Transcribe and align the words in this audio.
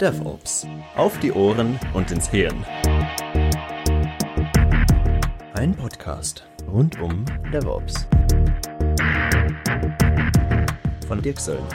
DevOps. 0.00 0.66
Auf 0.96 1.18
die 1.20 1.32
Ohren 1.32 1.78
und 1.94 2.10
ins 2.10 2.28
Hirn. 2.28 2.64
Ein 5.54 5.74
Podcast 5.74 6.46
rund 6.70 7.00
um 7.00 7.24
DevOps. 7.52 8.06
Von 11.08 11.22
Dirk 11.22 11.40
Söllner. 11.40 11.68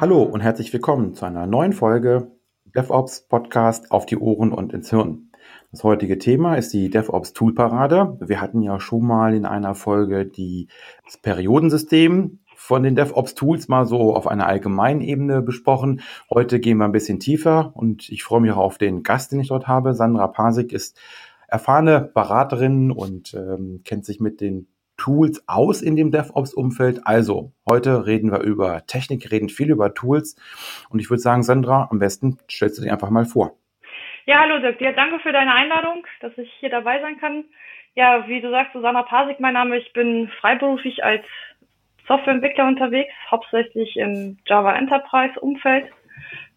Hallo 0.00 0.22
und 0.22 0.40
herzlich 0.40 0.72
willkommen 0.72 1.14
zu 1.14 1.24
einer 1.24 1.46
neuen 1.46 1.72
Folge 1.72 2.30
DevOps 2.64 3.26
Podcast 3.28 3.90
auf 3.90 4.06
die 4.06 4.18
Ohren 4.18 4.52
und 4.52 4.72
ins 4.72 4.90
Hirn. 4.90 5.29
Das 5.72 5.84
heutige 5.84 6.18
Thema 6.18 6.56
ist 6.56 6.72
die 6.72 6.90
DevOps 6.90 7.32
Toolparade. 7.32 8.16
Wir 8.20 8.40
hatten 8.40 8.60
ja 8.60 8.80
schon 8.80 9.06
mal 9.06 9.34
in 9.34 9.46
einer 9.46 9.76
Folge 9.76 10.26
die, 10.26 10.66
das 11.04 11.16
Periodensystem 11.16 12.40
von 12.56 12.82
den 12.82 12.96
DevOps 12.96 13.36
Tools 13.36 13.68
mal 13.68 13.86
so 13.86 14.16
auf 14.16 14.26
einer 14.26 14.48
allgemeinen 14.48 15.00
Ebene 15.00 15.42
besprochen. 15.42 16.00
Heute 16.28 16.58
gehen 16.58 16.78
wir 16.78 16.86
ein 16.86 16.92
bisschen 16.92 17.20
tiefer 17.20 17.70
und 17.76 18.08
ich 18.08 18.24
freue 18.24 18.40
mich 18.40 18.50
auch 18.50 18.56
auf 18.56 18.78
den 18.78 19.04
Gast, 19.04 19.30
den 19.30 19.38
ich 19.38 19.48
dort 19.48 19.68
habe. 19.68 19.94
Sandra 19.94 20.26
Pasik 20.26 20.72
ist 20.72 20.98
erfahrene 21.46 22.10
Beraterin 22.14 22.90
und 22.90 23.34
ähm, 23.34 23.82
kennt 23.84 24.04
sich 24.04 24.18
mit 24.18 24.40
den 24.40 24.66
Tools 24.96 25.44
aus 25.46 25.82
in 25.82 25.94
dem 25.94 26.10
DevOps-Umfeld. 26.10 27.06
Also, 27.06 27.52
heute 27.68 28.06
reden 28.06 28.32
wir 28.32 28.40
über 28.40 28.84
Technik, 28.86 29.30
reden 29.30 29.48
viel 29.48 29.70
über 29.70 29.94
Tools. 29.94 30.34
Und 30.90 30.98
ich 30.98 31.10
würde 31.10 31.22
sagen, 31.22 31.44
Sandra, 31.44 31.86
am 31.92 32.00
besten 32.00 32.38
stellst 32.50 32.76
du 32.76 32.82
dich 32.82 32.90
einfach 32.90 33.10
mal 33.10 33.24
vor. 33.24 33.59
Ja, 34.30 34.42
hallo 34.42 34.60
Dirk. 34.60 34.80
Ja, 34.80 34.92
danke 34.92 35.18
für 35.18 35.32
deine 35.32 35.52
Einladung, 35.52 36.06
dass 36.20 36.38
ich 36.38 36.48
hier 36.60 36.70
dabei 36.70 37.00
sein 37.00 37.18
kann. 37.18 37.46
Ja, 37.96 38.28
wie 38.28 38.40
du 38.40 38.48
sagst, 38.48 38.72
Susanna 38.72 39.02
Pasik, 39.02 39.40
mein 39.40 39.54
Name. 39.54 39.76
Ich 39.76 39.92
bin 39.92 40.28
freiberuflich 40.40 41.02
als 41.02 41.24
Softwareentwickler 42.06 42.68
unterwegs, 42.68 43.12
hauptsächlich 43.28 43.96
im 43.96 44.38
Java 44.46 44.76
Enterprise 44.76 45.40
Umfeld. 45.40 45.90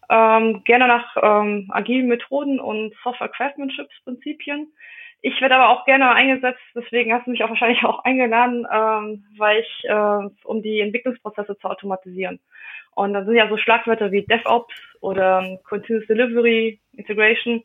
Ähm, 0.08 0.62
gerne 0.62 0.86
nach 0.86 1.16
ähm, 1.20 1.68
agilen 1.72 2.06
Methoden 2.06 2.60
und 2.60 2.94
Software 3.02 3.30
Craftsmanship 3.30 3.88
Prinzipien. 4.04 4.72
Ich 5.20 5.40
werde 5.40 5.56
aber 5.56 5.70
auch 5.70 5.84
gerne 5.84 6.10
eingesetzt, 6.10 6.62
deswegen 6.76 7.12
hast 7.12 7.26
du 7.26 7.32
mich 7.32 7.42
auch 7.42 7.50
wahrscheinlich 7.50 7.82
auch 7.84 8.04
eingeladen, 8.04 8.68
ähm, 8.72 9.24
weil 9.36 9.62
ich, 9.62 9.84
äh, 9.88 10.28
um 10.44 10.62
die 10.62 10.78
Entwicklungsprozesse 10.78 11.58
zu 11.58 11.68
automatisieren. 11.68 12.38
Und 12.94 13.14
da 13.14 13.24
sind 13.24 13.34
ja 13.34 13.48
so 13.48 13.56
Schlagwörter 13.56 14.12
wie 14.12 14.22
DevOps 14.22 14.74
oder 15.00 15.58
Continuous 15.68 16.06
Delivery, 16.06 16.78
Integration. 16.92 17.62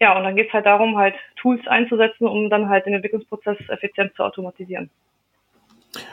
Ja, 0.00 0.16
und 0.16 0.24
dann 0.24 0.36
geht 0.36 0.48
es 0.48 0.52
halt 0.52 0.66
darum, 0.66 0.96
halt 0.96 1.14
Tools 1.36 1.66
einzusetzen, 1.66 2.26
um 2.26 2.50
dann 2.50 2.68
halt 2.68 2.86
den 2.86 2.94
Entwicklungsprozess 2.94 3.58
effizient 3.68 4.14
zu 4.14 4.22
automatisieren. 4.22 4.90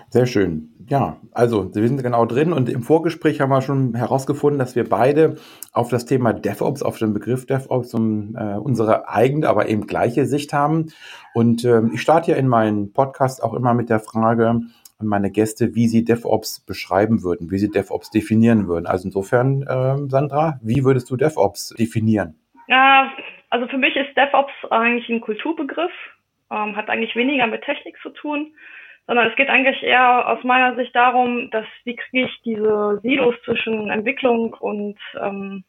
Sehr 0.10 0.26
schön. 0.26 0.70
Ja, 0.88 1.18
also 1.32 1.74
wir 1.76 1.88
sind 1.88 2.02
genau 2.02 2.26
drin 2.26 2.54
und 2.54 2.70
im 2.70 2.82
Vorgespräch 2.82 3.42
haben 3.42 3.50
wir 3.50 3.62
schon 3.62 3.96
herausgefunden, 3.96 4.60
dass 4.60 4.76
wir 4.76 4.88
beide 4.88 5.36
auf 5.74 5.90
das 5.90 6.06
Thema 6.06 6.32
DevOps, 6.32 6.84
auf 6.84 6.98
den 6.98 7.14
Begriff 7.14 7.46
DevOps 7.46 7.94
um, 7.94 8.36
äh, 8.36 8.56
unsere 8.56 9.10
eigene, 9.10 9.50
aber 9.50 9.68
eben 9.68 9.88
gleiche 9.88 10.26
Sicht 10.26 10.54
haben. 10.54 10.92
Und 11.34 11.66
äh, 11.66 11.82
ich 11.94 12.02
starte 12.02 12.32
ja 12.32 12.38
in 12.38 12.48
meinen 12.48 12.94
Podcast 12.94 13.44
auch 13.44 13.54
immer 13.54 13.74
mit 13.74 13.90
der 13.90 14.00
Frage, 14.00 14.62
an 15.00 15.08
meine 15.08 15.32
Gäste, 15.32 15.76
wie 15.76 15.88
sie 15.88 16.06
DevOps 16.06 16.66
beschreiben 16.66 17.24
würden, 17.24 17.52
wie 17.52 17.58
sie 17.58 17.70
DevOps 17.70 18.12
definieren 18.12 18.68
würden. 18.68 18.86
Also 18.86 19.08
insofern, 19.08 19.66
ähm, 19.70 20.10
Sandra, 20.10 20.60
wie 20.62 20.84
würdest 20.86 21.10
du 21.10 21.18
DevOps 21.18 21.76
definieren? 21.78 22.36
Ja, 22.68 23.12
also 23.50 23.68
für 23.68 23.78
mich 23.78 23.96
ist 23.96 24.16
DevOps 24.16 24.54
eigentlich 24.70 25.10
ein 25.10 25.22
Kulturbegriff, 25.22 25.92
ähm, 26.52 26.76
hat 26.76 26.90
eigentlich 26.90 27.16
weniger 27.16 27.48
mit 27.48 27.64
Technik 27.64 27.98
zu 28.02 28.10
tun, 28.10 28.54
sondern 29.08 29.28
es 29.28 29.36
geht 29.36 29.50
eigentlich 29.50 29.84
eher 29.84 30.30
aus 30.30 30.44
meiner 30.44 30.76
Sicht 30.76 30.96
darum, 30.96 31.50
dass 31.52 31.66
wie 31.84 31.96
kriege 31.96 32.28
ich 32.28 32.42
diese 32.44 33.00
Silos 33.04 33.36
zwischen 33.44 33.90
Entwicklung 33.90 34.54
und 34.54 34.98
ähm, 35.20 35.64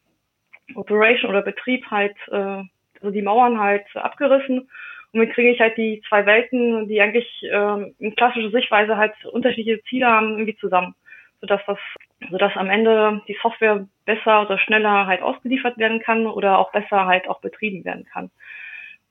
Operation 0.75 1.29
oder 1.29 1.41
Betrieb 1.41 1.85
halt, 1.91 2.15
äh, 2.29 2.63
also 3.01 3.11
die 3.11 3.21
Mauern 3.21 3.59
halt 3.59 3.85
abgerissen 3.95 4.69
und 5.13 5.21
wie 5.21 5.27
kriege 5.27 5.51
ich 5.51 5.59
halt 5.59 5.77
die 5.77 6.01
zwei 6.07 6.25
Welten, 6.25 6.87
die 6.87 7.01
eigentlich 7.01 7.27
ähm, 7.49 7.95
in 7.99 8.15
klassischer 8.15 8.51
Sichtweise 8.51 8.97
halt 8.97 9.13
unterschiedliche 9.25 9.83
Ziele 9.83 10.07
haben, 10.07 10.31
irgendwie 10.31 10.57
zusammen. 10.57 10.95
Sodass 11.39 11.61
das, 11.67 11.77
sodass 12.31 12.55
am 12.55 12.69
Ende 12.69 13.21
die 13.27 13.37
Software 13.41 13.87
besser 14.05 14.41
oder 14.41 14.57
schneller 14.57 15.05
halt 15.05 15.21
ausgeliefert 15.21 15.77
werden 15.77 15.99
kann 15.99 16.25
oder 16.25 16.57
auch 16.57 16.71
besser 16.71 17.05
halt 17.05 17.29
auch 17.29 17.41
betrieben 17.41 17.85
werden 17.85 18.05
kann. 18.11 18.31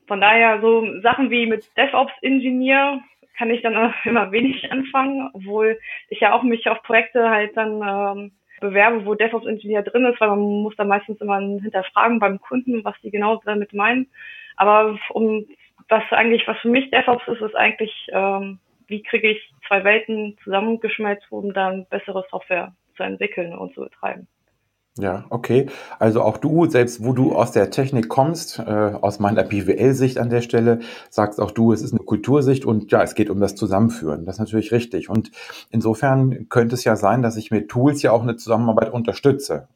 Von 0.06 0.20
daher 0.20 0.60
so 0.60 1.00
Sachen 1.00 1.30
wie 1.30 1.46
mit 1.46 1.64
DevOps 1.76 2.12
Engineer 2.22 3.00
kann 3.36 3.50
ich 3.50 3.62
dann 3.62 3.94
immer 4.04 4.32
wenig 4.32 4.70
anfangen, 4.70 5.30
obwohl 5.32 5.78
ich 6.08 6.20
ja 6.20 6.32
auch 6.32 6.42
mich 6.42 6.68
auf 6.68 6.82
Projekte 6.82 7.30
halt 7.30 7.56
dann 7.56 7.82
ähm, 7.82 8.32
bewerbe, 8.60 9.04
wo 9.06 9.14
DevOps 9.14 9.46
Engineer 9.46 9.82
drin 9.82 10.04
ist, 10.06 10.20
weil 10.20 10.28
man 10.28 10.40
muss 10.40 10.76
da 10.76 10.84
meistens 10.84 11.20
immer 11.20 11.38
hinterfragen 11.38 12.18
beim 12.18 12.40
Kunden, 12.40 12.84
was 12.84 12.94
die 13.02 13.10
genau 13.10 13.40
damit 13.44 13.72
meinen. 13.72 14.08
Aber 14.56 14.98
um 15.10 15.46
was 15.88 16.02
eigentlich, 16.10 16.46
was 16.46 16.58
für 16.58 16.68
mich 16.68 16.90
DevOps 16.90 17.26
ist, 17.28 17.40
ist 17.40 17.56
eigentlich, 17.56 17.92
ähm, 18.12 18.58
wie 18.86 19.02
kriege 19.02 19.30
ich 19.30 19.52
zwei 19.66 19.84
Welten 19.84 20.36
zusammengeschmelzt, 20.44 21.26
um 21.30 21.52
dann 21.52 21.86
bessere 21.86 22.24
Software 22.30 22.74
zu 22.96 23.02
entwickeln 23.02 23.56
und 23.56 23.74
zu 23.74 23.82
betreiben. 23.82 24.28
Ja, 24.98 25.26
okay. 25.28 25.66
Also 25.98 26.22
auch 26.22 26.38
du, 26.38 26.64
selbst 26.66 27.04
wo 27.04 27.12
du 27.12 27.34
aus 27.34 27.52
der 27.52 27.70
Technik 27.70 28.08
kommst, 28.08 28.58
äh, 28.58 28.62
aus 28.62 29.18
meiner 29.18 29.42
BWL-Sicht 29.44 30.16
an 30.16 30.30
der 30.30 30.40
Stelle, 30.40 30.80
sagst 31.10 31.38
auch 31.38 31.50
du, 31.50 31.72
es 31.72 31.82
ist 31.82 31.92
eine 31.92 32.02
Kultursicht 32.02 32.64
und 32.64 32.90
ja, 32.90 33.02
es 33.02 33.14
geht 33.14 33.28
um 33.28 33.38
das 33.38 33.56
Zusammenführen. 33.56 34.24
Das 34.24 34.36
ist 34.36 34.40
natürlich 34.40 34.72
richtig. 34.72 35.10
Und 35.10 35.30
insofern 35.70 36.48
könnte 36.48 36.74
es 36.74 36.84
ja 36.84 36.96
sein, 36.96 37.20
dass 37.20 37.36
ich 37.36 37.50
mit 37.50 37.68
Tools 37.68 38.00
ja 38.00 38.12
auch 38.12 38.22
eine 38.22 38.36
Zusammenarbeit 38.36 38.90
unterstütze. 38.90 39.68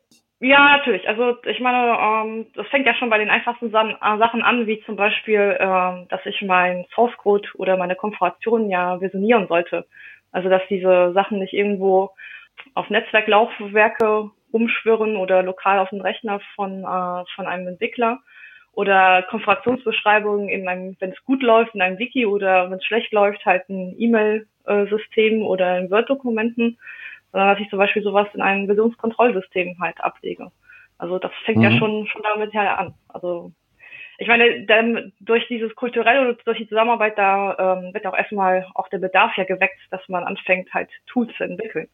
Ja, 0.43 0.79
natürlich. 0.79 1.07
Also 1.07 1.37
ich 1.45 1.61
meine, 1.61 1.99
ähm, 2.01 2.47
das 2.55 2.67
fängt 2.69 2.87
ja 2.87 2.95
schon 2.95 3.11
bei 3.11 3.19
den 3.19 3.29
einfachsten 3.29 3.67
äh, 3.67 4.19
Sachen 4.19 4.43
an, 4.43 4.67
wie 4.67 4.83
zum 4.87 4.97
Beispiel, 4.97 5.57
ähm, 5.61 6.07
dass 6.09 6.25
ich 6.25 6.41
mein 6.41 6.87
Source 6.95 7.15
Code 7.19 7.47
oder 7.57 7.77
meine 7.77 7.95
Konfiguration 7.95 8.71
ja 8.71 8.99
versionieren 8.99 9.49
sollte. 9.49 9.87
Also 10.33 10.49
dass 10.49 10.63
diese 10.71 11.13
Sachen 11.13 11.41
nicht 11.41 11.53
irgendwo 11.53 12.11
auf 12.75 12.89
Netzwerklaufwerke 12.89 14.31
umschwirren 14.51 15.17
oder 15.17 15.43
lokal 15.43 15.79
auf 15.79 15.91
den 15.91 16.01
Rechner 16.01 16.41
von, 16.57 16.85
äh, 16.85 17.25
von 17.35 17.47
einem 17.47 17.69
Entwickler 17.69 18.21
oder 18.73 19.23
Konfigurationsbeschreibungen 19.29 20.49
in 20.49 20.67
einem, 20.69 20.97
wenn 21.01 21.11
es 21.11 21.23
gut 21.27 21.43
läuft, 21.43 21.75
in 21.75 21.83
einem 21.83 21.99
Wiki 21.99 22.25
oder 22.25 22.71
wenn 22.71 22.79
es 22.79 22.85
schlecht 22.87 23.13
läuft, 23.13 23.45
halt 23.45 23.69
ein 23.69 23.95
E-Mail-System 23.99 25.43
oder 25.43 25.79
in 25.79 25.91
Word-Dokumenten 25.91 26.79
sondern 27.33 27.51
dass 27.51 27.61
ich 27.61 27.71
zum 27.71 27.79
Beispiel 27.79 28.03
sowas 28.03 28.29
in 28.35 28.43
einem 28.43 28.67
Versionskontrollsystem 28.67 29.77
halt 29.81 30.01
ablege. 30.01 30.51
Also 30.99 31.19
das 31.19 31.33
fängt 31.45 31.59
mhm. 31.59 31.65
ja 31.65 31.71
schon, 31.73 32.07
schon 32.07 32.23
damit 32.23 32.53
her 32.53 32.79
an. 32.79 32.95
Also 33.09 33.53
ich 34.19 34.29
meine, 34.29 34.67
denn 34.67 35.13
durch 35.21 35.49
dieses 35.49 35.75
kulturelle 35.75 36.29
und 36.29 36.47
durch 36.47 36.59
die 36.59 36.69
Zusammenarbeit, 36.69 37.17
da 37.17 37.79
ähm, 37.79 37.95
wird 37.95 38.07
auch 38.07 38.17
erstmal 38.17 38.67
auch 38.75 38.89
der 38.89 38.99
Bedarf 38.99 39.35
ja 39.37 39.45
geweckt, 39.45 39.81
dass 39.91 40.07
man 40.09 40.25
anfängt, 40.25 40.73
halt 40.75 40.91
Tools 41.07 41.35
zu 41.39 41.45
entwickeln. 41.45 41.89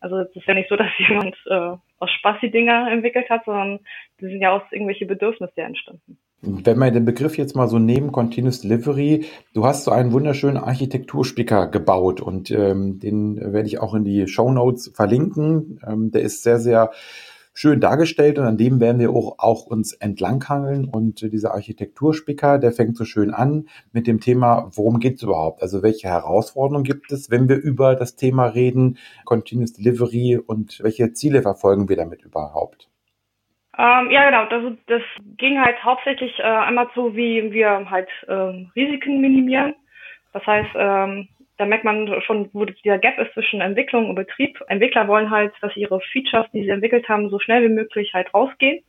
Also 0.00 0.16
es 0.18 0.34
ist 0.34 0.46
ja 0.46 0.54
nicht 0.54 0.70
so, 0.70 0.76
dass 0.76 0.88
jemand 0.98 1.36
äh, 1.46 1.76
aus 1.98 2.10
Spaß 2.10 2.38
die 2.40 2.50
Dinger 2.50 2.90
entwickelt 2.90 3.28
hat, 3.28 3.44
sondern 3.44 3.80
die 4.20 4.26
sind 4.26 4.40
ja 4.40 4.52
aus 4.52 4.62
irgendwelche 4.70 5.04
Bedürfnisse 5.04 5.60
entstanden. 5.60 6.18
Wenn 6.48 6.78
wir 6.78 6.92
den 6.92 7.04
Begriff 7.04 7.36
jetzt 7.36 7.56
mal 7.56 7.66
so 7.66 7.80
nehmen, 7.80 8.12
Continuous 8.12 8.60
Delivery, 8.60 9.24
du 9.52 9.66
hast 9.66 9.82
so 9.82 9.90
einen 9.90 10.12
wunderschönen 10.12 10.58
Architekturspicker 10.58 11.66
gebaut 11.66 12.20
und 12.20 12.52
ähm, 12.52 13.00
den 13.00 13.36
werde 13.52 13.66
ich 13.66 13.80
auch 13.80 13.94
in 13.94 14.04
die 14.04 14.28
Show 14.28 14.52
Notes 14.52 14.92
verlinken. 14.94 15.80
Ähm, 15.84 16.12
der 16.12 16.22
ist 16.22 16.44
sehr, 16.44 16.60
sehr 16.60 16.92
schön 17.52 17.80
dargestellt 17.80 18.38
und 18.38 18.44
an 18.44 18.58
dem 18.58 18.78
werden 18.78 19.00
wir 19.00 19.10
auch, 19.10 19.40
auch 19.40 19.66
uns 19.66 19.92
entlanghangeln. 19.92 20.84
Und 20.84 21.20
dieser 21.20 21.52
Architekturspicker, 21.52 22.60
der 22.60 22.70
fängt 22.70 22.96
so 22.96 23.04
schön 23.04 23.34
an 23.34 23.66
mit 23.90 24.06
dem 24.06 24.20
Thema, 24.20 24.70
worum 24.72 25.00
geht 25.00 25.16
es 25.16 25.24
überhaupt? 25.24 25.62
Also 25.62 25.82
welche 25.82 26.06
Herausforderungen 26.06 26.84
gibt 26.84 27.10
es, 27.10 27.28
wenn 27.28 27.48
wir 27.48 27.56
über 27.56 27.96
das 27.96 28.14
Thema 28.14 28.46
reden, 28.46 28.98
Continuous 29.24 29.72
Delivery 29.72 30.38
und 30.38 30.78
welche 30.80 31.12
Ziele 31.12 31.42
verfolgen 31.42 31.88
wir 31.88 31.96
damit 31.96 32.22
überhaupt? 32.22 32.88
Ähm, 33.78 34.10
ja, 34.10 34.24
genau. 34.30 34.46
Das, 34.46 34.72
das 34.86 35.02
ging 35.36 35.60
halt 35.60 35.82
hauptsächlich 35.84 36.38
äh, 36.38 36.42
einmal 36.42 36.88
so, 36.94 37.14
wie 37.14 37.52
wir 37.52 37.90
halt 37.90 38.08
ähm, 38.28 38.70
Risiken 38.74 39.20
minimieren. 39.20 39.74
Das 40.32 40.46
heißt, 40.46 40.70
ähm, 40.74 41.28
da 41.58 41.66
merkt 41.66 41.84
man 41.84 42.20
schon, 42.22 42.50
wo 42.52 42.64
dieser 42.64 42.98
Gap 42.98 43.18
ist 43.18 43.32
zwischen 43.32 43.60
Entwicklung 43.60 44.08
und 44.08 44.14
Betrieb. 44.14 44.58
Entwickler 44.68 45.08
wollen 45.08 45.30
halt, 45.30 45.52
dass 45.60 45.76
ihre 45.76 46.00
Features, 46.00 46.46
die 46.52 46.62
sie 46.62 46.70
entwickelt 46.70 47.08
haben, 47.08 47.30
so 47.30 47.38
schnell 47.38 47.62
wie 47.64 47.74
möglich 47.74 48.12
halt 48.14 48.32
rausgehen. 48.34 48.82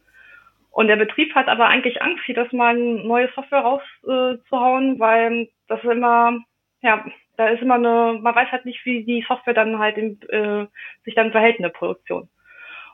Und 0.71 0.87
der 0.87 0.97
Betrieb 0.97 1.33
hat 1.33 1.47
aber 1.47 1.67
eigentlich 1.67 2.01
Angst, 2.01 2.23
das 2.35 2.51
mal 2.51 2.75
neue 2.75 3.29
Software 3.33 3.61
rauszuhauen, 3.61 4.95
äh, 4.95 4.99
weil 4.99 5.49
das 5.67 5.83
ist 5.83 5.89
immer, 5.89 6.37
ja, 6.81 7.03
da 7.35 7.47
ist 7.47 7.61
immer 7.61 7.75
eine, 7.75 8.19
man 8.21 8.35
weiß 8.35 8.51
halt 8.51 8.65
nicht, 8.65 8.85
wie 8.85 9.03
die 9.03 9.25
Software 9.27 9.53
dann 9.53 9.79
halt 9.79 9.97
in, 9.97 10.21
äh, 10.29 10.67
sich 11.03 11.15
dann 11.15 11.31
verhält 11.31 11.57
in 11.57 11.63
der 11.63 11.69
Produktion. 11.69 12.29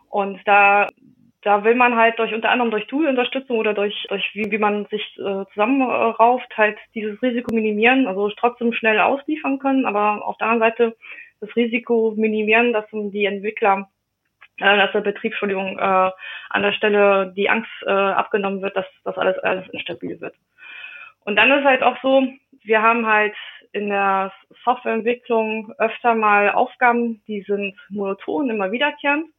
Und 0.09 0.39
da 0.45 0.87
da 1.43 1.63
will 1.63 1.75
man 1.75 1.95
halt 1.95 2.19
durch 2.19 2.33
unter 2.33 2.49
anderem 2.49 2.71
durch 2.71 2.87
Tool-Unterstützung 2.87 3.57
oder 3.57 3.73
durch, 3.73 4.05
durch 4.09 4.29
wie, 4.33 4.49
wie 4.51 4.57
man 4.57 4.85
sich 4.85 5.01
äh, 5.17 5.45
zusammenrauft, 5.53 6.57
halt 6.57 6.77
dieses 6.95 7.21
Risiko 7.21 7.53
minimieren, 7.53 8.07
also 8.07 8.29
trotzdem 8.29 8.73
schnell 8.73 8.99
ausliefern 8.99 9.59
können, 9.59 9.85
aber 9.85 10.25
auf 10.25 10.37
der 10.37 10.47
anderen 10.47 10.71
Seite 10.71 10.95
das 11.41 11.55
Risiko 11.55 12.13
minimieren, 12.15 12.73
dass 12.73 12.85
die 12.91 13.25
Entwickler, 13.25 13.89
äh, 14.59 14.77
dass 14.77 14.91
der 14.93 15.01
Betrieb, 15.01 15.33
Entschuldigung, 15.33 15.77
äh, 15.77 16.11
an 16.49 16.61
der 16.61 16.73
Stelle 16.73 17.33
die 17.35 17.49
Angst 17.49 17.71
äh, 17.85 17.91
abgenommen 17.91 18.61
wird, 18.61 18.75
dass 18.75 18.85
das 19.03 19.17
alles, 19.17 19.37
alles 19.39 19.67
instabil 19.69 20.21
wird. 20.21 20.35
Und 21.25 21.35
dann 21.35 21.51
ist 21.51 21.65
halt 21.65 21.83
auch 21.83 21.97
so, 22.01 22.27
wir 22.63 22.81
haben 22.81 23.05
halt 23.05 23.35
in 23.73 23.89
der 23.89 24.31
Softwareentwicklung 24.63 25.73
öfter 25.79 26.15
mal 26.15 26.51
Aufgaben, 26.51 27.23
die 27.27 27.41
sind 27.41 27.75
monoton, 27.89 28.49
immer 28.49 28.71
wiederkehrend. 28.71 29.32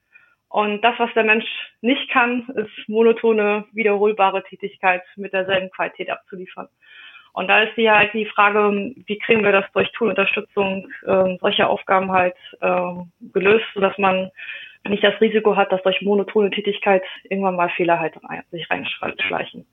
Und 0.54 0.82
das, 0.82 0.94
was 0.98 1.12
der 1.14 1.24
Mensch 1.24 1.46
nicht 1.80 2.08
kann, 2.10 2.46
ist 2.54 2.88
monotone, 2.88 3.64
wiederholbare 3.72 4.44
Tätigkeit 4.44 5.02
mit 5.16 5.32
derselben 5.32 5.68
Qualität 5.72 6.08
abzuliefern. 6.08 6.68
Und 7.32 7.48
da 7.48 7.64
ist 7.64 7.76
die 7.76 7.90
halt 7.90 8.14
die 8.14 8.26
Frage, 8.26 8.94
wie 9.04 9.18
kriegen 9.18 9.42
wir 9.42 9.50
das 9.50 9.64
durch 9.72 9.90
Toolunterstützung 9.90 10.86
äh, 11.06 11.38
solcher 11.40 11.68
Aufgaben 11.68 12.12
halt 12.12 12.36
äh, 12.60 12.92
gelöst, 13.32 13.64
sodass 13.74 13.98
man 13.98 14.30
nicht 14.86 15.02
das 15.02 15.20
Risiko 15.20 15.56
hat, 15.56 15.72
dass 15.72 15.82
durch 15.82 16.00
monotone 16.02 16.50
Tätigkeit 16.50 17.02
irgendwann 17.24 17.56
mal 17.56 17.70
Fehler 17.70 17.98
halt 17.98 18.14
sich 18.52 18.70
reinschleichen. 18.70 19.66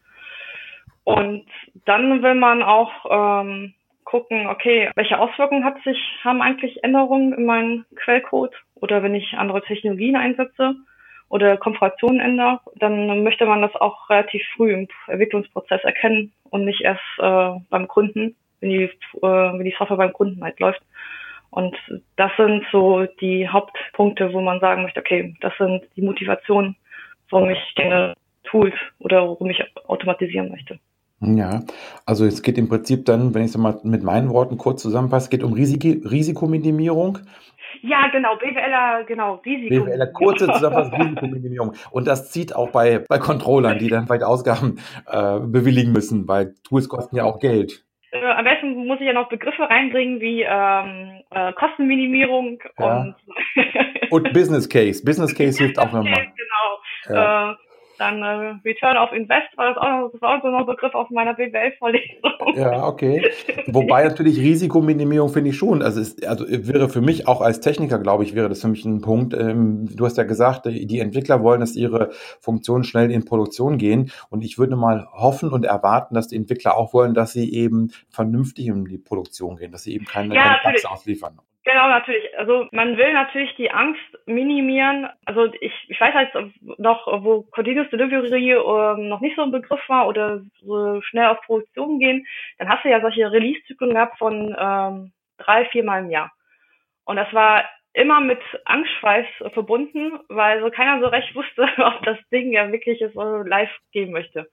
Und 1.03 1.45
dann 1.85 2.23
will 2.23 2.33
man 2.33 2.63
auch 2.63 3.43
ähm, 3.43 3.75
gucken, 4.11 4.47
okay, 4.47 4.91
welche 4.95 5.17
Auswirkungen 5.17 5.63
hat 5.63 5.81
sich, 5.83 5.97
haben 6.21 6.41
eigentlich 6.41 6.83
Änderungen 6.83 7.31
in 7.33 7.45
meinem 7.45 7.85
Quellcode 7.95 8.53
oder 8.75 9.01
wenn 9.03 9.15
ich 9.15 9.33
andere 9.37 9.61
Technologien 9.61 10.17
einsetze 10.17 10.75
oder 11.29 11.55
Konfigurationen 11.55 12.19
ändere, 12.19 12.59
dann 12.75 13.23
möchte 13.23 13.45
man 13.45 13.61
das 13.61 13.73
auch 13.75 14.09
relativ 14.09 14.43
früh 14.53 14.73
im 14.73 14.87
Entwicklungsprozess 15.07 15.81
erkennen 15.85 16.33
und 16.49 16.65
nicht 16.65 16.81
erst 16.81 17.01
äh, 17.19 17.51
beim 17.69 17.87
Kunden, 17.87 18.35
wenn 18.59 18.69
die, 18.69 18.83
äh, 18.83 18.91
wenn 19.21 19.63
die 19.63 19.75
Software 19.77 19.95
beim 19.97 20.13
Kunden 20.13 20.43
halt 20.43 20.59
läuft. 20.59 20.81
Und 21.49 21.75
das 22.17 22.31
sind 22.35 22.65
so 22.71 23.05
die 23.21 23.47
Hauptpunkte, 23.47 24.33
wo 24.33 24.41
man 24.41 24.59
sagen 24.59 24.83
möchte, 24.83 24.99
okay, 24.99 25.33
das 25.39 25.53
sind 25.57 25.83
die 25.95 26.01
Motivationen, 26.01 26.75
warum 27.29 27.49
ich 27.49 27.75
Dinge 27.75 28.15
Tools 28.43 28.75
oder 28.99 29.21
warum 29.21 29.49
ich 29.49 29.63
automatisieren 29.87 30.51
möchte. 30.51 30.79
Ja, 31.21 31.61
also 32.05 32.25
es 32.25 32.41
geht 32.41 32.57
im 32.57 32.67
Prinzip 32.67 33.05
dann, 33.05 33.35
wenn 33.35 33.43
ich 33.43 33.51
es 33.51 33.57
mal 33.57 33.79
mit 33.83 34.01
meinen 34.01 34.29
Worten 34.29 34.57
kurz 34.57 34.81
zusammenfasse, 34.81 35.25
es 35.25 35.29
geht 35.29 35.43
um 35.43 35.53
Risik 35.53 35.83
Risikominimierung. 35.83 37.19
Ja, 37.83 38.07
genau, 38.11 38.35
BWLer, 38.37 39.03
genau, 39.05 39.35
Risiko. 39.45 39.85
BWLer, 39.85 40.07
kurze 40.07 40.47
Zusammenfassung, 40.51 40.99
Risikominimierung. 40.99 41.73
Und 41.91 42.07
das 42.07 42.31
zieht 42.31 42.55
auch 42.55 42.71
bei, 42.71 43.03
bei 43.07 43.19
Controllern, 43.19 43.77
die 43.77 43.87
dann 43.87 44.07
vielleicht 44.07 44.23
Ausgaben 44.23 44.79
äh, 45.07 45.39
bewilligen 45.39 45.91
müssen, 45.91 46.27
weil 46.27 46.55
Tools 46.63 46.89
kosten 46.89 47.15
ja 47.15 47.23
auch 47.23 47.39
Geld. 47.39 47.85
Äh, 48.11 48.25
am 48.25 48.43
besten 48.43 48.87
muss 48.87 48.99
ich 48.99 49.05
ja 49.05 49.13
noch 49.13 49.29
Begriffe 49.29 49.63
reinbringen 49.63 50.19
wie 50.19 50.41
ähm, 50.41 51.21
äh, 51.29 51.53
Kostenminimierung 51.53 52.59
ja. 52.77 53.01
und, 53.01 53.15
und 54.09 54.33
Business 54.33 54.67
Case. 54.67 55.03
Business 55.05 55.33
Case 55.35 55.57
hilft 55.57 55.77
auch 55.79 55.91
nochmal. 55.91 56.27
Genau. 57.05 57.19
Ja. 57.19 57.57
Äh, 58.01 58.11
dann 58.11 58.21
äh, 58.23 58.59
Return 58.65 58.97
of 58.97 59.11
Invest 59.11 59.55
war 59.57 59.73
das 59.73 59.77
auch 59.77 59.89
noch, 59.89 60.11
das 60.11 60.21
war 60.21 60.37
auch 60.37 60.41
so 60.41 60.47
ein 60.47 60.65
Begriff 60.65 60.93
auf 60.93 61.09
meiner 61.09 61.33
BWL-Vorlesung. 61.33 62.55
Ja, 62.55 62.87
okay. 62.87 63.31
Wobei 63.67 64.03
natürlich 64.03 64.39
Risikominimierung 64.39 65.29
finde 65.29 65.51
ich 65.51 65.57
schon. 65.57 65.81
Also, 65.81 66.01
es, 66.01 66.21
also 66.23 66.45
wäre 66.47 66.89
für 66.89 67.01
mich 67.01 67.27
auch 67.27 67.41
als 67.41 67.59
Techniker, 67.59 67.99
glaube 67.99 68.23
ich, 68.23 68.35
wäre 68.35 68.49
das 68.49 68.61
für 68.61 68.67
mich 68.67 68.85
ein 68.85 69.01
Punkt. 69.01 69.33
Ähm, 69.33 69.87
du 69.95 70.05
hast 70.05 70.17
ja 70.17 70.23
gesagt, 70.23 70.65
die 70.65 70.99
Entwickler 70.99 71.43
wollen, 71.43 71.59
dass 71.59 71.75
ihre 71.75 72.09
Funktionen 72.39 72.83
schnell 72.83 73.11
in 73.11 73.25
Produktion 73.25 73.77
gehen. 73.77 74.11
Und 74.29 74.43
ich 74.43 74.57
würde 74.57 74.75
mal 74.75 75.07
hoffen 75.11 75.49
und 75.49 75.65
erwarten, 75.65 76.15
dass 76.15 76.27
die 76.27 76.35
Entwickler 76.35 76.77
auch 76.77 76.93
wollen, 76.93 77.13
dass 77.13 77.33
sie 77.33 77.53
eben 77.53 77.91
vernünftig 78.09 78.67
in 78.67 78.85
die 78.85 78.97
Produktion 78.97 79.57
gehen, 79.57 79.71
dass 79.71 79.83
sie 79.83 79.93
eben 79.95 80.05
keine, 80.05 80.35
ja, 80.35 80.57
keine 80.61 80.73
Bugs 80.73 80.85
ausliefern. 80.85 81.39
Genau, 81.63 81.89
natürlich. 81.89 82.23
Also 82.39 82.67
man 82.71 82.97
will 82.97 83.13
natürlich 83.13 83.55
die 83.55 83.69
Angst 83.69 84.01
minimieren. 84.25 85.07
Also 85.25 85.53
ich, 85.59 85.73
ich 85.89 85.99
weiß 86.01 86.13
halt 86.13 86.31
noch, 86.79 87.05
wo 87.23 87.43
Continuous 87.51 87.89
Delivery 87.91 88.51
ähm, 88.53 89.09
noch 89.09 89.21
nicht 89.21 89.35
so 89.35 89.43
ein 89.43 89.51
Begriff 89.51 89.81
war 89.87 90.07
oder 90.07 90.41
so 90.61 91.01
schnell 91.01 91.27
auf 91.27 91.41
Produktion 91.41 91.99
gehen, 91.99 92.25
dann 92.57 92.67
hast 92.67 92.83
du 92.83 92.89
ja 92.89 92.99
solche 92.99 93.31
Release-Zyklen 93.31 93.93
gehabt 93.93 94.17
von 94.17 94.55
ähm, 94.57 95.11
drei, 95.37 95.65
viermal 95.65 96.03
im 96.03 96.09
Jahr. 96.09 96.31
Und 97.05 97.17
das 97.17 97.31
war 97.31 97.63
immer 97.93 98.21
mit 98.21 98.39
Angstschweiß 98.65 99.27
verbunden, 99.53 100.19
weil 100.29 100.61
so 100.61 100.71
keiner 100.71 100.99
so 100.99 101.07
recht 101.07 101.35
wusste, 101.35 101.63
ob 101.77 102.03
das 102.05 102.17
Ding 102.31 102.51
ja 102.53 102.71
wirklich 102.71 103.03
so 103.13 103.21
live 103.21 103.71
gehen 103.91 104.11
möchte. 104.11 104.49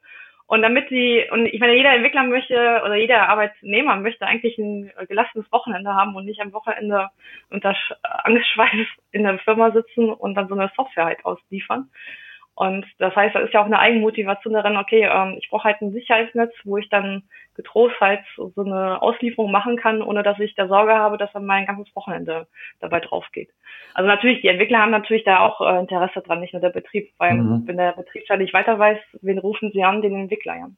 Und 0.49 0.63
damit 0.63 0.89
sie, 0.89 1.27
und 1.31 1.45
ich 1.45 1.61
meine, 1.61 1.77
jeder 1.77 1.95
Entwickler 1.95 2.23
möchte 2.23 2.55
oder 2.83 2.97
jeder 2.97 3.29
Arbeitnehmer 3.29 3.97
möchte 3.97 4.27
eigentlich 4.27 4.57
ein 4.57 4.91
gelassenes 5.07 5.45
Wochenende 5.53 5.93
haben 5.95 6.17
und 6.17 6.25
nicht 6.25 6.41
am 6.41 6.55
Wochenende 6.55 7.11
unter 7.51 7.77
Angstschweiß 8.03 8.87
in 9.13 9.25
der 9.25 9.39
Firma 9.41 9.73
sitzen 9.73 10.09
und 10.09 10.35
dann 10.37 10.49
so 10.49 10.55
eine 10.55 10.73
Software 10.75 11.05
halt 11.05 11.23
ausliefern. 11.27 11.91
Und 12.59 12.85
das 12.99 13.15
heißt, 13.15 13.37
da 13.37 13.39
ist 13.39 13.55
ja 13.55 13.61
auch 13.61 13.67
eine 13.67 13.79
Eigenmotivation 13.79 14.53
darin, 14.53 14.77
okay, 14.77 15.09
ähm, 15.09 15.37
ich 15.39 15.49
brauche 15.49 15.63
halt 15.63 15.81
ein 15.81 15.93
Sicherheitsnetz, 15.93 16.53
wo 16.65 16.77
ich 16.77 16.89
dann 16.89 17.23
getrost 17.55 17.95
halt 18.01 18.25
so 18.37 18.53
eine 18.57 19.01
Auslieferung 19.01 19.53
machen 19.53 19.77
kann, 19.77 20.03
ohne 20.03 20.25
dass 20.25 20.41
ich 20.41 20.57
da 20.57 20.67
Sorge 20.67 20.95
habe, 20.95 21.19
dass 21.19 21.33
dann 21.33 21.47
mein 21.47 21.67
ganzes 21.67 21.95
Wochenende 21.95 22.49
dabei 22.81 22.99
drauf 22.99 23.27
geht. 23.33 23.51
Also 23.95 24.09
natürlich, 24.09 24.41
die 24.41 24.49
Entwickler 24.49 24.81
haben 24.81 24.91
natürlich 24.91 25.23
da 25.23 25.39
auch 25.39 25.61
äh, 25.61 25.79
Interesse 25.79 26.21
dran, 26.21 26.41
nicht 26.41 26.53
nur 26.53 26.61
der 26.61 26.71
Betrieb, 26.71 27.11
weil 27.19 27.35
mhm. 27.35 27.63
wenn 27.67 27.77
der 27.77 27.93
Betrieb 27.93 28.25
da 28.27 28.37
nicht 28.37 28.55
weiter 28.55 28.77
weiß, 28.77 28.99
wen 29.23 29.39
rufen 29.39 29.71
sie 29.73 29.85
an? 29.85 30.03
Den 30.03 30.17
Entwickler, 30.17 30.57
ja. 30.57 30.69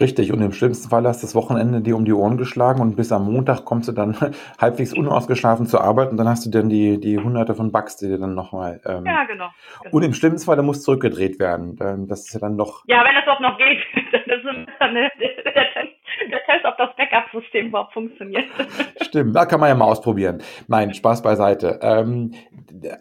Richtig, 0.00 0.32
und 0.32 0.40
im 0.42 0.52
schlimmsten 0.52 0.88
Fall 0.88 1.06
hast 1.06 1.22
du 1.22 1.26
das 1.26 1.34
Wochenende 1.34 1.80
dir 1.80 1.96
um 1.96 2.04
die 2.04 2.12
Ohren 2.12 2.36
geschlagen 2.36 2.80
und 2.80 2.96
bis 2.96 3.12
am 3.12 3.30
Montag 3.30 3.64
kommst 3.64 3.88
du 3.88 3.92
dann 3.92 4.16
halbwegs 4.60 4.92
unausgeschlafen 4.92 5.66
zur 5.66 5.82
Arbeit 5.82 6.10
und 6.10 6.16
dann 6.16 6.28
hast 6.28 6.44
du 6.46 6.50
dann 6.50 6.68
die, 6.68 6.98
die 6.98 7.18
hunderte 7.18 7.54
von 7.54 7.70
Bugs, 7.70 7.96
die 7.96 8.08
dir 8.08 8.18
dann 8.18 8.34
nochmal. 8.34 8.80
Ähm, 8.84 9.04
ja, 9.06 9.24
genau, 9.24 9.50
genau, 9.82 9.94
Und 9.94 10.02
im 10.02 10.14
schlimmsten 10.14 10.46
Fall, 10.46 10.56
da 10.56 10.62
muss 10.62 10.82
zurückgedreht 10.82 11.38
werden. 11.38 11.78
Ähm, 11.80 12.08
das 12.08 12.26
ist 12.26 12.34
ja 12.34 12.40
dann 12.40 12.56
noch. 12.56 12.82
Ja, 12.86 13.04
wenn 13.04 13.14
das 13.14 13.28
auch 13.28 13.40
noch 13.40 13.58
geht. 13.58 13.80
Das 14.12 14.38
ist 14.38 14.68
dann 14.78 14.94
der, 14.94 15.10
der, 15.18 15.52
der 16.30 16.44
Test, 16.44 16.64
ob 16.64 16.76
das 16.78 16.94
Backup-System 16.96 17.66
überhaupt 17.66 17.92
funktioniert. 17.92 18.44
Stimmt, 19.02 19.34
da 19.34 19.44
kann 19.46 19.60
man 19.60 19.68
ja 19.68 19.74
mal 19.74 19.84
ausprobieren. 19.84 20.42
Nein, 20.68 20.94
Spaß 20.94 21.22
beiseite. 21.22 21.78
Ähm, 21.82 22.32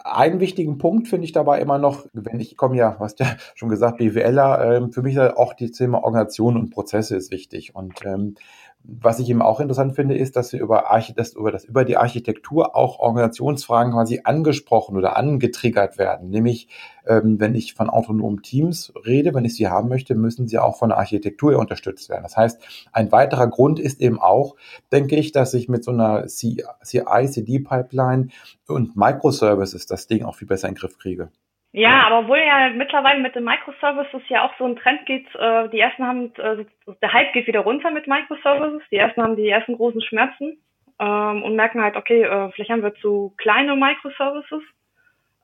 einen 0.03 0.39
wichtigen 0.39 0.77
Punkt 0.77 1.07
finde 1.07 1.25
ich 1.25 1.31
dabei 1.31 1.61
immer 1.61 1.77
noch, 1.77 2.05
wenn 2.13 2.39
ich 2.39 2.57
komme 2.57 2.77
ja, 2.77 2.97
hast 2.99 3.19
ja 3.19 3.27
schon 3.55 3.69
gesagt, 3.69 3.97
BWLer, 3.97 4.75
ähm, 4.75 4.91
für 4.91 5.01
mich 5.01 5.19
auch 5.19 5.53
die 5.53 5.71
Thema 5.71 6.03
Organisation 6.03 6.57
und 6.57 6.71
Prozesse 6.71 7.15
ist 7.15 7.31
wichtig. 7.31 7.75
Und 7.75 8.05
ähm, 8.05 8.35
was 8.83 9.19
ich 9.19 9.29
eben 9.29 9.41
auch 9.41 9.59
interessant 9.59 9.95
finde, 9.95 10.17
ist, 10.17 10.35
dass 10.35 10.53
wir 10.53 10.61
über, 10.61 10.89
Archi 10.89 11.13
dass 11.13 11.33
über, 11.33 11.51
das, 11.51 11.65
über 11.65 11.83
die 11.83 11.97
Architektur 11.97 12.75
auch 12.75 12.99
Organisationsfragen 12.99 13.93
quasi 13.93 14.21
angesprochen 14.23 14.97
oder 14.97 15.17
angetriggert 15.17 15.97
werden. 15.97 16.29
Nämlich, 16.29 16.69
ähm, 17.05 17.39
wenn 17.39 17.55
ich 17.55 17.73
von 17.73 17.89
autonomen 17.89 18.41
Teams 18.41 18.93
rede, 19.05 19.33
wenn 19.33 19.45
ich 19.45 19.55
sie 19.55 19.67
haben 19.67 19.89
möchte, 19.89 20.15
müssen 20.15 20.47
sie 20.47 20.59
auch 20.59 20.77
von 20.77 20.89
der 20.89 20.97
Architektur 20.97 21.57
unterstützt 21.57 22.09
werden. 22.09 22.23
Das 22.23 22.37
heißt, 22.37 22.61
ein 22.91 23.11
weiterer 23.11 23.47
Grund 23.47 23.79
ist 23.79 23.99
eben 24.01 24.19
auch, 24.19 24.55
denke 24.91 25.15
ich, 25.17 25.31
dass 25.33 25.53
ich 25.53 25.67
mit 25.67 25.83
so 25.83 25.91
einer 25.91 26.27
CI-CD-Pipeline 26.27 28.29
und 28.67 28.95
Microservices 28.95 29.87
das 29.87 30.07
Ding 30.07 30.23
auch 30.23 30.35
viel 30.35 30.47
besser 30.47 30.69
in 30.69 30.75
den 30.75 30.79
Griff 30.79 30.97
kriege. 30.97 31.31
Ja, 31.71 32.07
aber 32.07 32.19
obwohl 32.19 32.39
ja 32.39 32.69
mittlerweile 32.69 33.21
mit 33.21 33.35
den 33.35 33.43
Microservices 33.43 34.21
ja 34.27 34.43
auch 34.43 34.51
so 34.57 34.65
ein 34.65 34.75
Trend 34.75 35.05
geht, 35.05 35.27
äh, 35.35 35.69
die 35.69 35.79
ersten 35.79 36.05
haben, 36.05 36.33
äh, 36.37 36.65
der 37.01 37.13
Hype 37.13 37.33
geht 37.33 37.45
wieder 37.45 37.59
runter 37.59 37.91
mit 37.91 38.07
Microservices, 38.07 38.81
die 38.89 38.97
ersten 38.97 39.21
haben 39.21 39.35
die 39.35 39.49
ersten 39.49 39.75
großen 39.75 40.01
Schmerzen 40.01 40.57
ähm, 40.99 41.43
und 41.43 41.55
merken 41.55 41.81
halt, 41.81 41.95
okay, 41.95 42.23
äh, 42.23 42.51
vielleicht 42.51 42.71
haben 42.71 42.81
wir 42.81 42.95
zu 42.95 43.35
kleine 43.37 43.75
Microservices. 43.75 44.63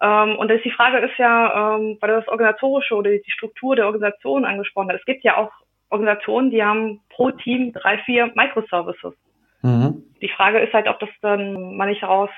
Ähm, 0.02 0.36
und 0.38 0.52
die 0.52 0.72
Frage 0.72 0.98
ist 0.98 1.18
ja, 1.18 1.76
ähm, 1.76 1.98
weil 2.02 2.10
du 2.10 2.16
das 2.20 2.28
Organisatorische 2.28 2.96
oder 2.96 3.12
die 3.12 3.32
Struktur 3.32 3.76
der 3.76 3.86
Organisation 3.86 4.46
angesprochen 4.46 4.90
hast, 4.90 5.02
es 5.02 5.06
gibt 5.06 5.24
ja 5.24 5.38
auch 5.38 5.52
Organisationen, 5.92 6.50
die 6.50 6.64
haben 6.64 7.02
pro 7.10 7.30
Team 7.32 7.72
drei, 7.72 8.00
vier 8.00 8.32
Microservices. 8.34 9.14
Mhm. 9.62 10.04
Die 10.22 10.30
Frage 10.30 10.60
ist 10.60 10.74
halt, 10.74 10.88
ob 10.88 11.00
das 11.00 11.10
dann 11.22 11.78
mal 11.78 11.88
nicht 11.88 12.02
daraus 12.02 12.32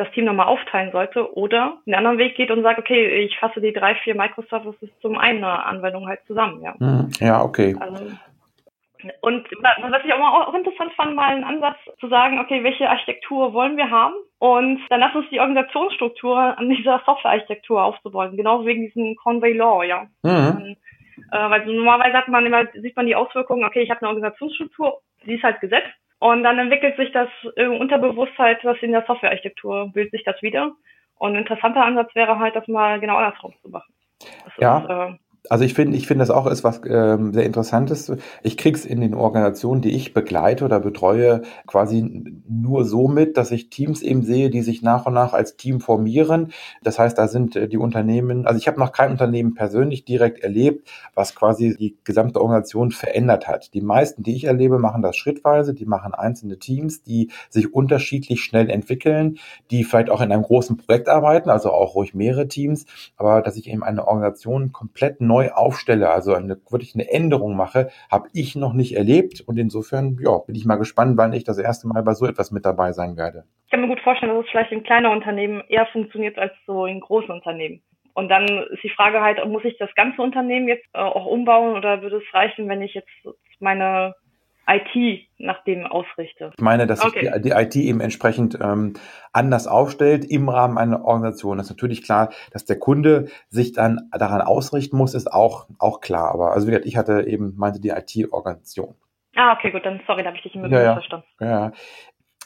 das 0.00 0.10
Team 0.12 0.24
nochmal 0.24 0.46
aufteilen 0.46 0.92
sollte 0.92 1.36
oder 1.36 1.78
einen 1.84 1.94
anderen 1.94 2.18
Weg 2.18 2.34
geht 2.34 2.50
und 2.50 2.62
sagt, 2.62 2.78
okay, 2.78 3.22
ich 3.22 3.38
fasse 3.38 3.60
die 3.60 3.72
drei, 3.72 3.94
vier 3.96 4.14
Microservices 4.14 4.88
zum 5.02 5.18
einen 5.18 5.44
Anwendung 5.44 6.08
halt 6.08 6.20
zusammen. 6.26 6.62
Ja, 6.62 6.74
hm, 6.78 7.10
ja 7.20 7.42
okay. 7.42 7.76
Also, 7.78 8.06
und 9.20 9.46
was 9.60 10.04
ich 10.04 10.12
auch, 10.12 10.48
auch 10.48 10.54
interessant 10.54 10.92
fand, 10.94 11.14
mal 11.14 11.34
einen 11.34 11.44
Ansatz 11.44 11.76
zu 12.00 12.08
sagen, 12.08 12.38
okay, 12.38 12.64
welche 12.64 12.88
Architektur 12.88 13.52
wollen 13.52 13.76
wir 13.76 13.90
haben? 13.90 14.14
Und 14.38 14.80
dann 14.88 15.00
lass 15.00 15.14
uns 15.14 15.28
die 15.30 15.40
Organisationsstruktur 15.40 16.58
an 16.58 16.68
dieser 16.70 17.02
Softwarearchitektur 17.04 17.82
aufzubauen, 17.82 18.36
genau 18.36 18.64
wegen 18.64 18.86
diesem 18.86 19.16
Conway 19.16 19.52
Law, 19.52 19.82
ja. 19.82 20.06
Mhm. 20.22 20.76
äh, 21.30 21.50
weil 21.50 21.66
normalerweise 21.66 22.16
hat 22.16 22.28
man 22.28 22.46
immer, 22.46 22.64
sieht 22.72 22.96
man 22.96 23.06
die 23.06 23.16
Auswirkungen, 23.16 23.64
okay, 23.64 23.82
ich 23.82 23.90
habe 23.90 24.00
eine 24.00 24.08
Organisationsstruktur, 24.08 25.00
die 25.26 25.34
ist 25.34 25.42
halt 25.42 25.60
gesetzt, 25.60 25.92
und 26.20 26.42
dann 26.42 26.58
entwickelt 26.58 26.96
sich 26.96 27.10
das 27.12 27.28
im 27.56 27.76
Unterbewusstsein, 27.80 28.58
was 28.62 28.76
in 28.82 28.92
der 28.92 29.04
Softwarearchitektur 29.06 29.90
bildet 29.92 30.12
sich 30.12 30.24
das 30.24 30.40
wieder. 30.42 30.72
Und 31.16 31.32
ein 31.32 31.38
interessanter 31.38 31.82
Ansatz 31.84 32.14
wäre 32.14 32.38
halt, 32.38 32.54
das 32.54 32.68
mal 32.68 33.00
genau 33.00 33.16
andersrum 33.16 33.54
zu 33.62 33.70
machen. 33.70 33.92
Das 34.44 34.52
ja. 34.58 34.78
Ist, 34.78 34.90
äh, 34.90 35.18
Also 35.48 35.64
ich 35.64 35.74
finde, 35.74 35.96
ich 35.96 36.06
finde 36.06 36.22
das 36.22 36.30
auch 36.30 36.46
ist 36.46 36.64
was 36.64 36.80
ähm, 36.86 37.32
sehr 37.32 37.46
Interessantes. 37.46 38.12
Ich 38.42 38.56
krieg's 38.56 38.84
in 38.84 39.00
den 39.00 39.14
Organisationen, 39.14 39.80
die 39.80 39.90
ich 39.90 40.12
begleite 40.12 40.64
oder 40.64 40.80
betreue, 40.80 41.42
quasi 41.66 42.42
nur 42.48 42.84
so 42.84 43.08
mit, 43.08 43.36
dass 43.36 43.50
ich 43.50 43.70
Teams 43.70 44.02
eben 44.02 44.22
sehe, 44.22 44.50
die 44.50 44.62
sich 44.62 44.82
nach 44.82 45.06
und 45.06 45.14
nach 45.14 45.32
als 45.32 45.56
Team 45.56 45.80
formieren. 45.80 46.52
Das 46.82 46.98
heißt, 46.98 47.16
da 47.16 47.26
sind 47.26 47.56
äh, 47.56 47.68
die 47.68 47.78
Unternehmen, 47.78 48.46
also 48.46 48.58
ich 48.58 48.68
habe 48.68 48.78
noch 48.78 48.92
kein 48.92 49.10
Unternehmen 49.12 49.54
persönlich 49.54 50.04
direkt 50.04 50.40
erlebt, 50.40 50.88
was 51.14 51.34
quasi 51.34 51.74
die 51.76 51.96
gesamte 52.04 52.40
Organisation 52.40 52.90
verändert 52.90 53.48
hat. 53.48 53.72
Die 53.72 53.80
meisten, 53.80 54.22
die 54.22 54.36
ich 54.36 54.44
erlebe, 54.44 54.78
machen 54.78 55.02
das 55.02 55.16
schrittweise. 55.16 55.74
Die 55.74 55.86
machen 55.86 56.12
einzelne 56.12 56.58
Teams, 56.58 57.02
die 57.02 57.30
sich 57.48 57.72
unterschiedlich 57.72 58.42
schnell 58.42 58.68
entwickeln, 58.68 59.38
die 59.70 59.84
vielleicht 59.84 60.10
auch 60.10 60.20
in 60.20 60.32
einem 60.32 60.42
großen 60.42 60.76
Projekt 60.76 61.08
arbeiten, 61.08 61.50
also 61.50 61.70
auch 61.70 61.94
ruhig 61.94 62.14
mehrere 62.14 62.48
Teams, 62.48 62.84
aber 63.16 63.42
dass 63.42 63.56
ich 63.56 63.68
eben 63.68 63.82
eine 63.82 64.06
Organisation 64.06 64.72
komplett 64.72 65.20
neu 65.30 65.50
aufstelle, 65.50 66.10
also 66.10 66.34
eine, 66.34 66.56
wirklich 66.68 66.94
eine 66.94 67.08
Änderung 67.10 67.56
mache, 67.56 67.90
habe 68.10 68.28
ich 68.32 68.56
noch 68.56 68.72
nicht 68.72 68.96
erlebt. 68.96 69.40
Und 69.46 69.56
insofern, 69.58 70.18
ja, 70.20 70.38
bin 70.46 70.56
ich 70.56 70.66
mal 70.66 70.76
gespannt, 70.76 71.16
wann 71.16 71.32
ich 71.32 71.44
das 71.44 71.58
erste 71.58 71.86
Mal 71.88 72.02
bei 72.02 72.14
so 72.14 72.26
etwas 72.26 72.50
mit 72.50 72.64
dabei 72.66 72.92
sein 72.92 73.16
werde. 73.16 73.44
Ich 73.66 73.70
kann 73.70 73.80
mir 73.80 73.88
gut 73.88 74.00
vorstellen, 74.00 74.34
dass 74.34 74.44
es 74.44 74.50
vielleicht 74.50 74.72
in 74.72 74.82
kleinen 74.82 75.06
Unternehmen 75.06 75.62
eher 75.68 75.86
funktioniert 75.92 76.36
als 76.38 76.52
so 76.66 76.86
in 76.86 77.00
großen 77.00 77.30
Unternehmen. 77.30 77.80
Und 78.14 78.28
dann 78.28 78.44
ist 78.72 78.82
die 78.82 78.90
Frage 78.90 79.20
halt, 79.20 79.38
muss 79.46 79.64
ich 79.64 79.78
das 79.78 79.94
ganze 79.94 80.20
Unternehmen 80.20 80.68
jetzt 80.68 80.86
äh, 80.92 80.98
auch 80.98 81.26
umbauen 81.26 81.76
oder 81.76 82.02
würde 82.02 82.16
es 82.16 82.34
reichen, 82.34 82.68
wenn 82.68 82.82
ich 82.82 82.94
jetzt 82.94 83.08
meine 83.60 84.14
IT 84.70 85.26
nach 85.38 85.64
dem 85.64 85.86
ausrichte. 85.86 86.52
Ich 86.56 86.62
meine, 86.62 86.86
dass 86.86 87.04
okay. 87.04 87.20
sich 87.20 87.32
die, 87.32 87.40
die, 87.42 87.50
IT 87.50 87.76
eben 87.76 88.00
entsprechend 88.00 88.58
ähm, 88.60 88.94
anders 89.32 89.66
aufstellt 89.66 90.24
im 90.24 90.48
Rahmen 90.48 90.78
einer 90.78 91.04
Organisation. 91.04 91.58
Das 91.58 91.66
ist 91.66 91.76
natürlich 91.76 92.02
klar, 92.02 92.30
dass 92.52 92.64
der 92.64 92.78
Kunde 92.78 93.28
sich 93.48 93.72
dann 93.72 94.08
daran 94.16 94.40
ausrichten 94.40 94.96
muss, 94.96 95.14
ist 95.14 95.32
auch, 95.32 95.66
auch 95.78 96.00
klar. 96.00 96.32
Aber 96.32 96.52
also 96.52 96.66
wie 96.66 96.70
gesagt, 96.70 96.86
ich 96.86 96.96
hatte 96.96 97.26
eben, 97.26 97.54
meinte 97.56 97.80
die 97.80 97.90
IT-Organisation. 97.90 98.94
Ah, 99.36 99.54
okay, 99.54 99.70
gut, 99.70 99.84
dann 99.84 100.00
sorry, 100.06 100.22
da 100.22 100.28
habe 100.28 100.36
ich 100.36 100.42
dich 100.42 100.54
immer 100.54 100.68
ja, 100.68 100.82
ja. 100.82 100.92
verstanden. 100.94 101.26
Ja, 101.40 101.72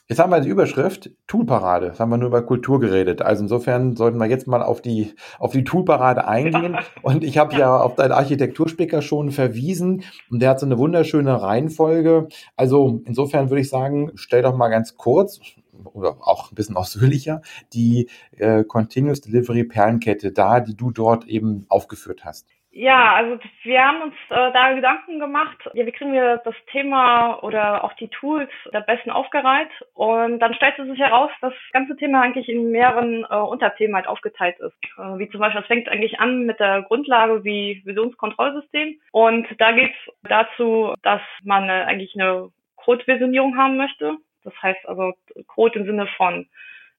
Jetzt 0.07 0.19
haben 0.19 0.31
wir 0.31 0.37
als 0.37 0.47
Überschrift 0.47 1.11
Toolparade. 1.27 1.87
Jetzt 1.87 2.01
haben 2.01 2.11
wir 2.11 2.19
nur 2.19 2.29
über 2.29 2.43
Kultur 2.43 2.79
geredet. 2.79 3.23
Also 3.23 3.43
insofern 3.43 3.97
sollten 3.97 4.19
wir 4.19 4.27
jetzt 4.27 4.47
mal 4.47 4.63
auf 4.63 4.83
die, 4.83 5.15
auf 5.39 5.53
die 5.53 5.65
Toolparade 5.65 6.29
eingehen. 6.29 6.77
Und 7.03 7.25
ich 7.25 7.39
habe 7.39 7.57
ja 7.57 7.81
auf 7.81 7.95
deinen 7.95 8.13
Architekturspicker 8.13 9.01
schon 9.01 9.31
verwiesen 9.31 10.05
und 10.31 10.43
der 10.43 10.51
hat 10.51 10.61
so 10.61 10.67
eine 10.67 10.77
wunderschöne 10.79 11.41
Reihenfolge. 11.41 12.29
Also 12.55 13.01
insofern 13.07 13.49
würde 13.49 13.63
ich 13.63 13.71
sagen, 13.71 14.13
stell 14.15 14.43
doch 14.43 14.55
mal 14.55 14.69
ganz 14.69 14.97
kurz 14.99 15.41
oder 15.85 16.19
auch 16.21 16.53
ein 16.53 16.55
bisschen 16.55 16.77
ausführlicher 16.77 17.41
die 17.73 18.11
äh, 18.37 18.63
Continuous 18.65 19.23
Delivery 19.23 19.65
Perlenkette 19.65 20.33
dar, 20.33 20.61
die 20.61 20.77
du 20.77 20.91
dort 20.91 21.27
eben 21.27 21.65
aufgeführt 21.71 22.27
hast. 22.27 22.47
Ja, 22.77 23.15
also 23.15 23.39
wir 23.63 23.87
haben 23.87 24.03
uns 24.03 24.15
äh, 24.31 24.51
da 24.53 24.73
Gedanken 24.73 25.21
gemacht, 25.21 25.57
ja, 25.75 25.87
wie 25.87 25.93
kriegen 25.93 26.13
wir 26.13 26.39
das 26.39 26.57
Thema 26.73 27.41
oder 27.45 27.85
auch 27.85 27.93
die 27.93 28.09
Tools 28.09 28.51
der 28.73 28.81
besten 28.81 29.13
aufgereiht. 29.13 29.71
Und 29.95 30.41
dann 30.41 30.55
stellte 30.55 30.85
sich 30.85 30.99
heraus, 30.99 31.31
dass 31.41 31.53
das 31.53 31.73
ganze 31.73 31.97
Thema 31.97 32.23
eigentlich 32.23 32.49
in 32.49 32.73
mehreren 32.73 33.25
äh, 33.31 33.37
Unterthemen 33.37 33.95
halt 33.95 34.09
aufgeteilt 34.09 34.59
ist. 34.59 34.75
Äh, 34.99 35.19
wie 35.19 35.29
zum 35.29 35.39
Beispiel, 35.39 35.61
es 35.61 35.69
fängt 35.69 35.89
eigentlich 35.89 36.19
an 36.19 36.47
mit 36.47 36.59
der 36.59 36.83
Grundlage 36.83 37.45
wie 37.45 37.81
Visionskontrollsystem. 37.85 38.99
Und 39.13 39.47
da 39.59 39.71
geht 39.71 39.93
es 39.93 40.15
dazu, 40.29 40.95
dass 41.05 41.23
man 41.45 41.69
äh, 41.69 41.85
eigentlich 41.87 42.17
eine 42.17 42.49
Code-Visionierung 42.75 43.57
haben 43.57 43.77
möchte. 43.77 44.17
Das 44.43 44.55
heißt 44.61 44.89
also 44.89 45.13
Code 45.47 45.79
im 45.79 45.87
Sinne 45.87 46.09
von 46.17 46.49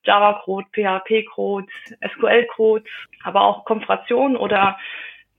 Java-Code, 0.05 0.67
PHP-Code, 0.72 1.67
SQL-Code, 2.13 2.86
aber 3.25 3.41
auch 3.41 3.65
Konfiguration 3.65 4.38
oder 4.38 4.77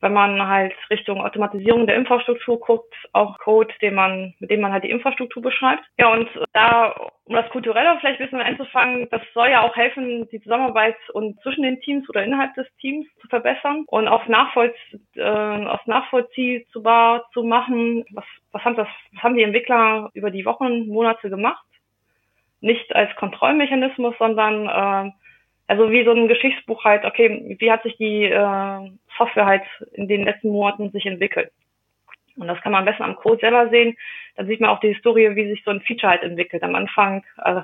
wenn 0.01 0.13
man 0.13 0.47
halt 0.47 0.75
Richtung 0.91 1.21
Automatisierung 1.21 1.87
der 1.87 1.97
Infrastruktur 1.97 2.61
guckt, 2.61 2.95
auch 3.13 3.39
Code, 3.39 3.73
den 3.81 3.95
man, 3.95 4.35
mit 4.39 4.51
dem 4.51 4.61
man 4.61 4.73
halt 4.73 4.85
die 4.85 4.91
Infrastruktur 4.91 5.43
beschreibt. 5.43 5.83
Ja, 5.99 6.13
und 6.13 6.29
da, 6.53 6.95
um 7.25 7.35
das 7.35 7.49
Kulturelle 7.51 7.97
vielleicht 7.99 8.21
ein 8.21 8.27
bisschen 8.27 8.41
anzufangen, 8.43 9.09
das 9.11 9.23
soll 9.33 9.49
ja 9.49 9.63
auch 9.63 9.75
helfen, 9.75 10.29
die 10.31 10.41
Zusammenarbeit 10.43 10.97
und 11.13 11.41
zwischen 11.43 11.63
den 11.63 11.81
Teams 11.81 12.09
oder 12.11 12.25
innerhalb 12.25 12.55
des 12.55 12.67
Teams 12.81 13.07
zu 13.21 13.29
verbessern 13.29 13.85
und 13.87 14.09
auch 14.09 14.27
nachvollzie 14.27 15.01
äh, 15.15 15.67
auf 15.67 15.87
nachvollziehbar 15.87 17.25
zu 17.33 17.43
machen, 17.43 18.05
was, 18.13 18.25
was 18.53 18.65
haben 18.65 18.77
das, 18.77 18.89
was 19.13 19.23
haben 19.23 19.37
die 19.37 19.43
Entwickler 19.43 20.11
über 20.13 20.31
die 20.31 20.45
Wochen, 20.45 20.89
Monate 20.89 21.31
gemacht? 21.31 21.65
Nicht 22.61 22.95
als 22.95 23.15
Kontrollmechanismus, 23.17 24.15
sondern 24.19 24.67
äh, 25.09 25.13
also 25.67 25.91
wie 25.91 26.05
so 26.05 26.13
ein 26.13 26.29
Geschichtsbuch 26.29 26.85
halt, 26.85 27.05
okay, 27.05 27.57
wie 27.59 27.71
hat 27.71 27.83
sich 27.83 27.97
die 27.97 28.25
äh, 28.25 28.91
Software 29.19 29.47
halt 29.47 29.65
in 29.93 30.09
den 30.09 30.25
letzten 30.25 30.51
Monaten 30.51 30.91
sich 30.91 31.07
entwickelt. 31.07 31.51
Und 32.37 32.49
das 32.49 32.61
kann 32.61 32.73
man 32.73 32.81
am 32.81 32.85
besten 32.85 33.03
am 33.03 33.17
Code 33.17 33.41
selber 33.41 33.69
sehen. 33.71 33.97
Dann 34.37 34.47
sieht 34.47 34.61
man 34.61 34.71
auch 34.71 34.81
die 34.81 34.93
Historie, 34.93 35.35
wie 35.35 35.49
sich 35.49 35.65
so 35.65 35.71
ein 35.71 35.81
Feature 35.81 36.11
halt 36.11 36.23
entwickelt. 36.23 36.63
Am 36.63 36.75
Anfang 36.75 37.25
äh, 37.43 37.63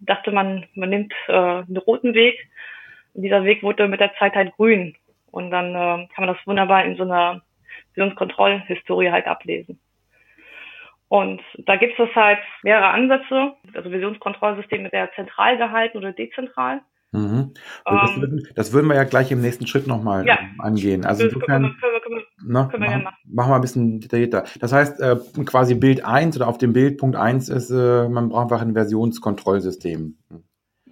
dachte 0.00 0.32
man, 0.32 0.66
man 0.74 0.90
nimmt 0.90 1.14
äh, 1.28 1.32
einen 1.32 1.76
roten 1.76 2.14
Weg. 2.14 2.48
Und 3.14 3.22
dieser 3.22 3.44
Weg 3.44 3.62
wurde 3.62 3.88
mit 3.88 4.00
der 4.00 4.14
Zeit 4.16 4.34
halt 4.34 4.54
grün. 4.56 4.96
Und 5.30 5.50
dann 5.50 5.70
äh, 5.70 6.08
kann 6.08 6.26
man 6.26 6.34
das 6.34 6.46
wunderbar 6.46 6.84
in 6.84 6.96
so 6.96 7.04
einer 7.04 7.42
Visionskontrollhistorie 7.94 9.10
halt 9.10 9.26
ablesen. 9.26 9.80
Und 11.08 11.40
da 11.58 11.76
gibt 11.76 11.98
es 11.98 12.14
halt 12.14 12.40
mehrere 12.62 12.88
Ansätze. 12.88 13.54
Also 13.74 13.90
Visionskontrollsystem 13.90 14.82
mit 14.82 14.92
der 14.92 15.12
zentral 15.12 15.56
gehalten 15.56 15.98
oder 15.98 16.12
dezentral. 16.12 16.80
Mhm. 17.12 17.54
Das, 17.84 18.10
ähm, 18.10 18.20
würden, 18.20 18.48
das, 18.54 18.72
würden, 18.72 18.86
wir 18.86 18.94
ja 18.94 19.04
gleich 19.04 19.32
im 19.32 19.40
nächsten 19.40 19.66
Schritt 19.66 19.86
nochmal 19.88 20.26
ja. 20.26 20.38
angehen. 20.58 21.04
Also 21.04 21.24
insofern 21.24 21.62
ne, 21.62 21.74
können 21.80 22.82
wir 22.82 22.88
machen, 22.88 23.02
machen. 23.02 23.16
machen 23.24 23.50
wir 23.50 23.54
ein 23.56 23.60
bisschen 23.60 24.00
detaillierter. 24.00 24.44
Das 24.60 24.72
heißt, 24.72 25.00
äh, 25.00 25.16
quasi 25.44 25.74
Bild 25.74 26.04
1 26.04 26.36
oder 26.36 26.46
auf 26.46 26.58
dem 26.58 26.72
Bild 26.72 26.98
Punkt 26.98 27.16
1 27.16 27.48
ist, 27.48 27.70
äh, 27.70 28.08
man 28.08 28.28
braucht 28.28 28.44
einfach 28.44 28.62
ein 28.62 28.74
Versionskontrollsystem. 28.74 30.14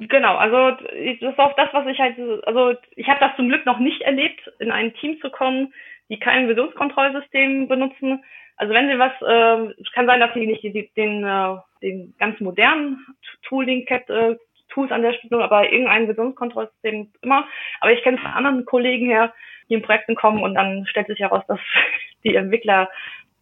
Genau, 0.01 0.37
also 0.37 0.71
das 0.71 1.33
ist 1.33 1.39
auch 1.39 1.55
das, 1.57 1.69
was 1.73 1.87
ich 1.87 1.99
halt, 1.99 2.17
also 2.47 2.75
ich 2.95 3.09
habe 3.09 3.21
das 3.21 3.35
zum 3.37 3.49
Glück 3.49 3.67
noch 3.67 3.79
nicht 3.79 4.03
erlebt, 4.03 4.41
in 4.59 4.71
ein 4.71 4.95
Team 4.95 5.19
zu 5.21 5.31
kommen, 5.31 5.73
die 6.09 6.19
kein 6.19 6.47
Versionskontrollsystem 6.47 7.69
benutzen. 7.69 8.25
Also 8.57 8.75
wenn 8.75 8.89
sie 8.89 8.99
was, 8.99 9.13
äh, 9.23 9.73
es 9.81 9.93
kann 9.93 10.07
sein, 10.07 10.19
dass 10.19 10.35
sie 10.35 10.47
nicht 10.47 10.63
die, 10.65 10.91
den, 10.97 11.25
äh, 11.25 11.57
den 11.81 12.15
ganz 12.19 12.41
modernen 12.41 13.07
Tooling 13.49 13.87
äh, 13.87 14.37
Tools 14.69 14.91
an 14.91 15.03
der 15.03 15.13
Stelle, 15.15 15.43
aber 15.43 15.73
irgendein 15.73 16.07
Versionskontrollsystem 16.07 17.13
immer. 17.23 17.45
Aber 17.81 17.93
ich 17.93 18.03
kenne 18.03 18.17
es 18.17 18.23
von 18.23 18.33
anderen 18.33 18.65
Kollegen 18.65 19.07
her, 19.07 19.33
die 19.69 19.75
in 19.75 19.83
Projekten 19.83 20.15
kommen 20.15 20.43
und 20.43 20.55
dann 20.55 20.87
stellt 20.87 21.07
sich 21.07 21.21
heraus, 21.21 21.45
dass 21.49 21.61
die 22.25 22.35
Entwickler 22.35 22.89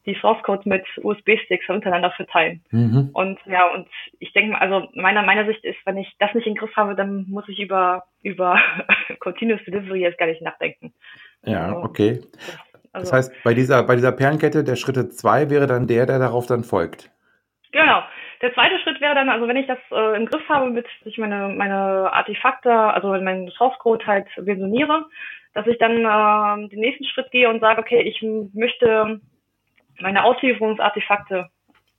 die 0.06 0.16
Source 0.20 0.42
Codes 0.44 0.64
mit 0.66 0.84
USB-Sticks 1.02 1.68
untereinander 1.68 2.12
verteilen. 2.12 2.62
Mhm. 2.70 3.10
Und 3.12 3.38
ja, 3.44 3.66
und 3.74 3.88
ich 4.20 4.32
denke 4.32 4.52
mal, 4.52 4.60
also 4.60 4.88
meiner 4.94 5.22
meiner 5.22 5.46
Sicht 5.46 5.64
ist, 5.64 5.78
wenn 5.84 5.98
ich 5.98 6.14
das 6.20 6.32
nicht 6.32 6.46
in 6.46 6.54
den 6.54 6.60
Griff 6.60 6.76
habe, 6.76 6.94
dann 6.94 7.26
muss 7.28 7.48
ich 7.48 7.58
über 7.58 8.04
über 8.22 8.58
Continuous 9.18 9.64
Delivery 9.64 10.00
jetzt 10.00 10.18
gar 10.18 10.26
nicht 10.26 10.42
nachdenken. 10.42 10.92
Ja, 11.44 11.66
also, 11.66 11.82
okay. 11.82 12.20
Also, 12.92 13.10
das 13.10 13.12
heißt, 13.12 13.42
bei 13.42 13.52
dieser 13.52 13.82
bei 13.82 13.96
dieser 13.96 14.12
Perlenkette 14.12 14.62
der 14.62 14.76
Schritte 14.76 15.08
zwei 15.08 15.50
wäre 15.50 15.66
dann 15.66 15.88
der, 15.88 16.06
der 16.06 16.20
darauf 16.20 16.46
dann 16.46 16.62
folgt. 16.62 17.10
Genau. 17.72 18.02
Der 18.42 18.52
zweite 18.54 18.78
Schritt 18.80 19.00
wäre 19.00 19.14
dann, 19.14 19.28
also 19.28 19.48
wenn 19.48 19.56
ich 19.56 19.66
das 19.66 19.78
äh, 19.90 20.16
im 20.16 20.26
Griff 20.26 20.46
habe, 20.48 20.70
mit 20.70 20.86
ich 21.04 21.18
meine, 21.18 21.48
meine 21.48 22.12
Artefakte, 22.12 22.70
also 22.72 23.08
meinen 23.08 23.50
Source 23.50 23.78
Code 23.78 24.06
halt 24.06 24.28
versioniere, 24.34 25.06
dass 25.54 25.66
ich 25.66 25.78
dann 25.78 26.04
äh, 26.04 26.68
den 26.68 26.80
nächsten 26.80 27.04
Schritt 27.04 27.30
gehe 27.30 27.48
und 27.48 27.60
sage, 27.60 27.80
okay, 27.80 28.02
ich 28.02 28.20
möchte 28.52 29.20
meine 30.00 30.24
Auslieferungsartefakte, 30.24 31.48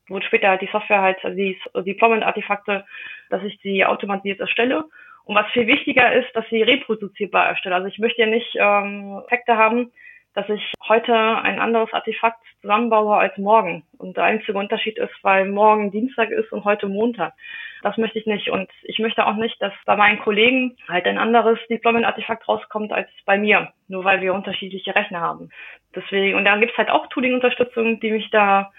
wo 0.10 0.22
später 0.22 0.50
halt 0.50 0.62
die 0.62 0.70
Software 0.72 1.02
halt, 1.02 1.18
also 1.24 1.36
die 1.36 1.58
Deployment-Artefakte, 1.74 2.86
dass 3.30 3.44
ich 3.44 3.60
die 3.62 3.84
automatisiert 3.86 4.40
erstelle. 4.40 4.86
Und 5.26 5.36
was 5.36 5.52
viel 5.52 5.68
wichtiger 5.68 6.14
ist, 6.14 6.34
dass 6.36 6.46
sie 6.50 6.62
reproduzierbar 6.62 7.48
erstelle. 7.48 7.76
Also 7.76 7.88
ich 7.88 8.00
möchte 8.00 8.22
ja 8.22 8.28
nicht 8.28 8.56
ähm, 8.56 9.22
Effekte 9.26 9.58
haben, 9.58 9.92
dass 10.38 10.48
ich 10.50 10.72
heute 10.88 11.16
ein 11.16 11.60
anderes 11.60 11.92
Artefakt 11.92 12.38
zusammenbaue 12.62 13.18
als 13.18 13.36
morgen. 13.40 13.84
Und 13.98 14.18
der 14.18 14.26
einzige 14.26 14.56
Unterschied 14.56 15.00
ist, 15.00 15.16
weil 15.24 15.50
morgen 15.50 15.90
Dienstag 15.90 16.30
ist 16.30 16.52
und 16.52 16.64
heute 16.64 16.88
Montag. 16.88 17.34
Das 17.82 17.98
möchte 17.98 18.20
ich 18.20 18.28
nicht. 18.28 18.52
Und 18.52 18.70
ich 18.84 19.00
möchte 19.00 19.26
auch 19.26 19.36
nicht, 19.36 19.60
dass 19.60 19.74
bei 19.88 19.96
meinen 19.96 20.20
Kollegen 20.20 20.78
halt 20.88 21.08
ein 21.08 21.18
anderes 21.18 21.58
Deployment-Artefakt 21.72 22.48
rauskommt 22.48 22.94
als 22.94 23.10
bei 23.26 23.40
mir, 23.40 23.74
nur 23.88 24.04
weil 24.04 24.22
wir 24.22 24.36
unterschiedliche 24.36 24.94
Rechner 24.94 25.22
haben. 25.22 25.50
Deswegen, 25.96 26.38
und 26.38 26.46
da 26.46 26.56
gibt 26.58 26.74
es 26.74 26.78
halt 26.78 26.92
auch 26.92 27.08
Tooling-Unterstützung, 27.08 28.00
die 28.00 28.12
mich 28.12 28.30
da 28.30 28.72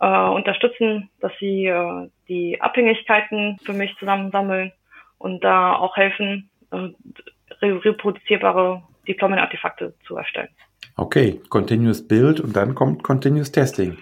äh, 0.00 0.08
unterstützen, 0.08 1.08
dass 1.20 1.30
sie 1.38 1.66
äh, 1.66 2.10
die 2.26 2.60
Abhängigkeiten 2.60 3.60
für 3.64 3.74
mich 3.74 3.96
zusammensammeln 3.98 4.72
und 5.18 5.44
da 5.44 5.76
auch 5.76 5.96
helfen, 5.96 6.50
äh, 6.72 6.88
reproduzierbare 7.62 8.82
Deployment-Artefakte 9.06 9.94
zu 10.04 10.16
erstellen. 10.16 10.48
Okay, 10.96 11.40
Continuous 11.50 12.06
Build 12.06 12.40
und 12.40 12.56
dann 12.56 12.74
kommt 12.74 13.02
Continuous 13.02 13.52
Testing. 13.52 13.98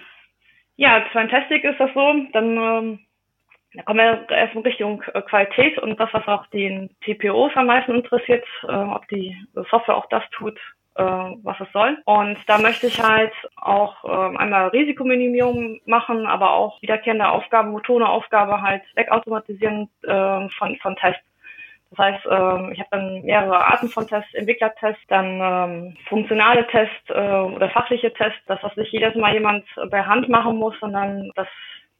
Ja, 0.77 1.03
beim 1.13 1.29
Testing 1.29 1.61
ist 1.63 1.79
das 1.79 1.89
so, 1.93 2.13
dann 2.33 2.57
ähm, 2.57 2.99
da 3.75 3.83
kommen 3.83 3.99
wir 3.99 4.29
erst 4.29 4.55
in 4.55 4.61
Richtung 4.61 5.03
äh, 5.13 5.21
Qualität 5.21 5.77
und 5.79 5.99
das, 5.99 6.09
was 6.13 6.27
auch 6.27 6.45
den 6.47 6.89
TPOs 7.01 7.51
am 7.55 7.67
meisten 7.67 7.95
interessiert, 7.95 8.45
äh, 8.67 8.71
ob 8.71 9.07
die 9.09 9.35
Software 9.69 9.97
auch 9.97 10.07
das 10.09 10.23
tut, 10.31 10.57
äh, 10.95 11.03
was 11.03 11.59
es 11.59 11.67
soll. 11.73 11.97
Und 12.05 12.37
da 12.47 12.57
möchte 12.57 12.87
ich 12.87 13.01
halt 13.01 13.33
auch 13.57 14.03
äh, 14.05 14.37
einmal 14.37 14.69
Risikominimierung 14.69 15.81
machen, 15.85 16.25
aber 16.25 16.53
auch 16.53 16.81
wiederkehrende 16.81 17.27
Aufgaben, 17.27 17.71
monotone 17.71 18.07
Aufgabe 18.07 18.61
halt 18.61 18.83
wegautomatisieren 18.95 19.89
äh, 20.03 20.49
von, 20.57 20.77
von 20.81 20.95
Tests. 20.95 21.23
Das 21.95 22.05
heißt, 22.05 22.25
ähm, 22.29 22.71
ich 22.73 22.79
habe 22.79 22.89
dann 22.91 23.21
mehrere 23.21 23.65
Arten 23.65 23.89
von 23.89 24.07
Tests, 24.07 24.33
Entwicklertests, 24.33 25.01
dann 25.07 25.39
ähm, 25.41 25.97
funktionale 26.07 26.67
Tests 26.67 27.09
äh, 27.09 27.13
oder 27.13 27.69
fachliche 27.69 28.11
Tests, 28.13 28.39
dass 28.47 28.59
das 28.61 28.75
nicht 28.75 28.91
jedes 28.91 29.15
Mal 29.15 29.33
jemand 29.33 29.65
bei 29.89 30.03
Hand 30.03 30.27
machen 30.27 30.57
muss, 30.57 30.75
sondern 30.79 31.31
dass 31.35 31.47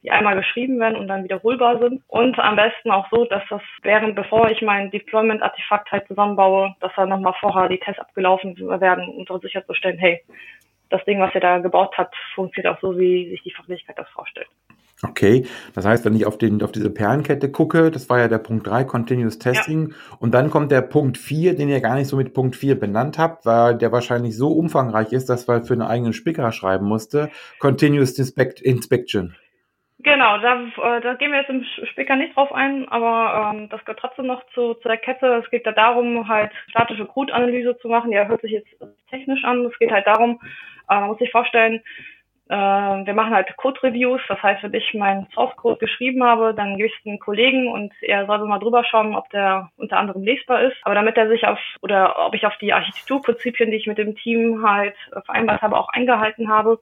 die 0.02 0.10
einmal 0.10 0.36
geschrieben 0.36 0.78
werden 0.78 0.96
und 0.96 1.08
dann 1.08 1.24
wiederholbar 1.24 1.78
sind. 1.78 2.02
Und 2.08 2.38
am 2.38 2.56
besten 2.56 2.90
auch 2.90 3.08
so, 3.10 3.24
dass 3.24 3.42
das 3.48 3.62
während, 3.82 4.14
bevor 4.14 4.50
ich 4.50 4.62
mein 4.62 4.90
Deployment-Artefakt 4.90 5.90
halt 5.90 6.06
zusammenbaue, 6.06 6.74
dass 6.80 6.92
da 6.94 7.06
nochmal 7.06 7.34
vorher 7.40 7.68
die 7.68 7.78
Tests 7.78 8.00
abgelaufen 8.00 8.56
werden, 8.80 9.08
um 9.08 9.24
so 9.26 9.38
sicherzustellen, 9.38 9.98
hey, 9.98 10.22
das 10.90 11.04
Ding, 11.06 11.20
was 11.20 11.34
ihr 11.34 11.40
da 11.40 11.58
gebaut 11.58 11.96
habt, 11.96 12.14
funktioniert 12.34 12.74
auch 12.74 12.80
so, 12.80 12.98
wie 12.98 13.30
sich 13.30 13.42
die 13.42 13.50
Fachlichkeit 13.50 13.98
das 13.98 14.08
vorstellt. 14.10 14.48
Okay, 15.10 15.46
das 15.74 15.86
heißt, 15.86 16.04
wenn 16.04 16.14
ich 16.14 16.26
auf, 16.26 16.38
den, 16.38 16.62
auf 16.62 16.72
diese 16.72 16.92
Perlenkette 16.92 17.50
gucke, 17.50 17.90
das 17.90 18.08
war 18.10 18.18
ja 18.18 18.28
der 18.28 18.38
Punkt 18.38 18.66
3, 18.66 18.84
Continuous 18.84 19.38
Testing, 19.38 19.90
ja. 19.90 19.96
und 20.18 20.32
dann 20.34 20.50
kommt 20.50 20.72
der 20.72 20.82
Punkt 20.82 21.18
4, 21.18 21.56
den 21.56 21.68
ihr 21.68 21.80
gar 21.80 21.96
nicht 21.96 22.08
so 22.08 22.16
mit 22.16 22.34
Punkt 22.34 22.56
4 22.56 22.78
benannt 22.78 23.18
habt, 23.18 23.46
weil 23.46 23.76
der 23.76 23.92
wahrscheinlich 23.92 24.36
so 24.36 24.52
umfangreich 24.52 25.12
ist, 25.12 25.28
dass 25.28 25.46
man 25.46 25.64
für 25.64 25.74
einen 25.74 25.82
eigenen 25.82 26.12
Spicker 26.12 26.52
schreiben 26.52 26.86
musste, 26.86 27.30
Continuous 27.58 28.18
Inspect 28.18 28.60
Inspection. 28.60 29.36
Genau, 30.06 30.38
da, 30.38 30.60
äh, 30.62 31.00
da 31.00 31.14
gehen 31.14 31.32
wir 31.32 31.40
jetzt 31.40 31.50
im 31.50 31.64
Spicker 31.90 32.16
nicht 32.16 32.36
drauf 32.36 32.52
ein, 32.52 32.86
aber 32.88 33.52
ähm, 33.54 33.68
das 33.70 33.80
gehört 33.84 33.98
trotzdem 33.98 34.26
noch 34.26 34.44
zu, 34.54 34.74
zu 34.74 34.88
der 34.88 34.98
Kette. 34.98 35.42
Es 35.42 35.50
geht 35.50 35.66
da 35.66 35.72
darum, 35.72 36.28
halt 36.28 36.52
statische 36.68 37.06
Code-Analyse 37.06 37.78
zu 37.78 37.88
machen. 37.88 38.12
Ja, 38.12 38.26
hört 38.26 38.42
sich 38.42 38.52
jetzt 38.52 38.68
technisch 39.10 39.42
an. 39.44 39.64
Es 39.64 39.78
geht 39.78 39.90
halt 39.90 40.06
darum, 40.06 40.38
äh, 40.90 40.94
man 40.94 41.08
muss 41.08 41.18
sich 41.18 41.32
vorstellen, 41.32 41.82
wir 42.48 43.14
machen 43.14 43.34
halt 43.34 43.56
Code-Reviews. 43.56 44.20
Das 44.28 44.40
heißt, 44.42 44.62
wenn 44.62 44.74
ich 44.74 44.94
meinen 44.94 45.26
Source-Code 45.34 45.78
geschrieben 45.78 46.22
habe, 46.22 46.54
dann 46.54 46.76
gebe 46.76 46.88
ich 46.88 46.94
es 46.98 47.06
einem 47.06 47.18
Kollegen 47.18 47.68
und 47.72 47.92
er 48.02 48.26
soll 48.26 48.38
mal 48.46 48.58
drüber 48.58 48.84
schauen, 48.84 49.16
ob 49.16 49.28
der 49.30 49.70
unter 49.76 49.98
anderem 49.98 50.22
lesbar 50.22 50.62
ist. 50.62 50.76
Aber 50.82 50.94
damit 50.94 51.16
er 51.16 51.28
sich 51.28 51.46
auf, 51.46 51.58
oder 51.82 52.14
ob 52.26 52.34
ich 52.34 52.46
auf 52.46 52.56
die 52.58 52.72
Architekturprinzipien, 52.72 53.70
die 53.70 53.78
ich 53.78 53.86
mit 53.86 53.98
dem 53.98 54.14
Team 54.14 54.64
halt 54.64 54.94
vereinbart 55.24 55.62
habe, 55.62 55.76
auch 55.76 55.88
eingehalten 55.88 56.48
habe, 56.48 56.78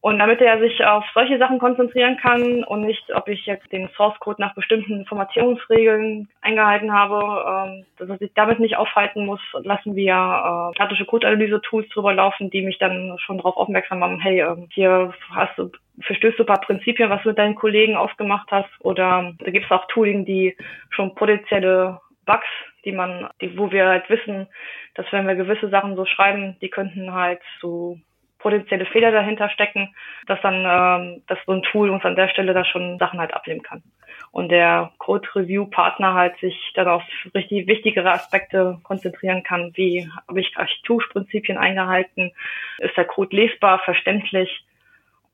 und 0.00 0.18
damit 0.18 0.40
er 0.40 0.58
sich 0.60 0.84
auf 0.84 1.04
solche 1.14 1.38
Sachen 1.38 1.58
konzentrieren 1.58 2.16
kann 2.16 2.64
und 2.64 2.82
nicht, 2.82 3.12
ob 3.14 3.28
ich 3.28 3.46
jetzt 3.46 3.70
den 3.72 3.88
Source 3.96 4.18
Code 4.20 4.40
nach 4.40 4.54
bestimmten 4.54 5.04
Formatierungsregeln 5.06 6.28
eingehalten 6.40 6.92
habe, 6.92 7.68
ähm, 7.68 7.84
dass 7.98 8.08
er 8.08 8.18
sich 8.18 8.32
damit 8.34 8.60
nicht 8.60 8.76
aufhalten 8.76 9.26
muss, 9.26 9.40
lassen 9.62 9.96
wir 9.96 10.12
äh, 10.12 10.74
statische 10.76 11.04
Code-Analyse-Tools 11.04 11.88
drüber 11.90 12.14
laufen, 12.14 12.50
die 12.50 12.62
mich 12.62 12.78
dann 12.78 13.16
schon 13.18 13.38
darauf 13.38 13.56
aufmerksam 13.56 13.98
machen, 13.98 14.20
hey, 14.20 14.40
äh, 14.40 14.56
hier 14.70 15.12
hast 15.34 15.58
du 15.58 15.70
verstößt 16.00 16.38
du 16.38 16.44
ein 16.44 16.46
paar 16.46 16.60
Prinzipien, 16.60 17.10
was 17.10 17.22
du 17.22 17.30
mit 17.30 17.38
deinen 17.38 17.56
Kollegen 17.56 17.96
ausgemacht 17.96 18.48
hast, 18.50 18.70
oder 18.80 19.34
da 19.38 19.50
gibt 19.50 19.64
es 19.64 19.70
auch 19.70 19.86
Tooling, 19.88 20.24
die 20.24 20.56
schon 20.90 21.14
potenzielle 21.16 22.00
Bugs, 22.24 22.46
die 22.84 22.92
man, 22.92 23.28
die, 23.40 23.56
wo 23.58 23.70
wir 23.72 23.86
halt 23.86 24.08
wissen, 24.08 24.46
dass 24.94 25.06
wenn 25.10 25.26
wir 25.26 25.34
gewisse 25.34 25.68
Sachen 25.70 25.96
so 25.96 26.04
schreiben, 26.04 26.56
die 26.60 26.68
könnten 26.68 27.12
halt 27.12 27.40
zu 27.60 28.00
potenzielle 28.38 28.86
Fehler 28.86 29.10
dahinter 29.10 29.48
stecken, 29.50 29.94
dass 30.26 30.40
dann 30.42 30.64
ähm, 30.64 31.22
dass 31.26 31.38
so 31.46 31.52
ein 31.52 31.62
Tool 31.62 31.90
uns 31.90 32.04
an 32.04 32.16
der 32.16 32.28
Stelle 32.28 32.54
da 32.54 32.64
schon 32.64 32.98
Sachen 32.98 33.18
halt 33.18 33.34
abnehmen 33.34 33.62
kann. 33.62 33.82
Und 34.30 34.50
der 34.50 34.92
Code-Review-Partner 34.98 36.14
halt 36.14 36.38
sich 36.38 36.56
dann 36.74 36.88
auf 36.88 37.02
richtig 37.34 37.66
wichtigere 37.66 38.10
Aspekte 38.10 38.78
konzentrieren 38.82 39.42
kann, 39.42 39.72
wie 39.74 40.08
habe 40.28 40.40
ich 40.40 40.56
Architekturprinzipien 40.56 41.58
eingehalten, 41.58 42.32
ist 42.78 42.96
der 42.96 43.06
Code 43.06 43.34
lesbar, 43.34 43.80
verständlich, 43.80 44.64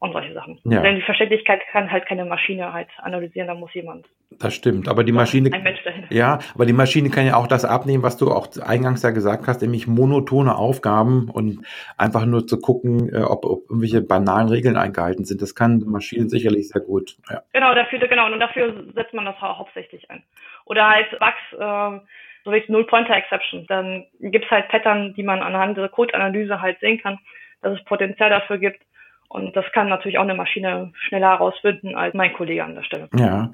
und 0.04 0.12
solche 0.12 0.34
Sachen. 0.34 0.61
Ja. 0.64 0.82
Denn 0.82 0.96
die 0.96 1.02
Verständlichkeit 1.02 1.62
kann 1.73 1.90
halt 1.90 2.06
keine 2.06 2.25
Maschine 2.26 2.73
halt 2.73 2.88
analysieren, 2.99 3.49
da 3.49 3.54
muss 3.54 3.73
jemand. 3.73 4.06
Das 4.38 4.54
stimmt, 4.54 4.87
aber 4.88 5.02
die 5.02 5.12
Maschine. 5.12 5.50
Ein 5.52 5.62
Mensch 5.62 5.82
dahinter. 5.82 6.12
Ja, 6.12 6.38
aber 6.54 6.66
die 6.66 6.73
Maschine 6.73 7.08
kann 7.08 7.26
ja 7.26 7.37
auch 7.37 7.46
das 7.46 7.64
abnehmen, 7.64 8.02
was 8.02 8.18
du 8.18 8.30
auch 8.30 8.49
eingangs 8.62 9.02
ja 9.02 9.11
gesagt 9.11 9.46
hast, 9.46 9.62
nämlich 9.62 9.87
monotone 9.87 10.54
Aufgaben 10.56 11.30
und 11.30 11.64
einfach 11.96 12.26
nur 12.26 12.46
zu 12.46 12.61
gucken, 12.61 13.11
äh, 13.14 13.22
ob, 13.22 13.46
ob 13.46 13.70
irgendwelche 13.70 14.02
banalen 14.02 14.48
Regeln 14.48 14.76
eingehalten 14.76 15.24
sind. 15.24 15.40
Das 15.40 15.55
kann 15.55 15.81
die 15.81 15.87
Maschine 15.87 16.29
sicherlich 16.29 16.68
sehr 16.68 16.83
gut. 16.83 17.16
Ja. 17.31 17.42
Genau, 17.52 17.74
dafür, 17.74 17.98
genau, 18.00 18.26
und 18.26 18.38
dafür 18.38 18.74
setzt 18.94 19.14
man 19.14 19.24
das 19.24 19.40
hauptsächlich 19.40 20.11
ein. 20.11 20.22
Oder 20.66 20.88
halt 20.88 21.11
Bugs, 21.18 21.52
äh, 21.52 22.00
so 22.44 22.52
wie 22.52 22.62
Null-Pointer-Exception. 22.68 23.66
Dann 23.68 24.05
gibt 24.20 24.44
es 24.44 24.50
halt 24.50 24.68
Pattern, 24.68 25.14
die 25.14 25.22
man 25.22 25.40
anhand 25.40 25.79
der 25.79 25.88
Code-Analyse 25.88 26.61
halt 26.61 26.79
sehen 26.81 27.00
kann, 27.00 27.18
dass 27.62 27.79
es 27.79 27.85
Potenzial 27.85 28.29
dafür 28.29 28.59
gibt, 28.59 28.83
und 29.28 29.54
das 29.56 29.64
kann 29.72 29.88
natürlich 29.88 30.18
auch 30.18 30.22
eine 30.22 30.34
Maschine 30.34 30.92
schneller 31.08 31.30
herausfinden 31.30 31.94
als 31.96 32.14
mein 32.14 32.32
Kollege 32.32 32.64
an 32.64 32.74
der 32.74 32.82
Stelle. 32.82 33.08
Ja. 33.16 33.50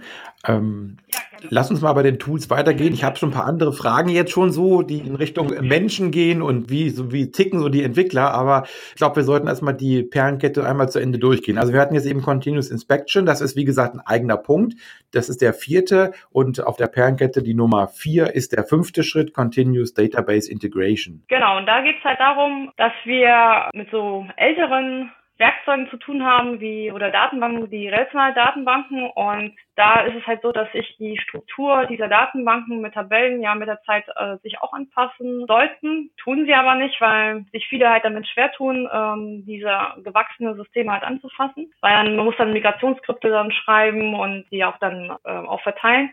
Ähm, 0.46 0.98
ja 1.12 1.20
lass 1.48 1.70
uns 1.70 1.80
mal 1.80 1.92
bei 1.92 2.02
den 2.02 2.18
Tools 2.18 2.50
weitergehen. 2.50 2.92
Ich 2.92 3.04
habe 3.04 3.16
schon 3.16 3.30
ein 3.30 3.35
paar 3.35 3.46
andere 3.46 3.72
Fragen 3.72 4.11
jetzt 4.11 4.33
schon 4.33 4.52
so, 4.52 4.83
die 4.83 4.98
in 4.98 5.14
Richtung 5.14 5.48
Menschen 5.62 6.11
gehen 6.11 6.42
und 6.42 6.70
wie, 6.70 6.90
so 6.90 7.12
wie 7.12 7.30
ticken 7.30 7.61
so 7.61 7.68
die 7.68 7.83
Entwickler. 7.83 8.33
Aber 8.33 8.64
ich 8.64 8.96
glaube, 8.96 9.16
wir 9.16 9.22
sollten 9.22 9.48
erstmal 9.48 9.74
die 9.74 10.02
Perlenkette 10.02 10.66
einmal 10.66 10.88
zu 10.90 10.98
Ende 10.98 11.18
durchgehen. 11.18 11.59
Also 11.59 11.72
wir 11.72 11.80
hatten 11.80 11.94
jetzt 11.94 12.06
eben 12.06 12.22
Continuous 12.22 12.70
Inspection. 12.70 13.26
Das 13.26 13.40
ist, 13.40 13.56
wie 13.56 13.64
gesagt, 13.64 13.94
ein 13.94 14.00
eigener 14.00 14.37
Punkt. 14.37 14.74
Das 15.12 15.28
ist 15.28 15.40
der 15.40 15.54
vierte. 15.54 16.12
Und 16.30 16.64
auf 16.64 16.76
der 16.76 16.87
Perlenkette 16.87 17.42
die 17.42 17.54
Nummer 17.54 17.88
vier 17.88 18.35
ist 18.35 18.52
der 18.52 18.64
fünfte 18.64 19.02
Schritt, 19.02 19.35
Continuous 19.35 19.94
Database 19.94 20.50
Integration. 20.50 21.22
Genau. 21.28 21.59
Und 21.59 21.66
da 21.66 21.80
geht 21.83 21.96
es 21.98 22.04
halt 22.04 22.20
darum, 22.20 22.70
dass 22.76 22.92
wir 23.04 23.70
mit 23.72 23.90
so 23.90 24.26
älteren 24.37 25.11
Werkzeugen 25.40 25.88
zu 25.88 25.96
tun 25.96 26.24
haben, 26.24 26.61
wie 26.61 26.92
oder 26.92 27.11
Datenbanken 27.11 27.70
wie 27.70 27.88
relationale 27.88 28.35
Datenbanken. 28.35 29.11
Und 29.11 29.57
da 29.74 30.03
ist 30.03 30.14
es 30.14 30.26
halt 30.26 30.42
so, 30.42 30.53
dass 30.53 30.70
sich 30.72 30.96
die 30.98 31.18
Struktur 31.18 31.87
dieser 31.87 32.09
Datenbanken 32.09 32.81
mit 32.81 32.94
Tabellen 32.94 33.42
ja 33.42 33.55
mit 33.55 33.66
der 33.66 33.83
Zeit 33.83 34.05
äh, 34.16 34.37
sich 34.42 34.61
auch 34.61 34.72
anpassen 34.72 35.46
sollten. 35.46 36.11
Tun 36.22 36.44
sie 36.44 36.55
aber 36.55 36.74
nicht, 36.74 37.00
weil 37.00 37.46
sich 37.53 37.66
viele 37.68 37.88
halt 37.90 38.05
damit 38.05 38.29
schwer 38.29 38.53
tun, 38.53 38.88
ähm, 38.92 39.44
diese 39.46 39.72
gewachsene 40.05 40.55
Systeme 40.55 40.92
halt 40.92 41.03
anzufassen. 41.03 41.72
Weil 41.81 41.92
dann, 41.94 42.16
man 42.16 42.26
muss 42.26 42.37
dann 42.37 42.53
Migrationsskripte 42.53 43.31
dann 43.31 43.50
schreiben 43.50 44.14
und 44.14 44.44
die 44.53 44.64
auch 44.64 44.79
dann 44.79 45.16
äh, 45.24 45.31
auch 45.31 45.62
verteilen. 45.62 46.11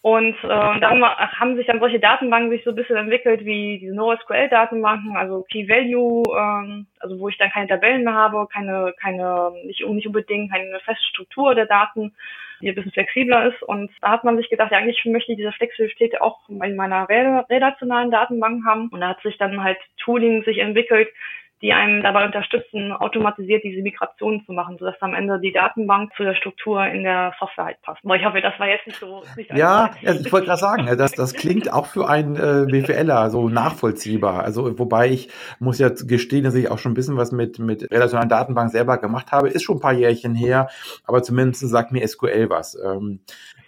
Und 0.00 0.36
äh, 0.44 0.80
dann 0.80 1.02
haben 1.02 1.56
sich 1.56 1.66
dann 1.66 1.80
solche 1.80 1.98
Datenbanken 1.98 2.50
sich 2.50 2.62
so 2.62 2.70
ein 2.70 2.76
bisschen 2.76 2.96
entwickelt 2.96 3.44
wie 3.44 3.78
diese 3.80 3.94
NoSQL-Datenbanken, 3.96 5.16
also 5.16 5.44
Key 5.50 5.68
Value, 5.68 6.22
ähm, 6.38 6.86
also 7.00 7.18
wo 7.18 7.28
ich 7.28 7.36
dann 7.36 7.50
keine 7.50 7.66
Tabellen 7.66 8.04
mehr 8.04 8.14
habe, 8.14 8.46
keine, 8.52 8.94
keine, 9.00 9.52
nicht, 9.64 9.84
nicht 9.84 10.06
unbedingt 10.06 10.52
eine 10.52 10.78
feste 10.84 11.04
Struktur 11.06 11.56
der 11.56 11.66
Daten, 11.66 12.14
die 12.60 12.68
ein 12.68 12.76
bisschen 12.76 12.92
flexibler 12.92 13.52
ist. 13.52 13.60
Und 13.64 13.90
da 14.00 14.10
hat 14.10 14.22
man 14.22 14.36
sich 14.36 14.48
gedacht, 14.48 14.70
ja, 14.70 14.78
eigentlich 14.78 15.04
möchte 15.04 15.32
ich 15.32 15.38
diese 15.38 15.52
Flexibilität 15.52 16.20
auch 16.20 16.48
in 16.48 16.76
meiner 16.76 17.08
relationalen 17.08 18.12
Datenbank 18.12 18.64
haben. 18.64 18.88
Und 18.90 19.00
da 19.00 19.08
hat 19.08 19.22
sich 19.22 19.36
dann 19.36 19.64
halt 19.64 19.78
Tooling 19.98 20.44
sich 20.44 20.58
entwickelt, 20.58 21.08
die 21.62 21.72
einem 21.72 22.02
dabei 22.02 22.24
unterstützen, 22.24 22.92
automatisiert 22.92 23.64
diese 23.64 23.82
Migration 23.82 24.44
zu 24.46 24.52
machen, 24.52 24.76
sodass 24.78 24.94
am 25.00 25.14
Ende 25.14 25.40
die 25.40 25.52
Datenbank 25.52 26.12
zu 26.16 26.22
der 26.22 26.34
Struktur 26.34 26.84
in 26.86 27.02
der 27.02 27.34
Software 27.38 27.66
halt 27.66 27.82
passt. 27.82 28.04
Aber 28.04 28.16
ich 28.16 28.24
hoffe, 28.24 28.40
das 28.40 28.58
war 28.58 28.68
jetzt 28.68 28.86
nicht 28.86 28.98
so. 28.98 29.22
Nicht 29.36 29.50
ja, 29.50 29.90
also 30.04 30.20
ich 30.24 30.32
wollte 30.32 30.46
gerade 30.46 30.60
sagen, 30.60 30.86
das, 30.96 31.12
das 31.12 31.34
klingt 31.34 31.72
auch 31.72 31.86
für 31.86 32.08
einen 32.08 32.36
äh, 32.36 32.66
BWLer 32.70 33.30
so 33.30 33.48
nachvollziehbar. 33.48 34.44
Also 34.44 34.78
wobei 34.78 35.08
ich 35.08 35.28
muss 35.58 35.78
ja 35.78 35.88
gestehen, 35.88 36.44
dass 36.44 36.54
ich 36.54 36.70
auch 36.70 36.78
schon 36.78 36.92
ein 36.92 36.94
bisschen 36.94 37.16
was 37.16 37.32
mit 37.32 37.58
mit 37.58 37.90
relationalen 37.90 38.28
Datenbanken 38.28 38.72
selber 38.72 38.98
gemacht 38.98 39.32
habe. 39.32 39.48
Ist 39.48 39.64
schon 39.64 39.78
ein 39.78 39.80
paar 39.80 39.92
Jährchen 39.92 40.34
her, 40.34 40.68
aber 41.04 41.22
zumindest 41.22 41.68
sagt 41.68 41.92
mir 41.92 42.06
SQL 42.06 42.50
was. 42.50 42.78
Ähm, 42.80 43.20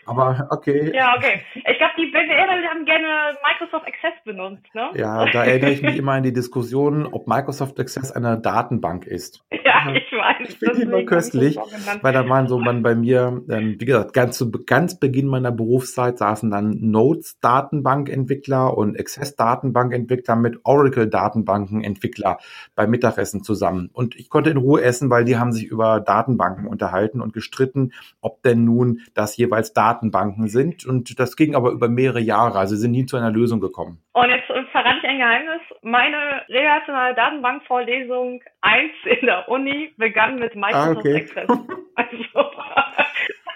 aber 0.07 0.49
okay. 0.51 0.93
Ja, 0.95 1.15
okay. 1.17 1.43
Ich 1.55 1.79
glaube, 1.79 1.93
die 1.99 2.07
BWLer 2.07 2.69
haben 2.69 2.85
gerne 2.85 3.37
Microsoft 3.47 3.87
Access 3.87 4.13
benutzt, 4.25 4.75
ne? 4.75 4.91
Ja, 4.95 5.27
da 5.27 5.45
erinnere 5.45 5.71
ich 5.71 5.83
mich 5.83 5.97
immer 5.97 6.13
an 6.13 6.23
die 6.23 6.33
Diskussion, 6.33 7.07
ob 7.07 7.27
Microsoft 7.27 7.79
Access 7.79 8.11
eine 8.13 8.39
Datenbank 8.39 9.07
ist. 9.07 9.45
Ja, 9.63 9.93
ich 9.93 10.11
weiß. 10.11 10.49
Ich 10.49 10.59
finde 10.59 10.83
immer 10.83 11.03
köstlich, 11.05 11.57
weil 12.03 12.13
da 12.13 12.29
waren 12.29 12.49
so 12.49 12.59
man 12.59 12.83
bei 12.83 12.97
mir, 12.97 13.41
ähm, 13.49 13.77
wie 13.79 13.85
gesagt, 13.85 14.13
ganz 14.13 14.37
zu 14.37 14.51
ganz 14.51 14.99
Beginn 14.99 15.29
meiner 15.29 15.53
Berufszeit 15.53 16.19
saßen 16.19 16.51
dann 16.51 16.77
Notes 16.81 17.39
Datenbankentwickler 17.41 18.77
und 18.77 18.99
Access 18.99 19.37
Datenbankentwickler 19.37 20.35
mit 20.35 20.59
Oracle 20.65 21.09
Datenbankenentwickler 21.09 22.39
beim 22.75 22.91
Mittagessen 22.91 23.45
zusammen. 23.45 23.91
Und 23.93 24.17
ich 24.17 24.29
konnte 24.29 24.51
in 24.51 24.57
Ruhe 24.57 24.83
essen, 24.83 25.09
weil 25.09 25.25
die 25.25 25.39
haben 25.39 25.53
sich 25.53 25.67
über 25.67 26.01
Datenbanken 26.01 26.67
unterhalten 26.67 27.21
und 27.21 27.33
gestritten, 27.33 27.93
ob 28.21 28.43
denn 28.43 28.65
nun 28.65 29.03
das 29.15 29.37
jeweils 29.37 29.73
Daten 29.73 29.90
Datenbanken 29.91 30.49
sind. 30.49 30.87
Und 30.87 31.19
das 31.19 31.37
ging 31.37 31.55
aber 31.55 31.71
über 31.71 31.89
mehrere 31.89 32.21
Jahre. 32.21 32.59
Also 32.59 32.77
sind 32.77 32.93
nie 32.93 33.07
zu 33.07 33.17
einer 33.17 33.31
Lösung 33.31 33.61
gekommen. 33.61 34.03
Und 34.13 34.31
jetzt 34.31 34.47
verrate 34.47 34.99
ich 35.03 35.09
ein 35.09 35.19
Geheimnis. 35.19 35.61
Meine 35.83 36.43
relationale 36.49 37.15
Datenbankvorlesung 37.15 38.43
1 38.61 38.93
in 39.21 39.27
der 39.27 39.49
Uni 39.49 39.93
begann 39.97 40.39
mit 40.39 40.55
Microsoft 40.55 40.97
ah, 40.97 40.99
okay. 40.99 41.17
Access. 41.17 41.49
Also, 41.97 42.51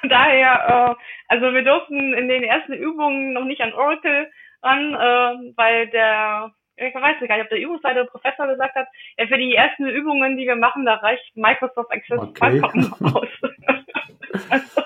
von 0.00 0.08
daher, 0.10 0.90
äh, 0.90 0.94
also 1.28 1.54
wir 1.54 1.62
durften 1.62 2.12
in 2.14 2.28
den 2.28 2.42
ersten 2.42 2.74
Übungen 2.74 3.32
noch 3.32 3.44
nicht 3.44 3.60
an 3.60 3.72
Oracle 3.72 4.30
ran, 4.62 4.94
äh, 4.94 5.52
weil 5.56 5.88
der 5.88 6.52
ich 6.76 6.92
weiß 6.92 7.20
nicht, 7.20 7.30
ob 7.30 7.48
der 7.48 7.60
Übungsleiter 7.60 8.04
Professor 8.06 8.48
gesagt 8.48 8.74
hat, 8.74 8.88
ja, 9.16 9.26
für 9.28 9.38
die 9.38 9.54
ersten 9.54 9.86
Übungen, 9.86 10.36
die 10.36 10.44
wir 10.44 10.56
machen, 10.56 10.84
da 10.84 10.94
reicht 10.94 11.36
Microsoft 11.36 11.90
Access 11.92 12.18
okay. 12.18 12.60
vollkommen 12.60 12.92
aus. 13.14 13.28
also, 14.50 14.82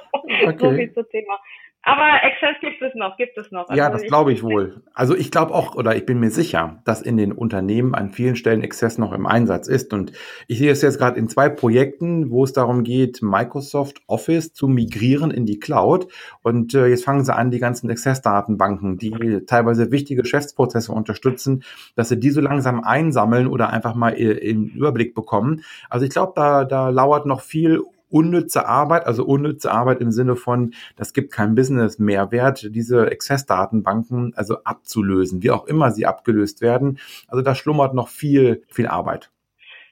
okay. 0.46 0.56
So 0.58 0.70
viel 0.72 0.92
zum 0.92 1.08
Thema. 1.10 1.38
Aber 1.82 2.22
Access 2.22 2.56
gibt 2.60 2.82
es 2.82 2.94
noch, 2.94 3.16
gibt 3.16 3.38
es 3.38 3.50
noch. 3.50 3.68
Also 3.68 3.78
ja, 3.78 3.88
das 3.88 4.02
glaube 4.02 4.32
ich 4.32 4.42
wohl. 4.42 4.82
Also 4.92 5.14
ich 5.14 5.30
glaube 5.30 5.54
auch, 5.54 5.74
oder 5.74 5.96
ich 5.96 6.04
bin 6.04 6.20
mir 6.20 6.30
sicher, 6.30 6.82
dass 6.84 7.00
in 7.00 7.16
den 7.16 7.32
Unternehmen 7.32 7.94
an 7.94 8.10
vielen 8.10 8.36
Stellen 8.36 8.62
Access 8.62 8.98
noch 8.98 9.12
im 9.12 9.26
Einsatz 9.26 9.68
ist. 9.68 9.94
Und 9.94 10.12
ich 10.48 10.58
sehe 10.58 10.70
es 10.70 10.82
jetzt 10.82 10.98
gerade 10.98 11.18
in 11.18 11.28
zwei 11.28 11.48
Projekten, 11.48 12.30
wo 12.30 12.44
es 12.44 12.52
darum 12.52 12.82
geht, 12.84 13.22
Microsoft 13.22 14.02
Office 14.06 14.52
zu 14.52 14.68
migrieren 14.68 15.30
in 15.30 15.46
die 15.46 15.60
Cloud. 15.60 16.08
Und 16.42 16.74
äh, 16.74 16.88
jetzt 16.88 17.04
fangen 17.04 17.24
sie 17.24 17.34
an, 17.34 17.50
die 17.50 17.60
ganzen 17.60 17.90
Access-Datenbanken, 17.90 18.98
die 18.98 19.46
teilweise 19.46 19.90
wichtige 19.90 20.22
Geschäftsprozesse 20.22 20.92
unterstützen, 20.92 21.62
dass 21.94 22.10
sie 22.10 22.20
die 22.20 22.30
so 22.30 22.40
langsam 22.40 22.82
einsammeln 22.82 23.46
oder 23.46 23.70
einfach 23.70 23.94
mal 23.94 24.10
im 24.10 24.66
Überblick 24.66 25.14
bekommen. 25.14 25.62
Also 25.88 26.04
ich 26.04 26.10
glaube, 26.10 26.32
da, 26.36 26.64
da 26.64 26.90
lauert 26.90 27.24
noch 27.24 27.40
viel 27.40 27.82
unnütze 28.10 28.66
Arbeit, 28.66 29.06
also 29.06 29.24
unnütze 29.24 29.70
Arbeit 29.70 30.00
im 30.00 30.10
Sinne 30.10 30.36
von, 30.36 30.72
das 30.96 31.12
gibt 31.12 31.32
keinen 31.32 31.54
Business-Mehrwert, 31.54 32.74
diese 32.74 33.06
Access-Datenbanken 33.06 34.32
also 34.36 34.62
abzulösen, 34.64 35.42
wie 35.42 35.50
auch 35.50 35.66
immer 35.66 35.90
sie 35.90 36.06
abgelöst 36.06 36.62
werden. 36.62 36.98
Also 37.28 37.42
da 37.42 37.54
schlummert 37.54 37.94
noch 37.94 38.08
viel, 38.08 38.62
viel 38.68 38.86
Arbeit. 38.86 39.30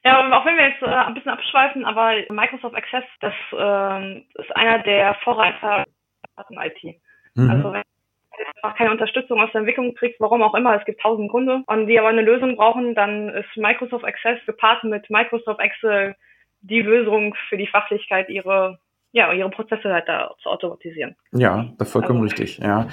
Ja, 0.05 0.21
auch 0.21 0.47
wenn 0.47 0.57
wir 0.57 0.69
jetzt 0.69 0.83
äh, 0.83 0.87
ein 0.87 1.15
bisschen 1.15 1.33
abschweifen, 1.33 1.85
aber 1.85 2.13
Microsoft 2.31 2.77
Access, 2.77 3.03
das 3.21 3.35
äh, 3.53 4.19
ist 4.41 4.55
einer 4.55 4.83
der 4.85 5.17
Vorreiter 5.25 5.85
in 6.49 6.59
IT. 6.59 7.01
Mhm. 7.35 7.51
Also 7.51 7.73
wenn 7.73 7.83
du 8.63 8.77
keine 8.77 8.91
Unterstützung 8.93 9.41
aus 9.41 9.51
der 9.53 9.61
Entwicklung 9.61 9.95
kriegst, 9.95 10.21
warum 10.21 10.43
auch 10.43 10.55
immer, 10.55 10.79
es 10.79 10.85
gibt 10.85 11.01
tausend 11.01 11.31
Kunden 11.31 11.65
und 11.67 11.87
die 11.87 11.99
aber 11.99 12.09
eine 12.09 12.23
Lösung 12.23 12.57
brauchen, 12.57 12.95
dann 12.95 13.31
ist 13.31 13.57
Microsoft 13.57 14.05
Access 14.05 14.39
gepaart 14.47 14.85
mit 14.85 15.11
Microsoft 15.11 15.61
Excel 15.61 16.15
die 16.69 16.83
Lösung 16.83 17.35
für 17.49 17.57
die 17.57 17.67
Fachlichkeit, 17.67 18.29
ihre, 18.29 18.79
ja, 19.13 19.33
ihre 19.33 19.51
Prozesse 19.51 19.93
halt 19.93 20.09
da 20.09 20.35
zu 20.43 20.49
automatisieren. 20.51 21.17
Ja, 21.33 21.67
das 21.79 21.89
ist 21.89 21.93
vollkommen 21.93 22.21
also, 22.21 22.35
richtig, 22.35 22.59
ja. 22.59 22.89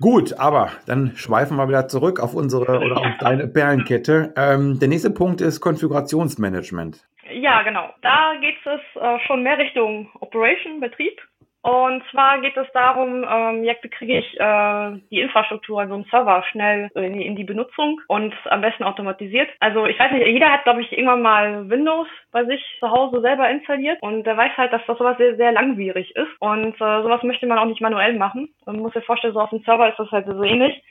Gut, 0.00 0.32
aber 0.38 0.72
dann 0.86 1.14
schweifen 1.14 1.56
wir 1.56 1.68
wieder 1.68 1.86
zurück 1.86 2.18
auf 2.18 2.34
unsere 2.34 2.80
oder 2.80 2.96
auf 2.98 3.18
deine 3.20 3.46
Perlenkette. 3.46 4.32
Ähm, 4.36 4.78
der 4.80 4.88
nächste 4.88 5.10
Punkt 5.10 5.40
ist 5.40 5.60
Konfigurationsmanagement. 5.60 7.06
Ja, 7.32 7.62
genau. 7.62 7.88
Da 8.02 8.34
geht 8.40 8.56
es 8.64 9.00
äh, 9.00 9.18
schon 9.26 9.42
mehr 9.42 9.58
Richtung 9.58 10.10
Operation, 10.18 10.80
Betrieb. 10.80 11.20
Und 11.62 12.02
zwar 12.10 12.40
geht 12.40 12.56
es 12.56 12.66
darum, 12.72 13.24
ähm, 13.24 13.62
wie 13.62 13.88
kriege 13.88 14.18
ich 14.18 14.40
äh, 14.40 15.00
die 15.12 15.20
Infrastruktur, 15.20 15.80
also 15.80 15.94
einen 15.94 16.06
Server, 16.10 16.42
schnell 16.50 16.90
in 16.96 17.12
die, 17.12 17.24
in 17.24 17.36
die 17.36 17.44
Benutzung 17.44 18.00
und 18.08 18.34
am 18.46 18.62
besten 18.62 18.82
automatisiert. 18.82 19.48
Also 19.60 19.86
ich 19.86 19.96
weiß 19.96 20.10
nicht, 20.10 20.26
jeder 20.26 20.50
hat, 20.50 20.64
glaube 20.64 20.82
ich, 20.82 20.90
irgendwann 20.90 21.22
mal 21.22 21.70
Windows 21.70 22.08
bei 22.32 22.44
sich 22.44 22.60
zu 22.80 22.90
Hause 22.90 23.20
selber 23.20 23.48
installiert 23.48 24.02
und 24.02 24.24
der 24.24 24.36
weiß 24.36 24.56
halt, 24.56 24.72
dass 24.72 24.84
das 24.88 24.98
sowas 24.98 25.16
sehr, 25.18 25.36
sehr 25.36 25.52
langwierig 25.52 26.16
ist. 26.16 26.32
Und 26.40 26.74
äh, 26.74 27.02
sowas 27.02 27.22
möchte 27.22 27.46
man 27.46 27.58
auch 27.58 27.66
nicht 27.66 27.80
manuell 27.80 28.14
machen. 28.14 28.48
Man 28.66 28.80
muss 28.80 28.92
sich 28.92 29.04
vorstellen, 29.04 29.34
so 29.34 29.40
auf 29.40 29.50
dem 29.50 29.62
Server 29.62 29.88
ist 29.88 30.00
das 30.00 30.10
halt 30.10 30.26
so 30.26 30.42
ähnlich. 30.42 30.82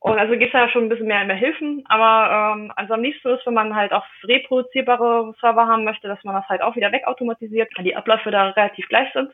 Und 0.00 0.18
also 0.18 0.32
gibt 0.32 0.52
es 0.52 0.52
ja 0.52 0.68
schon 0.68 0.84
ein 0.84 0.88
bisschen 0.90 1.06
mehr, 1.06 1.24
mehr 1.24 1.36
Hilfen, 1.36 1.84
aber 1.88 2.54
ähm, 2.56 2.72
also 2.74 2.94
am 2.94 3.02
liebsten 3.02 3.28
ist, 3.28 3.46
wenn 3.46 3.54
man 3.54 3.74
halt 3.74 3.92
auch 3.92 4.04
reproduzierbare 4.24 5.32
Server 5.40 5.66
haben 5.66 5.84
möchte, 5.84 6.08
dass 6.08 6.22
man 6.24 6.34
das 6.34 6.48
halt 6.48 6.60
auch 6.60 6.74
wieder 6.74 6.90
wegautomatisiert, 6.90 7.70
weil 7.76 7.84
die 7.84 7.94
Abläufe 7.94 8.32
da 8.32 8.48
relativ 8.48 8.88
gleich 8.88 9.10
sind. 9.12 9.32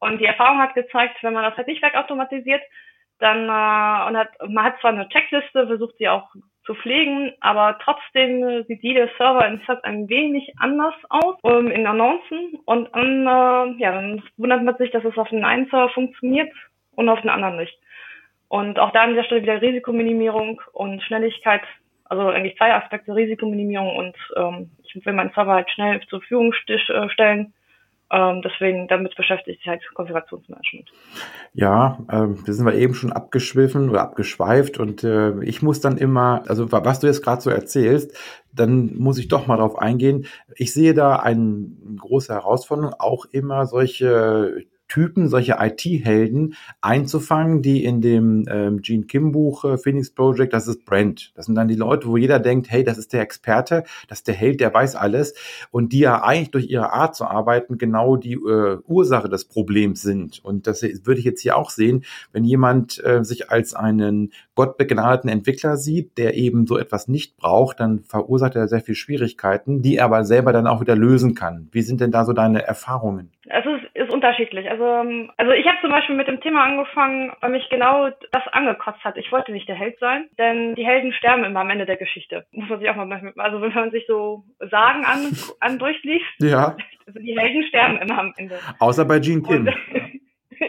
Und 0.00 0.18
die 0.18 0.26
Erfahrung 0.26 0.58
hat 0.58 0.74
gezeigt, 0.74 1.22
wenn 1.22 1.34
man 1.34 1.44
das 1.44 1.56
halt 1.56 1.68
nicht 1.68 1.82
wegautomatisiert, 1.82 2.62
dann 3.18 3.44
äh, 3.44 4.08
und 4.08 4.16
hat, 4.16 4.30
man 4.48 4.64
hat 4.64 4.80
zwar 4.80 4.92
eine 4.92 5.08
Checkliste, 5.08 5.66
versucht 5.66 5.96
sie 5.98 6.08
auch 6.08 6.28
zu 6.64 6.74
pflegen, 6.74 7.32
aber 7.40 7.78
trotzdem 7.82 8.64
sieht 8.64 8.82
jeder 8.82 9.08
Server 9.16 9.46
in 9.46 9.60
Set 9.66 9.84
ein 9.84 10.08
wenig 10.08 10.54
anders 10.58 10.94
aus 11.08 11.36
ähm, 11.44 11.70
in 11.70 11.86
Annoncen 11.86 12.58
und 12.64 12.88
dann, 12.94 13.26
äh, 13.26 13.80
ja, 13.80 13.92
dann 13.92 14.22
wundert 14.36 14.62
man 14.62 14.76
sich, 14.76 14.90
dass 14.90 15.04
es 15.04 15.16
auf 15.18 15.28
den 15.28 15.44
einen 15.44 15.68
Server 15.68 15.90
funktioniert 15.90 16.50
und 16.96 17.08
auf 17.08 17.20
den 17.20 17.30
anderen 17.30 17.56
nicht. 17.56 17.76
Und 18.48 18.78
auch 18.78 18.92
da 18.92 19.02
an 19.02 19.10
dieser 19.10 19.24
Stelle 19.24 19.42
wieder 19.42 19.60
Risikominimierung 19.60 20.60
und 20.72 21.02
Schnelligkeit, 21.02 21.62
also 22.04 22.28
eigentlich 22.28 22.56
zwei 22.56 22.74
Aspekte, 22.74 23.14
Risikominimierung 23.14 23.96
und 23.96 24.16
ähm, 24.36 24.70
ich 24.82 24.94
will 25.04 25.12
meinen 25.12 25.32
Server 25.32 25.54
halt 25.54 25.70
schnell 25.70 26.00
zur 26.08 26.20
Verfügung 26.20 26.54
äh, 26.68 27.08
stellen 27.10 27.52
ähm, 28.10 28.42
deswegen, 28.42 28.88
damit 28.88 29.14
beschäftigt 29.14 29.60
sich 29.60 29.68
halt 29.68 29.82
Konfigurationsmanagement. 29.94 30.90
Ja, 31.54 31.98
äh, 32.08 32.26
wir 32.44 32.54
sind 32.54 32.66
wir 32.66 32.74
eben 32.74 32.94
schon 32.94 33.12
abgeschwiffen 33.12 33.88
oder 33.88 34.02
abgeschweift 34.02 34.78
und 34.78 35.04
äh, 35.04 35.42
ich 35.44 35.62
muss 35.62 35.80
dann 35.80 35.96
immer, 35.96 36.42
also 36.48 36.72
was 36.72 37.00
du 37.00 37.06
jetzt 37.06 37.22
gerade 37.22 37.40
so 37.40 37.50
erzählst, 37.50 38.16
dann 38.52 38.96
muss 38.96 39.18
ich 39.18 39.28
doch 39.28 39.46
mal 39.46 39.58
drauf 39.58 39.78
eingehen. 39.78 40.26
Ich 40.56 40.72
sehe 40.72 40.92
da 40.92 41.16
eine 41.16 41.66
große 41.98 42.32
Herausforderung, 42.32 42.94
auch 42.98 43.26
immer 43.26 43.66
solche 43.66 44.64
Typen, 44.90 45.28
solche 45.28 45.56
IT-Helden 45.58 46.54
einzufangen, 46.82 47.62
die 47.62 47.84
in 47.84 48.02
dem 48.02 48.44
ähm, 48.50 48.82
Gene 48.82 49.04
Kim-Buch 49.04 49.64
äh, 49.64 49.78
Phoenix 49.78 50.10
Project, 50.10 50.52
das 50.52 50.68
ist 50.68 50.84
Brand. 50.84 51.32
Das 51.34 51.46
sind 51.46 51.54
dann 51.54 51.68
die 51.68 51.76
Leute, 51.76 52.08
wo 52.08 52.16
jeder 52.16 52.38
denkt, 52.38 52.70
hey, 52.70 52.84
das 52.84 52.98
ist 52.98 53.12
der 53.12 53.22
Experte, 53.22 53.84
das 54.08 54.18
ist 54.18 54.28
der 54.28 54.34
Held, 54.34 54.60
der 54.60 54.74
weiß 54.74 54.96
alles 54.96 55.34
und 55.70 55.92
die 55.92 56.00
ja 56.00 56.22
eigentlich 56.22 56.50
durch 56.50 56.68
ihre 56.68 56.92
Art 56.92 57.14
zu 57.16 57.24
arbeiten 57.24 57.78
genau 57.78 58.16
die 58.16 58.34
äh, 58.34 58.78
Ursache 58.86 59.28
des 59.28 59.46
Problems 59.46 60.02
sind. 60.02 60.44
Und 60.44 60.66
das 60.66 60.82
würde 60.82 61.20
ich 61.20 61.24
jetzt 61.24 61.40
hier 61.40 61.56
auch 61.56 61.70
sehen, 61.70 62.04
wenn 62.32 62.44
jemand 62.44 63.02
äh, 63.04 63.24
sich 63.24 63.50
als 63.50 63.74
einen 63.74 64.32
gottbegnadeten 64.56 65.30
Entwickler 65.30 65.76
sieht, 65.76 66.18
der 66.18 66.34
eben 66.34 66.66
so 66.66 66.76
etwas 66.76 67.08
nicht 67.08 67.36
braucht, 67.36 67.80
dann 67.80 68.00
verursacht 68.00 68.56
er 68.56 68.68
sehr 68.68 68.80
viel 68.80 68.96
Schwierigkeiten, 68.96 69.82
die 69.82 69.96
er 69.96 70.04
aber 70.06 70.24
selber 70.24 70.52
dann 70.52 70.66
auch 70.66 70.80
wieder 70.80 70.96
lösen 70.96 71.34
kann. 71.34 71.68
Wie 71.72 71.82
sind 71.82 72.00
denn 72.00 72.10
da 72.10 72.24
so 72.24 72.32
deine 72.32 72.66
Erfahrungen? 72.66 73.30
Es 73.44 73.64
ist, 74.10 74.14
unterschiedlich. 74.14 74.70
Also, 74.70 74.84
also 75.36 75.52
ich 75.52 75.66
habe 75.66 75.78
zum 75.80 75.90
Beispiel 75.90 76.16
mit 76.16 76.28
dem 76.28 76.40
Thema 76.40 76.64
angefangen, 76.64 77.32
weil 77.40 77.50
mich 77.50 77.68
genau 77.70 78.10
das 78.32 78.42
angekotzt 78.52 79.02
hat. 79.04 79.16
Ich 79.16 79.32
wollte 79.32 79.52
nicht 79.52 79.68
der 79.68 79.76
Held 79.76 79.98
sein, 79.98 80.28
denn 80.38 80.74
die 80.74 80.84
Helden 80.84 81.12
sterben 81.12 81.44
immer 81.44 81.60
am 81.60 81.70
Ende 81.70 81.86
der 81.86 81.96
Geschichte. 81.96 82.46
Muss 82.52 82.68
man 82.68 82.80
sich 82.80 82.90
auch 82.90 82.96
mal, 82.96 83.32
also 83.36 83.62
wenn 83.62 83.72
man 83.72 83.90
sich 83.90 84.04
so 84.06 84.44
Sagen 84.70 85.04
an, 85.04 85.36
an 85.60 85.78
durchliest, 85.78 86.24
ja. 86.40 86.76
also 87.06 87.18
die 87.18 87.38
Helden 87.38 87.62
sterben 87.64 87.98
immer 87.98 88.18
am 88.18 88.34
Ende. 88.36 88.58
Außer 88.78 89.04
bei 89.04 89.18
Gene 89.18 89.42
Kim. 89.42 89.66
Und, 89.66 89.68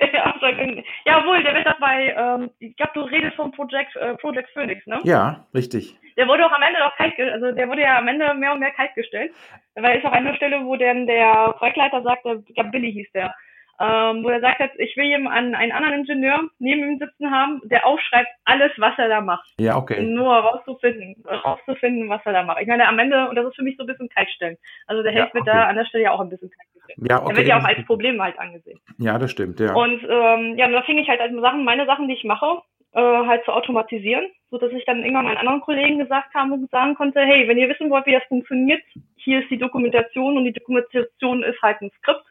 ja, 1.06 1.26
wohl, 1.26 1.44
der 1.44 1.54
wird 1.54 1.66
dabei, 1.66 2.16
ähm, 2.18 2.50
ich 2.60 2.76
glaube, 2.76 2.94
du 2.96 3.02
redest 3.02 3.36
vom 3.36 3.52
Project, 3.52 3.96
äh, 3.96 4.16
Project 4.16 4.50
Phoenix, 4.50 4.86
ne? 4.88 5.00
Ja, 5.04 5.46
richtig. 5.54 5.96
Der 6.18 6.28
wurde 6.28 6.46
auch 6.46 6.52
am 6.52 6.62
Ende 6.62 6.80
doch 6.80 6.96
kalt, 6.98 7.14
also 7.20 7.52
der 7.52 7.68
wurde 7.68 7.82
ja 7.82 7.98
am 7.98 8.08
Ende 8.08 8.34
mehr 8.34 8.54
und 8.54 8.60
mehr 8.60 8.72
kalt 8.72 8.94
gestellt. 8.96 9.32
Weil 9.76 9.98
ist 9.98 10.06
auch 10.06 10.12
eine 10.12 10.36
Stelle, 10.36 10.66
wo 10.66 10.76
dann 10.76 11.08
der 11.08 11.54
Projektleiter 11.58 12.02
sagte, 12.02 12.44
ich 12.48 12.56
glaube 12.56 12.72
Billy 12.72 12.92
hieß 12.92 13.12
der, 13.14 13.34
ähm, 13.80 14.24
wo 14.24 14.30
er 14.30 14.42
sagt 14.42 14.60
hat, 14.60 14.72
ich 14.78 14.96
will 14.98 15.06
jemanden, 15.06 15.56
einen 15.56 15.72
anderen 15.72 16.02
Ingenieur 16.02 16.40
neben 16.60 16.84
ihm 16.84 17.00
sitzen 17.00 17.32
haben, 17.32 17.62
der 17.64 17.86
aufschreibt 17.86 18.30
alles, 18.46 18.72
was 18.78 18.94
er 18.98 19.08
da 19.08 19.22
macht. 19.22 19.50
Ja, 19.60 19.78
okay. 19.78 20.04
Nur 20.04 20.34
rauszufinden, 20.34 21.16
rauszufinden, 21.26 22.10
was 22.10 22.22
er 22.26 22.34
da 22.34 22.44
macht. 22.44 22.62
Ich 22.62 22.68
meine, 22.68 22.88
am 22.88 23.00
Ende, 23.00 23.28
und 23.30 23.36
das 23.36 23.48
ist 23.48 23.56
für 23.56 23.64
mich 23.64 23.78
so 23.78 23.84
ein 23.84 23.88
bisschen 23.88 24.10
kaltstellen. 24.10 24.58
Also 24.86 25.02
der 25.02 25.14
ja, 25.14 25.22
Held 25.22 25.34
wird 25.34 25.48
okay. 25.48 25.52
da 25.52 25.64
an 25.66 25.76
der 25.76 25.86
Stelle 25.86 26.04
ja 26.04 26.12
auch 26.12 26.20
ein 26.20 26.30
bisschen 26.30 26.52
kalt 26.52 26.71
ja, 26.98 27.22
okay. 27.22 27.28
Der 27.28 27.38
wird 27.38 27.48
ja 27.48 27.60
auch 27.60 27.64
als 27.64 27.86
Problem 27.86 28.22
halt 28.22 28.38
angesehen. 28.40 28.80
Ja, 28.98 29.18
das 29.18 29.32
stimmt, 29.32 29.60
ja. 29.60 29.74
Und 29.74 30.02
ähm, 30.08 30.58
ja, 30.58 30.68
da 30.70 30.82
fing 30.84 30.98
ich 30.98 31.08
halt 31.08 31.22
an 31.22 31.40
Sachen, 31.42 31.64
meine 31.64 31.86
Sachen, 31.86 32.08
die 32.08 32.14
ich 32.14 32.24
mache, 32.24 32.62
äh, 32.94 33.02
halt 33.02 33.46
zu 33.46 33.52
automatisieren, 33.52 34.26
so 34.50 34.58
dass 34.58 34.72
ich 34.72 34.86
dann 34.86 35.00
irgendwann 35.04 35.26
meinen 35.26 35.38
anderen 35.38 35.62
Kollegen 35.62 36.00
gesagt 36.00 36.34
habe 36.34 36.54
und 36.54 36.70
sagen 36.72 36.96
konnte, 36.96 37.22
hey, 37.22 37.48
wenn 37.48 37.58
ihr 37.58 37.70
wissen 37.70 37.90
wollt, 37.90 38.06
wie 38.06 38.14
das 38.14 38.24
funktioniert, 38.28 38.82
hier 39.16 39.42
ist 39.42 39.50
die 39.50 39.58
Dokumentation 39.58 40.38
und 40.38 40.46
die 40.46 40.54
Dokumentation 40.54 41.44
ist 41.44 41.62
halt 41.62 41.82
ein 41.82 41.92
Skript. 41.98 42.24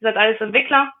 Ihr 0.00 0.08
seid 0.08 0.16
alles 0.16 0.40
Entwickler, 0.40 0.92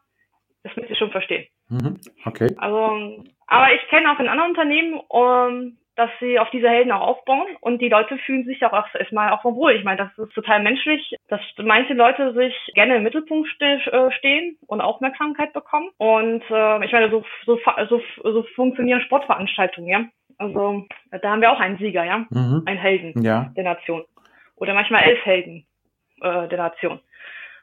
das 0.62 0.76
müsst 0.76 0.90
ihr 0.90 0.96
schon 0.96 1.10
verstehen. 1.10 1.46
Mhm. 1.68 2.00
Okay. 2.24 2.54
Also, 2.58 3.24
aber 3.46 3.74
ich 3.74 3.86
kenne 3.88 4.12
auch 4.12 4.20
in 4.20 4.28
anderen 4.28 4.50
Unternehmen, 4.50 5.00
um, 5.08 5.78
dass 5.98 6.10
sie 6.20 6.38
auf 6.38 6.48
diese 6.50 6.68
Helden 6.68 6.92
auch 6.92 7.00
aufbauen 7.00 7.48
und 7.60 7.82
die 7.82 7.88
Leute 7.88 8.16
fühlen 8.18 8.44
sich 8.44 8.64
auch 8.64 8.72
erstmal 8.94 9.32
auch 9.32 9.44
wohl. 9.44 9.72
Ich 9.72 9.82
meine, 9.82 9.96
das 9.96 10.28
ist 10.28 10.32
total 10.32 10.62
menschlich, 10.62 11.16
dass 11.26 11.40
manche 11.58 11.92
Leute 11.92 12.32
sich 12.34 12.54
gerne 12.74 12.96
im 12.96 13.02
Mittelpunkt 13.02 13.48
äh, 13.60 14.12
stehen 14.12 14.56
und 14.68 14.80
Aufmerksamkeit 14.80 15.52
bekommen. 15.52 15.90
Und 15.98 16.42
äh, 16.50 16.84
ich 16.84 16.92
meine, 16.92 17.10
so, 17.10 17.24
so, 17.46 17.58
so, 17.88 18.00
so 18.22 18.42
funktionieren 18.54 19.00
Sportveranstaltungen, 19.00 19.90
ja. 19.90 20.04
Also 20.38 20.86
da 21.10 21.30
haben 21.30 21.40
wir 21.40 21.50
auch 21.50 21.58
einen 21.58 21.78
Sieger, 21.78 22.04
ja, 22.04 22.26
mhm. 22.30 22.62
einen 22.64 22.78
Helden 22.78 23.20
ja. 23.20 23.50
der 23.56 23.64
Nation 23.64 24.04
oder 24.54 24.74
manchmal 24.74 25.02
elf 25.02 25.24
Helden 25.24 25.66
äh, 26.22 26.46
der 26.46 26.58
Nation. 26.58 27.00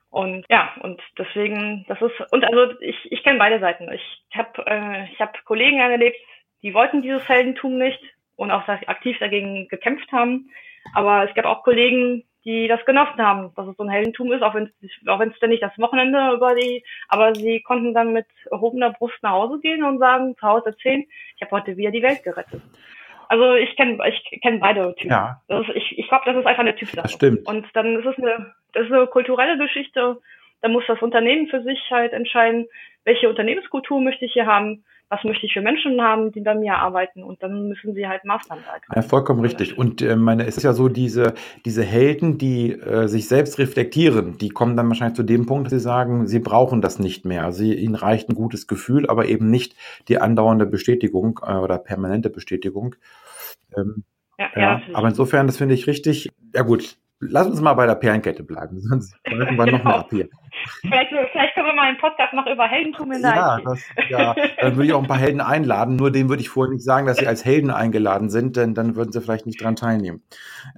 Und 0.09 0.45
ja, 0.49 0.73
und 0.81 1.01
deswegen, 1.17 1.85
das 1.87 2.01
ist 2.01 2.33
und 2.33 2.43
also 2.43 2.77
ich, 2.81 2.97
ich 3.11 3.23
kenne 3.23 3.39
beide 3.39 3.61
Seiten. 3.61 3.89
Ich 3.93 4.23
habe 4.35 4.65
äh, 4.65 5.05
ich 5.13 5.21
habe 5.21 5.31
Kollegen 5.45 5.79
erlebt, 5.79 6.17
die 6.63 6.73
wollten 6.73 7.01
dieses 7.01 7.29
Heldentum 7.29 7.77
nicht, 7.77 8.01
und 8.35 8.51
auch 8.51 8.67
aktiv 8.67 9.17
dagegen 9.19 9.67
gekämpft 9.67 10.11
haben. 10.11 10.49
Aber 10.93 11.27
es 11.27 11.33
gab 11.35 11.45
auch 11.45 11.63
Kollegen, 11.63 12.23
die 12.45 12.67
das 12.67 12.85
genossen 12.85 13.17
haben, 13.17 13.51
dass 13.55 13.67
es 13.67 13.75
so 13.75 13.83
ein 13.83 13.89
Heldentum 13.89 14.31
ist, 14.31 14.43
auch 14.43 14.53
wenn 14.53 14.71
es 14.81 15.07
auch 15.07 15.19
wenn 15.19 15.31
es 15.31 15.39
dann 15.39 15.49
nicht 15.49 15.63
das 15.63 15.77
Wochenende 15.77 16.31
über 16.33 16.53
die, 16.53 16.83
aber 17.07 17.33
sie 17.33 17.61
konnten 17.61 17.93
dann 17.93 18.13
mit 18.13 18.27
erhobener 18.51 18.91
Brust 18.91 19.15
nach 19.23 19.31
Hause 19.31 19.59
gehen 19.59 19.83
und 19.83 19.97
sagen, 19.97 20.35
zu 20.37 20.47
Hause 20.47 20.67
erzählen, 20.67 21.03
ich 21.35 21.41
habe 21.41 21.51
heute 21.51 21.75
wieder 21.75 21.91
die 21.91 22.03
Welt 22.03 22.23
gerettet. 22.23 22.61
Also 23.27 23.55
ich 23.55 23.75
kenne 23.75 23.97
ich 24.07 24.41
kenn 24.41 24.59
beide 24.59 24.93
Typen. 24.95 25.09
Ja. 25.09 25.41
Ist, 25.47 25.69
ich 25.73 25.97
ich 25.97 26.07
glaube, 26.07 26.25
das 26.25 26.37
ist 26.37 26.45
einfach 26.45 26.61
eine 26.61 26.75
Typsache. 26.75 27.01
Das 27.01 27.13
stimmt. 27.13 27.47
Und 27.47 27.65
dann 27.73 27.99
ist 27.99 28.05
es 28.05 28.17
eine, 28.17 28.53
das 28.73 28.85
ist 28.85 28.91
eine 28.91 29.07
kulturelle 29.07 29.57
Geschichte. 29.57 30.19
Da 30.61 30.67
muss 30.69 30.83
das 30.87 31.01
Unternehmen 31.01 31.47
für 31.47 31.63
sich 31.63 31.79
halt 31.89 32.13
entscheiden, 32.13 32.67
welche 33.03 33.27
Unternehmenskultur 33.27 33.99
möchte 34.01 34.25
ich 34.25 34.33
hier 34.33 34.45
haben, 34.45 34.83
was 35.09 35.23
möchte 35.23 35.45
ich 35.45 35.53
für 35.53 35.61
Menschen 35.61 36.01
haben, 36.01 36.31
die 36.31 36.41
bei 36.41 36.55
mir 36.55 36.75
arbeiten 36.75 37.23
und 37.23 37.41
dann 37.43 37.67
müssen 37.67 37.93
sie 37.93 38.07
halt 38.07 38.25
Maßnahmen 38.25 38.63
ergreifen. 38.63 38.93
Ja, 38.95 39.01
vollkommen 39.01 39.41
richtig. 39.41 39.77
Und 39.77 40.01
äh, 40.01 40.15
meine, 40.15 40.45
es 40.45 40.57
ist 40.57 40.63
ja 40.63 40.73
so, 40.73 40.89
diese, 40.89 41.33
diese 41.63 41.83
Helden, 41.83 42.37
die 42.37 42.71
äh, 42.73 43.07
sich 43.07 43.27
selbst 43.27 43.59
reflektieren, 43.59 44.37
die 44.37 44.49
kommen 44.49 44.75
dann 44.75 44.87
wahrscheinlich 44.87 45.15
zu 45.15 45.23
dem 45.23 45.45
Punkt, 45.45 45.67
dass 45.67 45.73
sie 45.73 45.79
sagen, 45.79 46.27
sie 46.27 46.39
brauchen 46.39 46.81
das 46.81 46.99
nicht 46.99 47.25
mehr. 47.25 47.45
Also 47.45 47.59
sie, 47.59 47.75
ihnen 47.75 47.95
reicht 47.95 48.29
ein 48.29 48.35
gutes 48.35 48.67
Gefühl, 48.67 49.07
aber 49.07 49.25
eben 49.27 49.49
nicht 49.49 49.75
die 50.07 50.19
andauernde 50.19 50.65
Bestätigung 50.65 51.39
äh, 51.45 51.53
oder 51.53 51.77
permanente 51.77 52.29
Bestätigung. 52.29 52.95
Ähm, 53.77 54.03
Ja, 54.37 54.49
ja, 54.55 54.61
ja, 54.61 54.81
aber 54.93 55.07
insofern, 55.07 55.47
das 55.47 55.57
finde 55.57 55.75
ich 55.75 55.87
richtig. 55.87 56.29
Ja 56.53 56.63
gut, 56.63 56.97
lass 57.19 57.47
uns 57.47 57.61
mal 57.61 57.73
bei 57.73 57.85
der 57.85 57.95
Perlenkette 57.95 58.43
bleiben, 58.43 58.79
sonst 58.79 59.15
schweifen 59.27 59.57
wir 59.57 59.65
noch 59.71 59.83
mehr 59.83 59.95
ab 59.95 60.07
hier. 60.09 60.29
vielleicht, 60.81 61.11
vielleicht 61.31 61.44
können 61.65 61.77
wir 61.77 61.81
mal 61.81 61.87
einen 61.89 61.97
Podcast 61.97 62.33
noch 62.33 62.45
über 62.45 62.67
Heldentum 62.67 63.11
in 63.11 63.21
der 63.21 63.35
Ja, 63.35 63.57
IT. 63.57 63.65
das, 63.65 63.89
ja, 64.09 64.35
dann 64.59 64.75
würde 64.75 64.85
ich 64.85 64.93
auch 64.93 65.01
ein 65.01 65.07
paar 65.07 65.17
Helden 65.17 65.41
einladen. 65.41 65.95
Nur 65.95 66.11
denen 66.11 66.29
würde 66.29 66.41
ich 66.41 66.49
vorher 66.49 66.71
nicht 66.73 66.83
sagen, 66.83 67.07
dass 67.07 67.17
sie 67.17 67.27
als 67.27 67.43
Helden 67.43 67.71
eingeladen 67.71 68.29
sind, 68.29 68.55
denn 68.55 68.73
dann 68.73 68.95
würden 68.95 69.11
sie 69.11 69.21
vielleicht 69.21 69.45
nicht 69.45 69.63
dran 69.63 69.75
teilnehmen. 69.75 70.23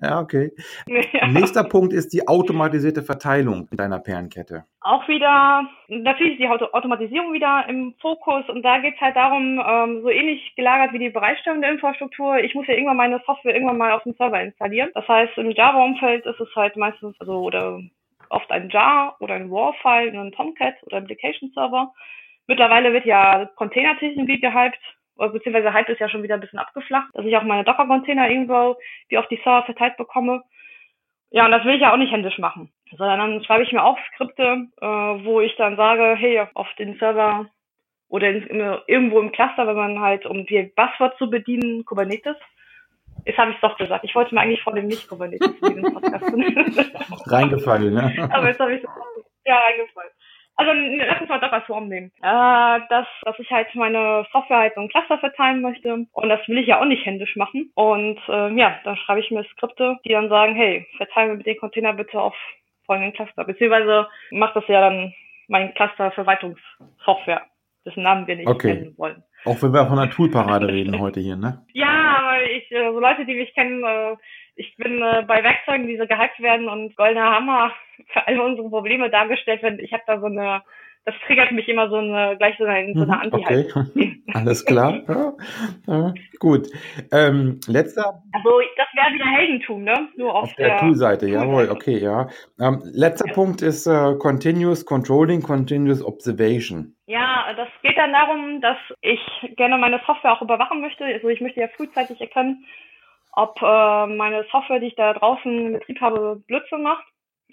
Ja, 0.01 0.19
okay. 0.19 0.51
Ja. 0.87 1.27
Nächster 1.27 1.63
Punkt 1.63 1.93
ist 1.93 2.13
die 2.13 2.27
automatisierte 2.27 3.03
Verteilung 3.03 3.67
in 3.71 3.77
deiner 3.77 3.99
Perlenkette. 3.99 4.65
Auch 4.81 5.07
wieder, 5.07 5.67
natürlich 5.89 6.33
ist 6.33 6.39
die 6.39 6.47
Auto 6.47 6.65
Automatisierung 6.71 7.33
wieder 7.33 7.65
im 7.67 7.93
Fokus 7.99 8.47
und 8.47 8.63
da 8.63 8.79
geht's 8.79 9.01
halt 9.01 9.15
darum, 9.15 9.61
ähm, 9.65 10.01
so 10.01 10.09
ähnlich 10.09 10.53
gelagert 10.55 10.93
wie 10.93 10.99
die 10.99 11.09
Bereitstellung 11.09 11.61
der 11.61 11.71
Infrastruktur. 11.71 12.37
Ich 12.37 12.55
muss 12.55 12.67
ja 12.67 12.73
irgendwann 12.73 12.97
meine 12.97 13.21
Software 13.25 13.53
irgendwann 13.53 13.77
mal 13.77 13.91
auf 13.91 14.03
dem 14.03 14.13
Server 14.13 14.41
installieren. 14.41 14.89
Das 14.93 15.07
heißt, 15.07 15.37
im 15.37 15.51
Java-Umfeld 15.51 16.25
ist 16.25 16.39
es 16.39 16.55
halt 16.55 16.77
meistens, 16.77 17.15
also 17.19 17.41
oder 17.41 17.79
oft 18.29 18.51
ein 18.51 18.69
Jar 18.69 19.15
oder 19.19 19.35
ein 19.35 19.49
WAR-File 19.49 20.09
in 20.09 20.17
einem 20.17 20.31
Tomcat 20.31 20.75
oder 20.83 20.97
Application-Server. 20.97 21.93
Mittlerweile 22.47 22.93
wird 22.93 23.05
ja 23.05 23.45
Container-Technologie 23.55 24.39
gehypt, 24.39 24.79
beziehungsweise 25.17 25.73
Hype 25.73 25.89
ist 25.89 25.99
ja 25.99 26.09
schon 26.09 26.23
wieder 26.23 26.35
ein 26.35 26.41
bisschen 26.41 26.59
abgeflacht, 26.59 27.09
dass 27.13 27.25
ich 27.25 27.35
auch 27.35 27.43
meine 27.43 27.63
Docker-Container 27.63 28.29
irgendwo 28.29 28.77
wie 29.09 29.17
auf 29.17 29.27
die 29.27 29.39
Server 29.43 29.63
verteilt 29.63 29.97
bekomme. 29.97 30.43
Ja, 31.29 31.45
und 31.45 31.51
das 31.51 31.65
will 31.65 31.75
ich 31.75 31.81
ja 31.81 31.91
auch 31.91 31.97
nicht 31.97 32.11
händisch 32.11 32.37
machen, 32.37 32.71
sondern 32.95 33.19
dann 33.19 33.43
schreibe 33.43 33.63
ich 33.63 33.73
mir 33.73 33.83
auch 33.83 33.97
Skripte, 34.13 34.67
äh, 34.79 34.85
wo 34.85 35.41
ich 35.41 35.55
dann 35.57 35.75
sage, 35.75 36.15
hey, 36.15 36.45
auf 36.53 36.67
den 36.79 36.97
Server 36.99 37.47
oder 38.07 38.29
in, 38.29 38.43
in, 38.47 38.77
irgendwo 38.87 39.19
im 39.19 39.33
Cluster, 39.33 39.67
wenn 39.67 39.75
man 39.75 39.99
halt, 39.99 40.25
um 40.25 40.45
die 40.45 40.71
Buzzword 40.75 41.17
zu 41.17 41.29
bedienen, 41.29 41.83
Kubernetes. 41.83 42.37
Jetzt 43.27 43.37
habe 43.37 43.51
ich 43.51 43.57
es 43.57 43.61
doch 43.61 43.77
gesagt. 43.77 44.05
Ich 44.05 44.15
wollte 44.15 44.33
mir 44.33 44.41
eigentlich 44.41 44.63
vor 44.63 44.73
dem 44.73 44.87
nicht 44.87 45.09
Kubernetes 45.09 45.51
in 45.61 45.75
diesem 45.75 45.93
Podcast 45.93 46.23
Reingefallen, 47.31 47.93
ne? 47.93 48.29
Aber 48.31 48.47
jetzt 48.47 48.59
habe 48.59 48.73
ich 48.73 48.83
es 48.83 48.89
ja 49.45 49.57
reingefallen. 49.57 50.11
Also 50.55 50.71
lass 50.73 51.19
uns 51.21 51.29
mal 51.29 51.39
Docker 51.39 51.61
Swarm 51.67 51.89
nehmen. 51.89 52.11
Äh, 52.21 52.79
dass, 52.89 53.05
dass 53.23 53.37
ich 53.37 53.51
halt 53.51 53.67
meine 53.75 54.25
Software 54.31 54.59
halt 54.59 54.75
so 54.75 54.81
ein 54.81 54.87
Cluster 54.87 55.17
verteilen 55.19 55.61
möchte. 55.61 56.05
Und 56.11 56.29
das 56.29 56.39
will 56.47 56.57
ich 56.57 56.67
ja 56.67 56.79
auch 56.79 56.85
nicht 56.85 57.05
händisch 57.05 57.35
machen. 57.35 57.69
Und 57.75 58.17
äh, 58.29 58.53
ja, 58.57 58.79
dann 58.85 58.95
schreibe 58.95 59.19
ich 59.19 59.29
mir 59.29 59.43
Skripte, 59.51 59.97
die 60.05 60.13
dann 60.13 60.29
sagen, 60.29 60.55
hey, 60.55 60.87
verteile 60.95 61.35
mir 61.35 61.43
den 61.43 61.59
Container 61.59 61.93
bitte 61.93 62.19
auf 62.19 62.35
folgenden 62.85 63.13
Cluster. 63.13 63.43
Beziehungsweise 63.43 64.07
macht 64.31 64.55
das 64.55 64.67
ja 64.69 64.79
dann 64.81 65.13
mein 65.49 65.73
Cluster 65.73 66.11
Verwaltungssoftware, 66.11 67.45
dessen 67.87 68.03
Namen 68.03 68.27
wir 68.27 68.35
nicht 68.35 68.47
Okay. 68.47 68.73
nennen 68.73 68.97
wollen. 68.97 69.23
Auch 69.45 69.61
wenn 69.61 69.73
wir 69.73 69.87
von 69.87 69.97
der 69.97 70.09
Toolparade 70.09 70.67
reden 70.73 70.99
heute 70.99 71.19
hier, 71.19 71.37
ne? 71.37 71.65
Ja, 71.73 72.35
ich, 72.41 72.69
äh, 72.71 72.91
so 72.91 72.99
Leute, 72.99 73.25
die 73.25 73.35
mich 73.35 73.53
kennen, 73.53 73.83
äh, 73.83 74.15
ich 74.55 74.75
bin 74.75 75.01
äh, 75.01 75.23
bei 75.25 75.43
Werkzeugen, 75.43 75.87
die 75.87 75.97
so 75.97 76.05
gehypt 76.05 76.39
werden 76.39 76.67
und 76.67 76.95
goldener 76.95 77.31
Hammer 77.31 77.71
für 78.11 78.27
alle 78.27 78.43
unsere 78.43 78.69
Probleme 78.69 79.09
dargestellt 79.09 79.63
werden. 79.63 79.79
Ich 79.79 79.93
habe 79.93 80.03
da 80.05 80.19
so 80.19 80.25
eine, 80.25 80.61
das 81.07 81.15
triggert 81.25 81.53
mich 81.53 81.69
immer 81.69 81.89
so 81.89 81.95
eine, 81.95 82.35
gleich 82.35 82.57
so 82.57 82.65
eine, 82.65 82.93
so 82.93 83.03
eine 83.03 83.13
Mhm, 83.13 83.21
anti 83.21 83.37
Okay, 83.37 84.21
alles 84.33 84.65
klar. 84.65 84.99
Ja, 85.07 85.33
ja, 85.87 86.13
gut. 86.39 86.67
Ähm, 87.13 87.61
letzter 87.67 88.21
Also 88.33 88.59
das 88.75 88.87
wäre 88.93 89.13
wieder 89.13 89.25
Heldentum, 89.25 89.83
ne? 89.83 90.09
Nur 90.17 90.35
auf, 90.35 90.43
auf 90.43 90.55
der 90.55 90.77
Tool-Seite, 90.77 91.27
jawohl, 91.27 91.69
okay, 91.71 91.97
ja. 91.97 92.27
Ähm, 92.59 92.81
letzter 92.83 93.31
Punkt 93.33 93.61
ist 93.61 93.87
äh, 93.87 94.15
Continuous 94.19 94.85
Controlling, 94.85 95.41
Continuous 95.41 96.03
Observation. 96.03 96.93
Ja, 97.05 97.53
das 97.55 97.69
geht 97.83 97.97
dann 97.97 98.11
darum, 98.11 98.59
dass 98.59 98.77
ich 98.99 99.21
gerne 99.55 99.77
meine 99.77 100.01
Software 100.05 100.33
auch 100.33 100.41
überwachen 100.41 100.81
möchte. 100.81 101.05
Also 101.05 101.29
ich 101.29 101.39
möchte 101.39 101.61
ja 101.61 101.69
frühzeitig 101.69 102.19
erkennen, 102.19 102.65
ob 103.31 103.61
äh, 103.61 104.07
meine 104.07 104.43
Software, 104.51 104.81
die 104.81 104.87
ich 104.87 104.95
da 104.95 105.13
draußen 105.13 105.67
in 105.67 105.73
Betrieb 105.73 106.01
habe, 106.01 106.43
Blödsinn 106.47 106.83
macht 106.83 107.05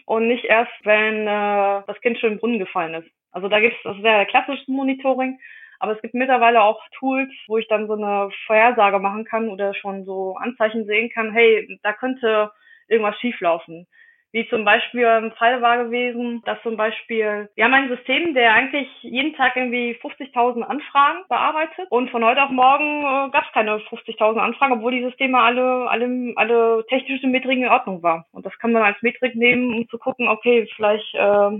und 0.06 0.28
nicht 0.28 0.44
erst, 0.44 0.72
wenn 0.84 1.26
äh, 1.26 1.82
das 1.86 2.00
Kind 2.02 2.18
schon 2.18 2.32
im 2.32 2.38
Brunnen 2.38 2.58
gefallen 2.58 2.94
ist. 2.94 3.10
Also 3.30 3.48
da 3.48 3.60
gibt 3.60 3.76
es, 3.76 3.82
das 3.82 3.96
der 4.02 4.26
klassische 4.26 4.70
Monitoring, 4.70 5.38
aber 5.80 5.92
es 5.92 6.02
gibt 6.02 6.14
mittlerweile 6.14 6.62
auch 6.62 6.80
Tools, 6.98 7.30
wo 7.48 7.58
ich 7.58 7.68
dann 7.68 7.88
so 7.88 7.94
eine 7.94 8.30
Vorhersage 8.46 8.98
machen 8.98 9.24
kann 9.24 9.48
oder 9.48 9.74
schon 9.74 10.04
so 10.04 10.36
Anzeichen 10.36 10.86
sehen 10.86 11.10
kann, 11.10 11.32
hey, 11.32 11.78
da 11.82 11.92
könnte 11.92 12.52
irgendwas 12.88 13.18
schieflaufen. 13.20 13.86
Wie 14.34 14.48
zum 14.48 14.64
Beispiel 14.64 15.06
ein 15.06 15.30
Fall 15.38 15.62
war 15.62 15.84
gewesen, 15.84 16.42
dass 16.44 16.60
zum 16.64 16.76
Beispiel, 16.76 17.48
wir 17.54 17.64
haben 17.64 17.72
ein 17.72 17.88
System, 17.88 18.34
der 18.34 18.52
eigentlich 18.52 18.88
jeden 19.02 19.32
Tag 19.36 19.54
irgendwie 19.54 19.96
50.000 20.02 20.62
Anfragen 20.62 21.20
bearbeitet 21.28 21.86
und 21.90 22.10
von 22.10 22.24
heute 22.24 22.42
auf 22.42 22.50
morgen 22.50 23.02
äh, 23.02 23.30
gab 23.30 23.44
es 23.46 23.52
keine 23.52 23.76
50.000 23.76 24.38
Anfragen, 24.38 24.72
obwohl 24.72 24.90
die 24.90 25.04
Systeme 25.04 25.38
alle, 25.38 25.88
alle, 25.88 26.32
alle 26.34 26.84
technischen 26.88 27.30
Metriken 27.30 27.62
in 27.62 27.68
Ordnung 27.68 28.02
waren. 28.02 28.24
Und 28.32 28.44
das 28.44 28.58
kann 28.58 28.72
man 28.72 28.82
als 28.82 29.00
Metrik 29.02 29.36
nehmen, 29.36 29.72
um 29.72 29.88
zu 29.88 29.98
gucken, 29.98 30.26
okay, 30.26 30.68
vielleicht 30.74 31.14
äh, 31.14 31.50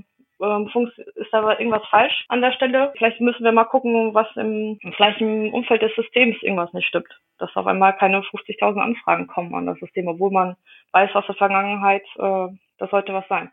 ist 1.15 1.33
da 1.33 1.51
irgendwas 1.53 1.87
falsch 1.91 2.25
an 2.29 2.41
der 2.41 2.51
Stelle. 2.55 2.93
Vielleicht 2.97 3.21
müssen 3.21 3.45
wir 3.45 3.53
mal 3.53 3.67
gucken, 3.67 4.15
was 4.15 4.27
im, 4.35 4.81
vielleicht 4.97 5.21
im 5.21 5.55
Umfeld 5.55 5.83
des 5.83 5.95
Systems 5.95 6.43
irgendwas 6.43 6.73
nicht 6.73 6.89
stimmt. 6.89 7.21
Dass 7.39 7.55
auf 7.55 7.69
einmal 7.69 7.97
keine 7.97 8.19
50.000 8.21 8.81
Anfragen 8.81 9.29
kommen 9.29 9.55
an 9.55 9.67
das 9.67 9.79
System, 9.79 10.09
obwohl 10.09 10.33
man 10.33 10.57
weiß 10.91 11.15
aus 11.15 11.27
der 11.27 11.37
Vergangenheit, 11.37 12.03
äh, 12.19 12.49
das 12.79 12.91
sollte 12.91 13.15
was 13.15 13.27
sein. 13.29 13.51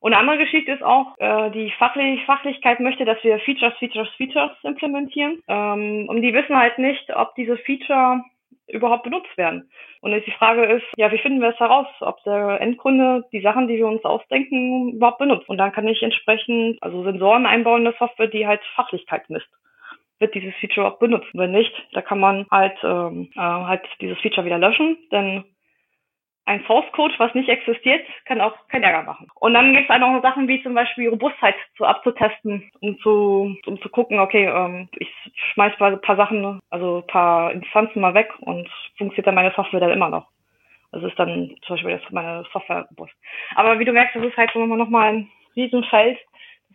Und 0.00 0.14
eine 0.14 0.20
andere 0.20 0.44
Geschichte 0.44 0.72
ist 0.72 0.82
auch, 0.82 1.18
äh, 1.18 1.50
die 1.50 1.70
Fachlich 1.72 2.24
Fachlichkeit 2.24 2.80
möchte, 2.80 3.04
dass 3.04 3.22
wir 3.22 3.38
Features, 3.40 3.74
Features, 3.78 4.08
Features 4.16 4.52
implementieren. 4.62 5.42
Ähm, 5.46 6.06
und 6.08 6.22
die 6.22 6.32
wissen 6.32 6.56
halt 6.56 6.78
nicht, 6.78 7.14
ob 7.14 7.34
diese 7.34 7.58
Feature 7.58 8.24
überhaupt 8.66 9.02
benutzt 9.02 9.36
werden. 9.36 9.70
Und 10.00 10.12
jetzt 10.12 10.26
die 10.26 10.32
Frage 10.32 10.64
ist, 10.64 10.84
ja, 10.96 11.12
wie 11.12 11.18
finden 11.18 11.42
wir 11.42 11.50
es 11.50 11.60
heraus, 11.60 11.86
ob 12.00 12.22
der 12.24 12.60
Endkunde 12.60 13.24
die 13.32 13.42
Sachen, 13.42 13.68
die 13.68 13.76
wir 13.76 13.86
uns 13.86 14.04
ausdenken, 14.04 14.92
überhaupt 14.92 15.18
benutzt? 15.18 15.48
Und 15.48 15.58
dann 15.58 15.72
kann 15.72 15.86
ich 15.86 16.02
entsprechend 16.02 16.82
also 16.82 17.02
Sensoren 17.04 17.44
einbauen 17.44 17.80
in 17.80 17.84
der 17.84 17.94
Software, 17.98 18.28
die 18.28 18.46
halt 18.46 18.62
Fachlichkeit 18.74 19.28
misst. 19.28 19.48
Wird 20.18 20.34
dieses 20.34 20.54
Feature 20.56 20.86
auch 20.86 20.98
benutzt? 20.98 21.28
Wenn 21.34 21.52
nicht, 21.52 21.72
da 21.92 22.00
kann 22.00 22.20
man 22.20 22.46
halt 22.50 22.78
ähm, 22.82 23.30
äh, 23.34 23.40
halt 23.40 23.82
dieses 24.00 24.18
Feature 24.20 24.46
wieder 24.46 24.58
löschen, 24.58 24.96
denn 25.12 25.44
ein 26.46 26.64
Source 26.66 26.90
Code, 26.92 27.14
was 27.18 27.34
nicht 27.34 27.48
existiert, 27.48 28.04
kann 28.24 28.40
auch 28.40 28.54
keinen 28.68 28.82
Ärger 28.82 29.04
machen. 29.04 29.28
Und 29.36 29.54
dann 29.54 29.72
gibt 29.72 29.88
es 29.88 29.94
auch 29.94 30.00
noch 30.00 30.22
Sachen 30.22 30.48
wie 30.48 30.62
zum 30.62 30.74
Beispiel 30.74 31.08
Robustheit 31.08 31.54
so 31.78 31.84
abzutesten, 31.84 32.70
um 32.80 32.98
zu, 33.00 33.56
um 33.66 33.80
zu 33.80 33.88
gucken, 33.88 34.18
okay, 34.18 34.46
ähm, 34.46 34.88
ich 34.98 35.08
schmeiß 35.52 35.78
mal 35.78 35.92
ein 35.92 36.00
paar 36.00 36.16
Sachen, 36.16 36.60
also 36.70 36.98
ein 36.98 37.06
paar 37.06 37.52
Instanzen 37.52 38.00
mal 38.00 38.14
weg 38.14 38.32
und 38.40 38.68
funktioniert 38.98 39.28
dann 39.28 39.34
meine 39.34 39.52
Software 39.52 39.80
dann 39.80 39.92
immer 39.92 40.08
noch. 40.08 40.26
Also 40.92 41.06
ist 41.06 41.18
dann 41.18 41.54
zum 41.62 41.76
Beispiel 41.76 41.92
jetzt 41.92 42.10
meine 42.10 42.44
Software 42.52 42.86
robust. 42.90 43.12
Aber 43.54 43.78
wie 43.78 43.84
du 43.84 43.92
merkst, 43.92 44.16
das 44.16 44.24
ist 44.24 44.36
halt 44.36 44.54
nochmal 44.54 45.12
ein 45.12 45.30
Riesenfeld. 45.54 46.18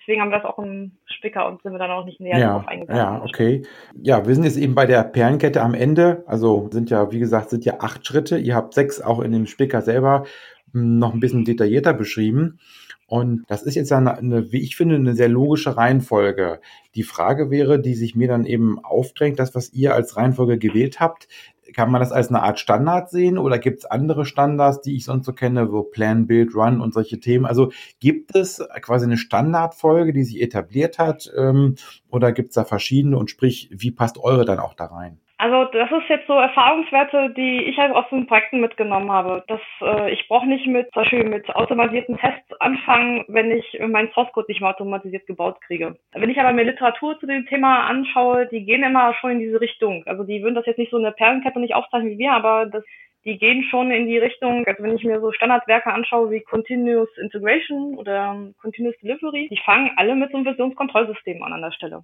Deswegen 0.08 0.22
haben 0.22 0.30
wir 0.30 0.38
das 0.38 0.46
auch 0.46 0.60
im 0.60 0.92
Spicker 1.06 1.48
und 1.48 1.62
sind 1.64 1.72
wir 1.72 1.80
dann 1.80 1.90
auch 1.90 2.06
nicht 2.06 2.20
näher 2.20 2.38
Ja, 2.38 2.48
darauf 2.50 2.68
eingegangen. 2.68 3.00
ja, 3.02 3.24
okay. 3.24 3.64
Ja, 3.96 4.26
wir 4.28 4.36
sind 4.36 4.44
jetzt 4.44 4.58
eben 4.58 4.76
bei 4.76 4.86
der 4.86 5.04
Perlenkette 5.04 5.62
am 5.64 5.74
Ende. 5.74 6.24
Also 6.28 6.70
sind 6.72 6.92
ja, 6.92 7.12
wie 7.12 7.20
gesagt, 7.20 7.50
sind 7.50 7.66
ja 7.66 7.80
acht 7.80 8.06
Schritte. 8.06 8.38
Ihr 8.38 8.56
habt 8.56 8.74
sechs 8.76 9.02
auch 9.02 9.20
in 9.20 9.32
dem 9.32 9.48
Spicker 9.48 9.82
selber 9.82 10.26
mh, 10.74 11.00
noch 11.00 11.14
ein 11.14 11.20
bisschen 11.20 11.44
detaillierter 11.44 11.94
beschrieben. 11.94 12.60
Und 13.08 13.46
das 13.48 13.62
ist 13.64 13.76
jetzt 13.76 13.92
eine, 13.92 14.18
eine, 14.18 14.52
wie 14.52 14.62
ich 14.62 14.76
finde, 14.76 14.96
eine 14.96 15.14
sehr 15.16 15.30
logische 15.30 15.78
Reihenfolge. 15.78 16.60
Die 16.96 17.04
Frage 17.04 17.52
wäre, 17.52 17.80
die 17.80 17.94
sich 17.94 18.16
mir 18.16 18.28
dann 18.28 18.46
eben 18.46 18.80
aufdrängt, 18.84 19.40
das, 19.40 19.54
was 19.54 19.74
ihr 19.74 19.94
als 19.94 20.18
Reihenfolge 20.18 20.58
gewählt 20.58 21.00
habt, 21.00 21.28
kann 21.74 21.92
man 21.92 22.02
das 22.02 22.12
als 22.12 22.30
eine 22.30 22.42
Art 22.42 22.60
Standard 22.60 23.10
sehen 23.10 23.38
oder 23.38 23.60
gibt 23.60 23.80
es 23.80 23.86
andere 23.86 24.26
Standards, 24.26 24.82
die 24.82 24.96
ich 24.96 25.06
sonst 25.06 25.26
so 25.26 25.34
kenne, 25.34 25.72
wo 25.72 25.84
Plan, 25.84 26.28
Build, 26.28 26.56
Run 26.56 26.82
und 26.82 26.94
solche 26.94 27.20
Themen? 27.20 27.46
Also 27.46 27.72
gibt 28.00 28.36
es 28.36 28.64
quasi 28.82 29.06
eine 29.06 29.18
Standardfolge, 29.18 30.14
die 30.14 30.24
sich 30.24 30.42
etabliert 30.42 31.00
hat 31.00 31.32
ähm, 31.36 31.76
oder 32.10 32.32
gibt 32.32 32.50
es 32.50 32.56
da 32.56 32.66
verschiedene 32.66 33.18
und 33.18 33.30
sprich, 33.30 33.70
wie 33.72 33.92
passt 33.92 34.18
eure 34.18 34.46
dann 34.46 34.60
auch 34.60 34.74
da 34.74 34.86
rein? 34.86 35.20
Also 35.46 35.66
das 35.66 35.92
ist 35.92 36.10
jetzt 36.10 36.26
so 36.26 36.34
Erfahrungswerte, 36.34 37.30
die 37.38 37.66
ich 37.66 37.78
halt 37.78 37.94
aus 37.94 38.10
den 38.10 38.26
Projekten 38.26 38.62
mitgenommen 38.62 39.12
habe. 39.12 39.44
Dass 39.48 39.62
äh, 39.80 40.12
ich 40.12 40.28
brauche 40.28 40.48
nicht 40.48 40.66
mit 40.66 40.92
zum 40.92 41.04
Beispiel 41.04 41.24
mit 41.24 41.48
automatisierten 41.56 42.18
Tests 42.18 42.52
anfangen, 42.60 43.26
wenn 43.28 43.52
ich 43.52 43.80
meinen 43.80 44.12
Source-Code 44.14 44.48
nicht 44.50 44.62
mehr 44.62 44.72
automatisiert 44.72 45.28
gebaut 45.28 45.62
kriege. 45.62 45.98
Wenn 46.14 46.32
ich 46.32 46.40
aber 46.40 46.52
mir 46.52 46.64
Literatur 46.64 47.20
zu 47.20 47.28
dem 47.28 47.46
Thema 47.46 47.86
anschaue, 47.86 48.48
die 48.48 48.66
gehen 48.66 48.82
immer 48.82 49.14
schon 49.22 49.34
in 49.34 49.40
diese 49.40 49.62
Richtung. 49.62 50.04
Also 50.08 50.24
die 50.24 50.42
würden 50.42 50.56
das 50.56 50.66
jetzt 50.66 50.80
nicht 50.80 50.90
so 50.90 50.98
eine 50.98 51.12
Perlenkette 51.12 51.60
nicht 51.60 51.76
aufzeichnen 51.76 52.14
wie 52.14 52.18
wir, 52.18 52.32
aber 52.32 52.66
das 52.66 52.84
die 53.24 53.38
gehen 53.38 53.64
schon 53.70 53.92
in 53.92 54.08
die 54.08 54.20
Richtung, 54.20 54.66
also 54.66 54.84
wenn 54.84 54.96
ich 54.96 55.04
mir 55.04 55.20
so 55.20 55.32
Standardwerke 55.32 55.92
anschaue 55.92 56.30
wie 56.30 56.42
Continuous 56.42 57.10
Integration 57.18 57.98
oder 57.98 58.52
Continuous 58.62 58.98
Delivery, 59.00 59.48
die 59.50 59.60
fangen 59.66 59.92
alle 59.98 60.16
mit 60.16 60.30
so 60.32 60.38
einem 60.38 60.46
Versionskontrollsystem 60.46 61.42
an 61.42 61.54
an 61.54 61.62
der 61.62 61.72
Stelle. 61.72 62.04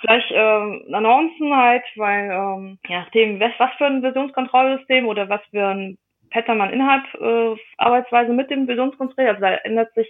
Vielleicht 0.00 0.30
äh, 0.30 0.94
Annoncen 0.94 1.56
halt, 1.56 1.84
weil 1.96 2.30
ähm, 2.30 2.78
ja, 2.88 3.00
nachdem 3.00 3.40
was, 3.40 3.52
was 3.58 3.70
für 3.78 3.86
ein 3.86 4.00
Versionskontrollsystem 4.00 5.06
oder 5.06 5.28
was 5.28 5.40
für 5.50 5.66
ein 5.66 5.98
Pattern 6.30 6.58
man 6.58 6.72
innerhalb 6.72 7.04
äh, 7.14 7.60
Arbeitsweise 7.78 8.32
mit 8.32 8.50
dem 8.50 8.66
Versionskontroll, 8.66 9.26
also 9.26 9.40
da 9.40 9.54
ändert 9.54 9.92
sich, 9.94 10.06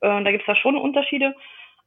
äh, 0.00 0.22
da 0.22 0.30
gibt 0.30 0.42
es 0.42 0.46
da 0.46 0.56
schon 0.56 0.76
Unterschiede. 0.76 1.34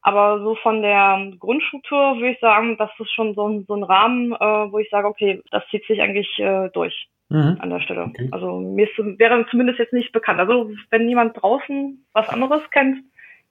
Aber 0.06 0.38
so 0.40 0.54
von 0.56 0.82
der 0.82 1.32
Grundstruktur 1.38 2.16
würde 2.16 2.32
ich 2.32 2.40
sagen, 2.40 2.76
das 2.76 2.90
ist 2.98 3.10
schon 3.12 3.34
so 3.34 3.48
ein, 3.48 3.64
so 3.66 3.74
ein 3.74 3.82
Rahmen, 3.82 4.32
äh, 4.32 4.70
wo 4.70 4.78
ich 4.78 4.90
sage, 4.90 5.08
okay, 5.08 5.40
das 5.50 5.66
zieht 5.70 5.86
sich 5.86 6.00
eigentlich 6.02 6.28
äh, 6.38 6.68
durch 6.74 7.08
mhm. 7.30 7.56
an 7.58 7.70
der 7.70 7.80
Stelle. 7.80 8.04
Okay. 8.04 8.28
Also 8.30 8.60
mir 8.60 8.86
ist, 8.86 8.98
wäre 9.18 9.46
zumindest 9.50 9.78
jetzt 9.78 9.94
nicht 9.94 10.12
bekannt. 10.12 10.40
Also 10.40 10.70
wenn 10.90 11.08
jemand 11.08 11.40
draußen 11.40 12.06
was 12.12 12.28
anderes 12.28 12.62
kennt, 12.70 12.98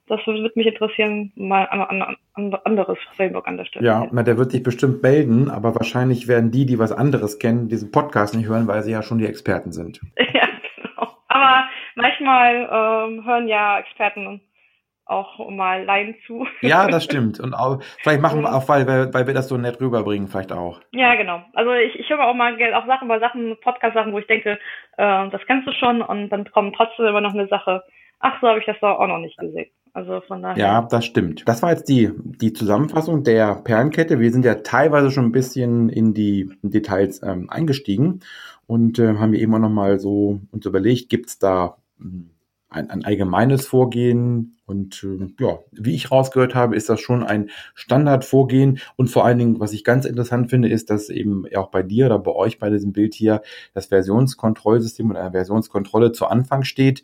das 0.06 0.26
würde 0.26 0.52
mich 0.54 0.66
interessieren, 0.66 1.32
mal 1.34 1.66
ein, 1.66 1.80
ein, 1.80 2.16
ein 2.34 2.54
anderes 2.64 2.98
Framework 3.16 3.48
an 3.48 3.56
der 3.56 3.64
Stelle. 3.64 3.86
Ja, 3.86 4.06
na, 4.12 4.22
der 4.22 4.36
wird 4.36 4.50
sich 4.50 4.62
bestimmt 4.62 5.02
melden, 5.02 5.50
aber 5.50 5.74
wahrscheinlich 5.74 6.28
werden 6.28 6.50
die, 6.50 6.66
die 6.66 6.78
was 6.78 6.92
anderes 6.92 7.38
kennen, 7.38 7.68
diesen 7.68 7.90
Podcast 7.90 8.36
nicht 8.36 8.48
hören, 8.48 8.66
weil 8.66 8.82
sie 8.82 8.92
ja 8.92 9.02
schon 9.02 9.18
die 9.18 9.26
Experten 9.26 9.72
sind. 9.72 10.00
ja, 10.18 10.48
genau. 10.76 11.08
Aber 11.28 11.64
manchmal 11.94 12.68
ähm, 12.70 13.24
hören 13.24 13.48
ja 13.48 13.78
Experten 13.78 14.40
auch 15.06 15.50
mal 15.50 15.84
Laien 15.84 16.14
zu. 16.26 16.46
Ja, 16.60 16.86
das 16.88 17.04
stimmt. 17.08 17.40
Und 17.40 17.54
auch, 17.54 17.82
vielleicht 18.02 18.20
machen 18.20 18.42
wir 18.42 18.54
auch, 18.54 18.68
weil, 18.68 18.86
weil 18.86 19.26
wir 19.26 19.34
das 19.34 19.48
so 19.48 19.56
nett 19.56 19.80
rüberbringen, 19.80 20.28
vielleicht 20.28 20.52
auch. 20.52 20.80
Ja, 20.92 21.14
genau. 21.14 21.42
Also 21.54 21.72
ich, 21.72 21.98
ich 21.98 22.08
höre 22.08 22.26
auch 22.26 22.34
mal 22.34 22.54
auch 22.74 22.86
Sachen 22.86 23.08
bei 23.08 23.18
Sachen, 23.18 23.56
Podcast-Sachen, 23.60 24.12
wo 24.12 24.18
ich 24.18 24.26
denke, 24.26 24.58
äh, 24.96 25.28
das 25.30 25.40
kennst 25.46 25.66
du 25.66 25.72
schon 25.72 26.02
und 26.02 26.28
dann 26.30 26.50
kommt 26.50 26.76
trotzdem 26.76 27.06
immer 27.06 27.20
noch 27.20 27.34
eine 27.34 27.48
Sache, 27.48 27.82
ach, 28.20 28.40
so 28.40 28.48
habe 28.48 28.58
ich 28.58 28.66
das 28.66 28.78
doch 28.80 28.98
auch 28.98 29.06
noch 29.06 29.18
nicht 29.18 29.38
gesehen. 29.38 29.70
Also 29.94 30.20
von 30.20 30.42
daher. 30.42 30.58
Ja, 30.58 30.82
das 30.82 31.04
stimmt. 31.04 31.44
Das 31.46 31.62
war 31.62 31.70
jetzt 31.70 31.88
die, 31.88 32.10
die 32.16 32.52
Zusammenfassung 32.52 33.22
der 33.22 33.54
Perlenkette. 33.54 34.18
Wir 34.18 34.32
sind 34.32 34.44
ja 34.44 34.56
teilweise 34.56 35.12
schon 35.12 35.26
ein 35.26 35.32
bisschen 35.32 35.88
in 35.88 36.12
die 36.14 36.50
Details 36.62 37.22
ähm, 37.22 37.48
eingestiegen 37.48 38.20
und 38.66 38.98
äh, 38.98 39.14
haben 39.14 39.32
wir 39.32 39.40
eben 39.40 39.54
auch 39.54 39.60
nochmal 39.60 40.00
so 40.00 40.40
uns 40.50 40.66
überlegt, 40.66 41.10
gibt 41.10 41.28
es 41.28 41.38
da 41.38 41.76
hm, 41.98 42.30
ein, 42.74 42.90
ein 42.90 43.04
allgemeines 43.04 43.66
Vorgehen. 43.66 44.56
Und 44.66 45.04
äh, 45.04 45.32
ja, 45.38 45.58
wie 45.70 45.94
ich 45.94 46.10
rausgehört 46.10 46.54
habe, 46.54 46.74
ist 46.74 46.88
das 46.88 47.00
schon 47.00 47.22
ein 47.22 47.50
Standardvorgehen. 47.74 48.80
Und 48.96 49.08
vor 49.10 49.24
allen 49.24 49.38
Dingen, 49.38 49.60
was 49.60 49.72
ich 49.72 49.84
ganz 49.84 50.06
interessant 50.06 50.50
finde, 50.50 50.68
ist, 50.68 50.90
dass 50.90 51.08
eben 51.08 51.44
auch 51.54 51.70
bei 51.70 51.82
dir 51.82 52.06
oder 52.06 52.18
bei 52.18 52.32
euch 52.32 52.58
bei 52.58 52.70
diesem 52.70 52.92
Bild 52.92 53.14
hier 53.14 53.42
das 53.74 53.86
Versionskontrollsystem 53.86 55.10
oder 55.10 55.20
eine 55.20 55.32
Versionskontrolle 55.32 56.12
zu 56.12 56.26
Anfang 56.26 56.64
steht. 56.64 57.02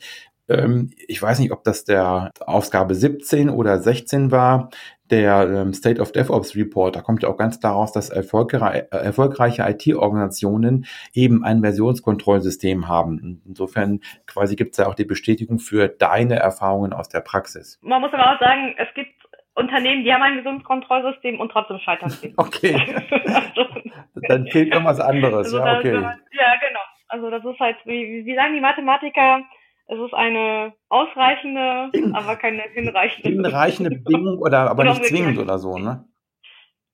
Ähm, 0.50 0.90
ich 1.08 1.22
weiß 1.22 1.38
nicht, 1.38 1.52
ob 1.52 1.64
das 1.64 1.84
der 1.84 2.30
Ausgabe 2.40 2.94
17 2.94 3.48
oder 3.48 3.78
16 3.78 4.30
war 4.30 4.70
der 5.10 5.48
ähm, 5.48 5.72
State 5.74 6.00
of 6.00 6.12
DevOps 6.12 6.56
Report, 6.56 6.94
da 6.94 7.00
kommt 7.00 7.22
ja 7.22 7.28
auch 7.28 7.36
ganz 7.36 7.60
daraus, 7.60 7.92
dass 7.92 8.10
erfolgreiche, 8.10 8.90
äh, 8.92 9.04
erfolgreiche 9.04 9.62
IT-Organisationen 9.62 10.86
eben 11.12 11.44
ein 11.44 11.60
Versionskontrollsystem 11.60 12.88
haben. 12.88 13.42
Insofern 13.46 14.00
quasi 14.26 14.56
gibt 14.56 14.72
es 14.72 14.78
ja 14.78 14.86
auch 14.86 14.94
die 14.94 15.04
Bestätigung 15.04 15.58
für 15.58 15.88
deine 15.88 16.36
Erfahrungen 16.36 16.92
aus 16.92 17.08
der 17.08 17.20
Praxis. 17.20 17.78
Man 17.82 18.00
muss 18.00 18.12
aber 18.12 18.34
auch 18.34 18.40
sagen, 18.40 18.74
es 18.78 18.92
gibt 18.94 19.10
Unternehmen, 19.54 20.04
die 20.04 20.12
haben 20.12 20.22
ein 20.22 20.34
Versionskontrollsystem 20.34 21.40
und 21.40 21.50
trotzdem 21.50 21.78
scheitern 21.80 22.10
sie. 22.10 22.32
Okay. 22.36 22.74
also, 23.26 23.66
Dann 24.28 24.46
fehlt 24.46 24.72
irgendwas 24.72 25.00
anderes. 25.00 25.52
Also 25.52 25.58
ja, 25.58 25.78
okay. 25.78 25.92
ja, 25.92 26.54
genau. 26.60 26.80
Also 27.08 27.30
das 27.30 27.44
ist 27.44 27.58
halt, 27.58 27.76
wie, 27.84 28.24
wie 28.24 28.34
sagen 28.36 28.54
die 28.54 28.60
Mathematiker, 28.60 29.42
es 29.90 29.98
ist 29.98 30.14
eine 30.14 30.72
ausreichende, 30.88 31.90
aber 32.14 32.36
keine 32.36 32.62
hinreichende. 32.62 33.28
Hinreichende 33.28 33.90
Bedingung 34.04 34.38
oder 34.38 34.70
aber 34.70 34.84
nicht 34.84 35.04
zwingend 35.06 35.38
oder 35.38 35.58
so, 35.58 35.78
ne? 35.78 36.04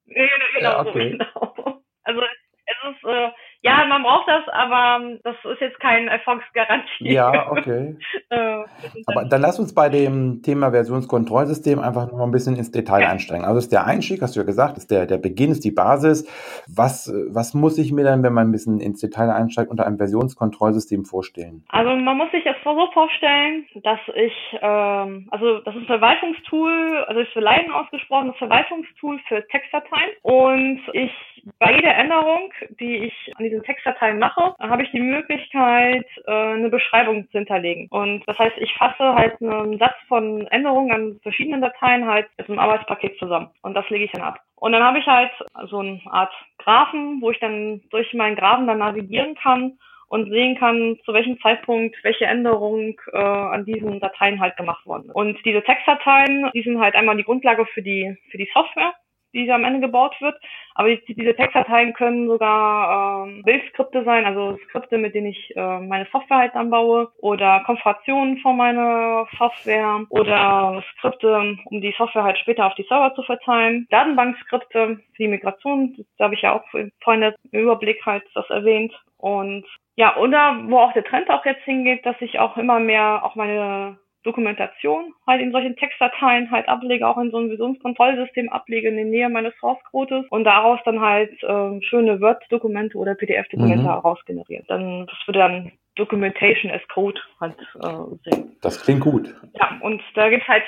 Genau, 0.07 0.61
ja, 0.61 0.81
okay. 0.81 1.11
genau. 1.11 1.83
Also 2.05 2.23
es 2.23 2.95
ist 2.95 3.05
äh, 3.05 3.31
ja, 3.67 3.85
man 3.89 4.05
braucht 4.05 4.29
das, 4.29 4.45
aber 4.53 5.19
das 5.25 5.35
ist 5.53 5.61
jetzt 5.61 5.81
kein 5.81 6.07
Erfolgsgarantie. 6.07 7.13
Ja, 7.13 7.51
okay. 7.51 7.97
Äh, 8.31 8.65
aber 9.07 9.25
dann 9.25 9.41
lass 9.41 9.59
uns 9.59 9.75
bei 9.75 9.89
dem 9.89 10.41
Thema 10.43 10.71
Versionskontrollsystem 10.71 11.81
einfach 11.81 12.13
noch 12.13 12.21
ein 12.21 12.31
bisschen 12.31 12.55
ins 12.55 12.71
Detail 12.71 13.03
ja. 13.03 13.09
einsteigen. 13.09 13.45
Also 13.45 13.59
ist 13.59 13.73
der 13.73 13.85
Einstieg, 13.85 14.23
hast 14.23 14.37
du 14.37 14.41
ja 14.41 14.47
gesagt, 14.47 14.77
ist 14.77 14.93
der, 14.93 15.07
der 15.07 15.19
Beginn, 15.19 15.51
ist 15.51 15.65
die 15.65 15.73
Basis. 15.73 16.29
Was, 16.69 17.13
was 17.29 17.55
muss 17.55 17.77
ich 17.79 17.93
mir 17.93 18.05
dann, 18.05 18.23
wenn 18.23 18.33
man 18.33 18.49
ein 18.49 18.53
bisschen 18.53 18.79
ins 18.79 19.01
Detail 19.01 19.31
einsteigt, 19.31 19.71
unter 19.71 19.85
einem 19.85 19.99
Versionskontrollsystem 19.99 21.05
vorstellen? 21.05 21.65
Also 21.69 21.91
man 21.97 22.17
muss 22.17 22.31
sich 22.31 22.45
das 22.45 22.56
so 22.75 22.91
vorstellen, 22.93 23.67
dass 23.83 24.01
ich, 24.15 24.35
ähm, 24.61 25.29
also 25.31 25.61
das 25.61 25.75
ist 25.75 25.83
ein 25.83 25.87
Verwaltungstool, 25.87 27.05
also 27.07 27.21
ist 27.21 27.33
für 27.33 27.41
Leiden 27.41 27.73
ausgesprochen, 27.73 28.29
das 28.29 28.39
Verwaltungstool 28.39 29.21
für 29.29 29.47
Textdateien 29.49 30.11
und 30.23 30.81
ich 30.93 31.13
bei 31.59 31.75
jeder 31.75 31.95
Änderung, 31.95 32.53
die 32.81 32.97
ich 33.05 33.33
an 33.37 33.45
diesen 33.45 33.63
Textdateien 33.63 34.19
mache, 34.19 34.55
habe 34.59 34.83
ich 34.83 34.91
die 34.91 35.01
Möglichkeit, 35.01 36.07
äh, 36.27 36.33
eine 36.33 36.69
Beschreibung 36.69 37.31
zu 37.31 37.39
hinterlegen. 37.39 37.87
Und 37.91 38.25
das 38.27 38.39
heißt, 38.39 38.57
ich 38.59 38.75
fasse 38.75 39.15
halt 39.15 39.41
einen 39.41 39.79
Satz 39.79 39.95
von 40.09 40.47
Änderungen 40.49 40.93
an 40.93 41.21
verschiedenen 41.23 41.61
Dateien 41.61 42.07
halt 42.07 42.27
mit 42.37 42.49
einem 42.49 42.59
Arbeitspaket 42.59 43.19
zusammen. 43.19 43.51
Und 43.63 43.75
das 43.75 43.89
lege 43.91 44.05
ich 44.05 44.13
dann 44.13 44.23
ab. 44.23 44.41
Und 44.57 44.73
dann 44.73 44.83
habe 44.83 44.99
ich 44.99 45.07
halt 45.07 45.31
so 45.67 45.79
eine 45.79 46.01
Art 46.07 46.33
Graphen, 46.59 47.21
wo 47.21 47.31
ich 47.31 47.39
dann 47.39 47.83
durch 47.91 48.13
meinen 48.15 48.37
Graphen 48.37 48.67
dann 48.67 48.79
navigieren 48.79 49.35
kann 49.37 49.79
und 50.09 50.31
sehen 50.31 50.57
kann, 50.59 50.97
zu 51.05 51.12
welchem 51.12 51.38
Zeitpunkt 51.40 51.97
welche 52.03 52.27
Änderung 52.27 53.01
äh, 53.12 53.19
an 53.19 53.64
diesen 53.64 54.01
Dateien 54.01 54.40
halt 54.40 54.57
gemacht 54.57 54.87
worden 54.87 55.07
ist. 55.07 55.14
Und 55.14 55.38
diese 55.45 55.62
Textdateien, 55.62 56.51
die 56.55 56.62
sind 56.62 56.81
halt 56.81 56.95
einmal 56.95 57.16
die 57.16 57.25
Grundlage 57.25 57.66
für 57.66 57.83
die 57.83 58.16
für 58.31 58.38
die 58.38 58.49
Software 58.53 58.92
die 59.37 59.51
am 59.53 59.64
Ende 59.64 59.81
gebaut 59.81 60.16
wird. 60.21 60.37
Aber 60.75 60.88
die, 60.88 61.14
diese 61.14 61.35
Textdateien 61.35 61.92
können 61.92 62.29
sogar 62.29 63.27
ähm, 63.27 63.42
Bildskripte 63.42 64.05
sein, 64.05 64.25
also 64.25 64.59
Skripte, 64.69 64.99
mit 64.99 65.14
denen 65.14 65.29
ich 65.29 65.55
äh, 65.57 65.81
meine 65.81 66.07
Software 66.11 66.38
halt 66.38 66.55
dann 66.55 66.71
baue 66.71 67.09
oder 67.19 67.62
Konfigurationen 67.64 68.38
von 68.38 68.57
meiner 68.57 69.27
Software 69.38 70.01
oder 70.11 70.83
Skripte, 70.92 71.57
um 71.66 71.81
die 71.81 71.95
Software 71.97 72.25
halt 72.25 72.38
später 72.38 72.66
auf 72.66 72.75
die 72.75 72.87
Server 72.88 73.14
zu 73.14 73.23
verteilen. 73.23 73.87
Datenbankskripte 73.90 75.01
für 75.14 75.23
die 75.23 75.29
Migration, 75.29 76.05
da 76.19 76.25
habe 76.25 76.35
ich 76.35 76.42
ja 76.42 76.55
auch 76.55 76.64
vorhin 77.03 77.35
im 77.53 77.61
Überblick 77.61 78.05
halt 78.05 78.25
das 78.35 78.49
erwähnt. 78.51 78.92
Und 79.19 79.65
ja, 79.97 80.17
oder 80.17 80.61
wo 80.67 80.79
auch 80.79 80.93
der 80.93 81.05
Trend 81.05 81.31
auch 81.31 81.45
jetzt 81.45 81.65
hingeht, 81.65 82.05
dass 82.05 82.17
ich 82.21 82.39
auch 82.39 82.57
immer 82.57 82.79
mehr 82.79 83.25
auch 83.25 83.35
meine 83.35 83.99
Dokumentation 84.27 85.15
halt 85.27 85.41
in 85.41 85.53
solchen 85.53 85.77
Textdateien 85.77 86.51
halt 86.51 86.69
ablege, 86.69 87.07
auch 87.07 87.17
in 87.17 87.31
so 87.31 87.39
einem 87.39 87.51
Visionskontrollsystem 87.51 88.49
ablege 88.51 88.89
in 88.89 88.97
der 88.97 89.05
Nähe 89.05 89.29
meines 89.29 89.55
Source 89.61 89.83
Codes 89.91 90.27
und 90.31 90.45
daraus 90.45 90.81
dann 90.85 91.01
halt 91.01 91.31
äh, 91.43 91.81
schöne 91.83 92.21
Word-Dokumente 92.21 92.99
oder 92.99 93.15
PDF-Dokumente 93.15 93.85
mhm. 93.85 93.89
heraus 93.89 94.19
generieren. 94.27 94.65
Dann, 94.69 95.07
das 95.07 95.17
würde 95.27 95.39
dann 95.39 95.73
Documentation 95.95 96.73
as 96.73 96.87
Code 96.93 97.21
halt 97.41 97.57
äh, 97.81 98.31
sehen. 98.31 98.57
Das 98.61 98.83
klingt 98.83 99.01
gut. 99.01 99.35
Ja, 99.55 99.79
und 99.81 100.03
da 100.15 100.29
gibt's 100.29 100.49
halt 100.49 100.65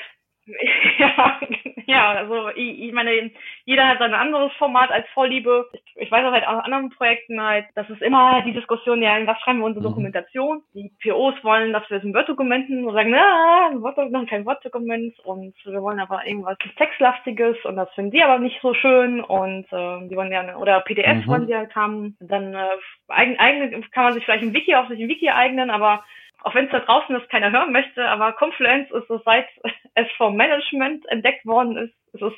ja, 0.97 1.39
ja, 1.85 2.11
also 2.11 2.49
ich, 2.49 2.83
ich 2.83 2.93
meine, 2.93 3.31
jeder 3.65 3.87
hat 3.87 3.99
sein 3.99 4.13
anderes 4.13 4.51
Format 4.53 4.91
als 4.91 5.07
Vorliebe. 5.13 5.67
Ich, 5.73 5.81
ich 5.95 6.11
weiß 6.11 6.23
auch 6.25 6.31
halt 6.31 6.47
aus 6.47 6.63
anderen 6.63 6.89
Projekten 6.89 7.41
halt, 7.41 7.65
das 7.75 7.89
ist 7.89 8.01
immer 8.01 8.43
die 8.43 8.53
Diskussion, 8.53 9.01
ja, 9.01 9.25
was 9.25 9.39
schreiben 9.41 9.59
wir 9.59 9.65
unsere 9.65 9.83
mhm. 9.83 9.89
Dokumentation? 9.89 10.61
Die 10.73 10.91
POs 11.01 11.35
wollen, 11.43 11.73
dass 11.73 11.89
wir 11.89 11.97
es 11.97 12.03
in 12.03 12.13
Word-Dokumenten 12.13 12.85
und 12.85 12.93
sagen, 12.93 13.09
na, 13.09 13.69
ein 13.71 13.81
Word 13.81 13.97
noch 14.11 14.27
kein 14.27 14.45
Word-Dokument 14.45 15.17
und 15.25 15.55
wir 15.65 15.81
wollen 15.81 15.99
aber 15.99 16.25
irgendwas 16.25 16.57
Textlastiges 16.77 17.57
und 17.65 17.75
das 17.75 17.91
finden 17.93 18.11
sie 18.11 18.23
aber 18.23 18.39
nicht 18.39 18.59
so 18.61 18.73
schön 18.73 19.21
und 19.21 19.65
äh, 19.71 20.07
die 20.07 20.15
wollen 20.15 20.29
gerne, 20.29 20.57
oder 20.57 20.81
PDFs 20.81 21.25
mhm. 21.25 21.27
wollen 21.27 21.47
sie 21.47 21.55
halt 21.55 21.75
haben. 21.75 22.17
Dann 22.19 22.53
äh, 22.53 22.67
eigen, 23.07 23.39
eigen, 23.39 23.89
kann 23.91 24.05
man 24.05 24.13
sich 24.13 24.25
vielleicht 24.25 24.43
ein 24.43 24.53
Wiki 24.53 24.75
auf 24.75 24.87
sich 24.87 24.99
ein 24.99 25.09
Wiki 25.09 25.29
eignen, 25.29 25.69
aber 25.69 26.03
auch 26.43 26.55
wenn 26.55 26.65
es 26.65 26.71
da 26.71 26.79
draußen 26.79 27.13
das 27.15 27.27
keiner 27.29 27.51
hören 27.51 27.71
möchte, 27.71 28.07
aber 28.07 28.33
Confluence 28.33 28.89
ist 28.91 29.09
es, 29.09 29.21
seit 29.25 29.47
es 29.95 30.07
vom 30.17 30.35
Management 30.35 31.05
entdeckt 31.09 31.45
worden 31.45 31.77
ist, 31.77 31.93
ist 32.13 32.21
es 32.21 32.33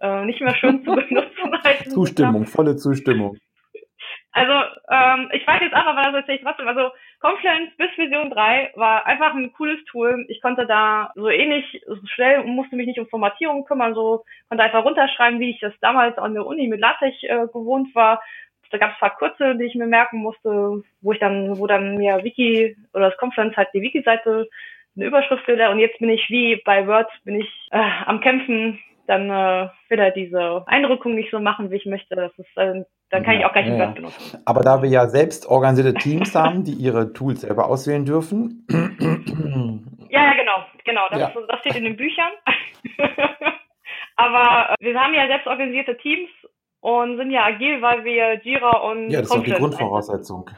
äh, 0.00 0.24
nicht 0.24 0.40
mehr 0.40 0.54
schön 0.54 0.84
zu 0.84 0.94
benutzen. 0.94 1.90
Zustimmung, 1.90 2.46
volle 2.46 2.76
Zustimmung. 2.76 3.36
Also, 4.34 4.52
ähm, 4.90 5.28
ich 5.32 5.46
weiß 5.46 5.60
jetzt 5.60 5.74
einfach, 5.74 5.94
was 5.94 6.14
erzähle 6.14 6.38
ich 6.38 6.44
trotzdem. 6.44 6.66
Also, 6.66 6.90
Confluence 7.20 7.76
bis 7.76 7.90
Version 7.96 8.30
3 8.30 8.72
war 8.76 9.06
einfach 9.06 9.34
ein 9.34 9.52
cooles 9.52 9.84
Tool. 9.84 10.24
Ich 10.28 10.40
konnte 10.40 10.66
da 10.66 11.12
so 11.14 11.28
ähnlich 11.28 11.82
so 11.86 12.06
schnell 12.06 12.42
musste 12.44 12.76
mich 12.76 12.86
nicht 12.86 12.98
um 12.98 13.06
Formatierung 13.08 13.64
kümmern, 13.66 13.94
so 13.94 14.24
konnte 14.48 14.64
einfach 14.64 14.84
runterschreiben, 14.84 15.38
wie 15.38 15.50
ich 15.50 15.60
das 15.60 15.74
damals 15.80 16.16
an 16.16 16.32
der 16.32 16.46
Uni 16.46 16.66
mit 16.66 16.80
LaTeX 16.80 17.22
äh, 17.22 17.46
gewohnt 17.52 17.94
war 17.94 18.22
da 18.72 18.78
gab 18.78 18.92
es 18.92 18.98
zwar 18.98 19.16
kurze, 19.16 19.56
die 19.56 19.64
ich 19.64 19.74
mir 19.74 19.86
merken 19.86 20.18
musste, 20.18 20.82
wo 21.00 21.12
ich 21.12 21.18
dann, 21.18 21.58
wo 21.58 21.66
dann 21.66 21.96
mir 21.96 22.24
Wiki 22.24 22.76
oder 22.94 23.10
das 23.10 23.18
Conference 23.18 23.56
halt 23.56 23.68
die 23.74 23.82
Wiki-Seite 23.82 24.48
eine 24.96 25.04
Überschrift 25.04 25.46
will 25.46 25.60
und 25.70 25.78
jetzt 25.78 25.98
bin 25.98 26.10
ich 26.10 26.28
wie 26.28 26.60
bei 26.64 26.86
Word, 26.86 27.10
bin 27.24 27.36
ich 27.40 27.68
äh, 27.70 27.78
am 28.06 28.20
Kämpfen, 28.20 28.78
dann 29.06 29.30
äh, 29.30 29.68
will 29.88 29.98
er 29.98 30.10
diese 30.10 30.64
Eindrückung 30.66 31.14
nicht 31.14 31.30
so 31.30 31.40
machen, 31.40 31.70
wie 31.70 31.76
ich 31.76 31.86
möchte. 31.86 32.14
Das 32.14 32.32
ist, 32.38 32.56
äh, 32.56 32.84
dann 33.10 33.24
kann 33.24 33.34
ja, 33.34 33.40
ich 33.40 33.46
auch 33.46 33.52
gleich 33.52 33.66
ja, 33.66 33.78
Word 33.78 33.94
benutzen. 33.94 34.42
Aber 34.44 34.62
da 34.62 34.82
wir 34.82 34.88
ja 34.88 35.06
selbst 35.06 35.46
organisierte 35.46 35.94
Teams 35.94 36.34
haben, 36.34 36.64
die 36.64 36.72
ihre 36.72 37.12
Tools 37.12 37.42
selber 37.42 37.66
auswählen 37.66 38.04
dürfen. 38.04 38.66
ja, 40.10 40.24
ja, 40.24 40.34
genau, 40.34 40.64
genau. 40.84 41.08
Das, 41.10 41.20
ja. 41.20 41.28
ist, 41.28 41.36
das 41.48 41.60
steht 41.60 41.76
in 41.76 41.84
den 41.84 41.96
Büchern. 41.96 42.32
Aber 44.16 44.74
äh, 44.78 44.84
wir 44.84 44.98
haben 45.00 45.14
ja 45.14 45.26
selbst 45.26 45.46
organisierte 45.46 45.96
Teams 45.96 46.30
und 46.82 47.16
sind 47.16 47.30
ja 47.30 47.44
agil, 47.44 47.80
weil 47.80 48.04
wir 48.04 48.40
Jira 48.42 48.76
und 48.78 49.08
Ja, 49.08 49.20
das 49.20 49.30
ist 49.30 49.36
auch 49.36 49.44
die 49.44 49.52
Grundvoraussetzung. 49.52 50.50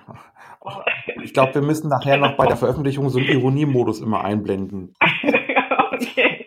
Ich 1.22 1.34
glaube, 1.34 1.54
wir 1.56 1.62
müssen 1.62 1.88
nachher 1.90 2.16
noch 2.16 2.36
bei 2.36 2.46
der 2.46 2.56
Veröffentlichung 2.56 3.10
so 3.10 3.18
einen 3.18 3.28
Ironiemodus 3.28 4.00
immer 4.00 4.24
einblenden. 4.24 4.94
okay. 5.92 6.46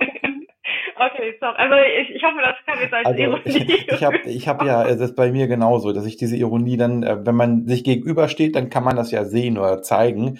Okay, 0.99 1.35
sorry. 1.39 1.55
Also 1.57 1.75
ich, 2.01 2.15
ich 2.15 2.23
hoffe, 2.23 2.37
das 2.41 2.55
kann 2.65 2.81
jetzt 2.81 2.93
als 2.93 3.05
also, 3.05 3.21
Ironie. 3.21 3.41
Ich, 3.45 3.87
ich 3.87 4.03
habe 4.03 4.17
ich 4.25 4.47
hab 4.47 4.63
ja, 4.63 4.83
das 4.83 4.99
ist 4.99 5.15
bei 5.15 5.31
mir 5.31 5.47
genauso, 5.47 5.93
dass 5.93 6.07
ich 6.07 6.17
diese 6.17 6.35
Ironie 6.35 6.77
dann, 6.77 7.03
äh, 7.03 7.23
wenn 7.23 7.35
man 7.35 7.67
sich 7.67 7.83
gegenübersteht, 7.83 8.55
dann 8.55 8.71
kann 8.71 8.83
man 8.83 8.95
das 8.95 9.11
ja 9.11 9.25
sehen 9.25 9.59
oder 9.59 9.83
zeigen. 9.83 10.39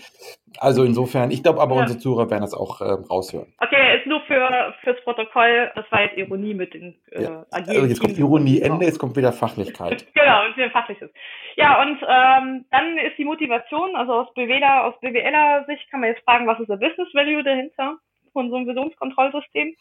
Also 0.58 0.84
insofern, 0.84 1.30
ich 1.30 1.44
glaube 1.44 1.62
aber 1.62 1.76
ja. 1.76 1.82
unsere 1.82 2.00
Zuhörer 2.00 2.32
werden 2.32 2.42
das 2.42 2.56
auch 2.56 2.82
äh, 2.82 2.86
raushören. 2.86 3.54
Okay, 3.60 4.00
ist 4.00 4.08
nur 4.08 4.17
für 4.28 4.74
fürs 4.84 5.02
Protokoll, 5.04 5.72
das 5.76 5.86
war 5.92 6.02
jetzt 6.02 6.18
Ironie 6.18 6.54
mit 6.54 6.74
den 6.74 6.96
äh, 7.12 7.24
ja. 7.24 7.46
Also 7.52 7.86
jetzt 7.86 8.00
kommt 8.00 8.18
Ironie 8.18 8.62
Ende, 8.62 8.86
jetzt 8.86 9.00
kommt 9.00 9.16
wieder 9.16 9.34
Fachlichkeit. 9.34 10.06
genau, 10.14 10.44
jetzt 10.46 10.58
wieder 10.58 10.70
Fachliches. 10.70 11.10
Ja, 11.56 11.82
und 11.82 11.98
ähm, 12.08 12.66
dann 12.70 12.98
ist 12.98 13.18
die 13.18 13.26
Motivation, 13.26 13.96
also 13.96 14.14
aus 14.14 14.34
BWler, 14.34 14.86
aus 14.86 15.00
BWLer 15.00 15.66
Sicht 15.66 15.90
kann 15.90 16.02
man 16.02 16.10
jetzt 16.10 16.24
fragen, 16.24 16.46
was 16.46 16.60
ist 16.60 16.70
der 16.70 16.78
Business 16.78 17.14
Value 17.14 17.44
dahinter 17.44 17.98
von 18.34 18.50
so 18.50 18.58
einem 18.58 18.68
Visionskontrollsystem? 18.68 19.76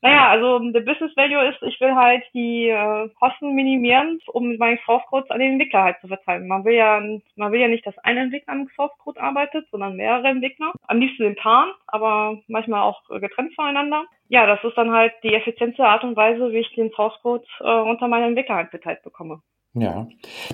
Naja, 0.00 0.28
also 0.28 0.60
der 0.70 0.80
Business 0.80 1.16
Value 1.16 1.48
ist, 1.48 1.60
ich 1.62 1.80
will 1.80 1.94
halt 1.94 2.22
die 2.32 2.68
äh, 2.68 3.08
Kosten 3.18 3.54
minimieren, 3.54 4.20
um 4.28 4.56
meine 4.56 4.78
Source 4.84 5.04
Codes 5.06 5.30
an 5.30 5.40
den 5.40 5.52
Entwickler 5.52 5.82
halt 5.82 6.00
zu 6.00 6.06
verteilen. 6.06 6.46
Man 6.46 6.64
will 6.64 6.74
ja, 6.74 7.02
man 7.34 7.52
will 7.52 7.60
ja 7.60 7.66
nicht, 7.66 7.84
dass 7.84 7.98
ein 7.98 8.16
Entwickler 8.16 8.52
am 8.52 8.68
Source 8.76 8.96
Code 8.98 9.20
arbeitet, 9.20 9.66
sondern 9.70 9.96
mehrere 9.96 10.28
Entwickler. 10.28 10.72
Am 10.86 11.00
liebsten 11.00 11.24
in 11.24 11.34
Paaren, 11.34 11.72
aber 11.88 12.38
manchmal 12.46 12.82
auch 12.82 13.02
getrennt 13.08 13.54
voneinander. 13.54 14.04
Ja, 14.28 14.46
das 14.46 14.62
ist 14.62 14.76
dann 14.76 14.92
halt 14.92 15.14
die 15.24 15.34
effiziente 15.34 15.84
Art 15.84 16.04
und 16.04 16.16
Weise, 16.16 16.52
wie 16.52 16.58
ich 16.58 16.72
den 16.74 16.92
Source 16.92 17.18
Code 17.22 17.44
äh, 17.60 17.80
unter 17.80 18.06
meine 18.06 18.26
Entwickler 18.26 18.54
halt 18.54 18.70
verteilt 18.70 19.02
bekomme. 19.02 19.42
Ja, 19.80 20.06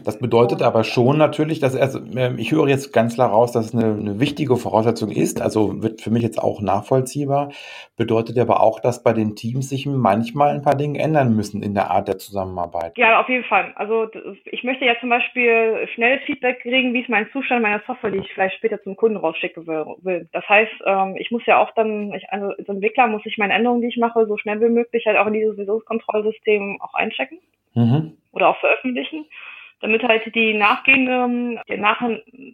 das 0.05 0.19
bedeutet 0.19 0.63
aber 0.63 0.85
schon 0.85 1.19
natürlich, 1.19 1.61
dass 1.61 1.77
also, 1.77 2.01
ich 2.37 2.53
höre 2.53 2.69
jetzt 2.69 2.93
ganz 2.93 3.15
klar 3.15 3.31
raus, 3.31 3.53
dass 3.53 3.67
es 3.67 3.75
eine, 3.75 3.95
eine 3.95 4.21
wichtige 4.21 4.57
Voraussetzung 4.57 5.11
ist, 5.11 5.41
also 5.41 5.83
wird 5.83 6.01
für 6.01 6.11
mich 6.11 6.23
jetzt 6.23 6.43
auch 6.43 6.61
nachvollziehbar, 6.61 7.53
bedeutet 7.97 8.39
aber 8.39 8.61
auch, 8.61 8.81
dass 8.81 9.03
bei 9.03 9.13
den 9.13 9.37
Teams 9.37 9.69
sich 9.69 9.87
manchmal 9.87 10.51
ein 10.51 10.63
paar 10.63 10.77
Dinge 10.77 10.99
ändern 10.99 11.35
müssen 11.35 11.63
in 11.63 11.75
der 11.75 11.91
Art 11.91 12.09
der 12.09 12.19
Zusammenarbeit. 12.19 12.97
Ja, 12.97 13.21
auf 13.21 13.29
jeden 13.29 13.45
Fall. 13.45 13.73
Also 13.77 14.09
ich 14.45 14.65
möchte 14.65 14.85
ja 14.85 14.95
zum 15.01 15.09
Beispiel 15.09 15.89
schnelles 15.95 16.23
Feedback 16.25 16.61
kriegen, 16.61 16.93
wie 16.93 17.01
ist 17.01 17.09
mein 17.09 17.29
Zustand 17.33 17.63
meiner 17.63 17.83
Software, 17.87 18.11
die 18.11 18.19
ich 18.19 18.33
vielleicht 18.33 18.57
später 18.57 18.83
zum 18.83 18.97
Kunden 18.97 19.17
rausschicken 19.17 19.67
will. 19.67 20.29
Das 20.33 20.49
heißt, 20.49 20.73
ähm, 20.87 21.17
ich 21.19 21.31
muss 21.31 21.47
ja 21.47 21.63
auch 21.63 21.71
dann, 21.75 22.13
also 22.31 22.49
als 22.49 22.69
Entwickler 22.69 23.07
muss 23.07 23.23
ich 23.25 23.39
meine 23.39 23.55
Änderungen, 23.55 23.83
die 23.83 23.89
ich 23.89 23.97
mache, 23.97 24.27
so 24.27 24.37
schnell 24.37 24.61
wie 24.61 24.69
möglich 24.69 25.07
halt 25.07 25.17
auch 25.17 25.27
in 25.27 25.35
dieses 25.35 25.57
Visionskontrollsystem 25.57 26.79
auch 26.81 26.95
einchecken. 26.95 27.39
Mhm 27.75 28.17
oder 28.35 28.49
auch 28.49 28.59
veröffentlichen, 28.59 29.27
damit 29.81 30.03
halt 30.03 30.35
die 30.35 30.55
nachgehenden, 30.55 31.61
die 31.69 31.77
nach, 31.77 32.03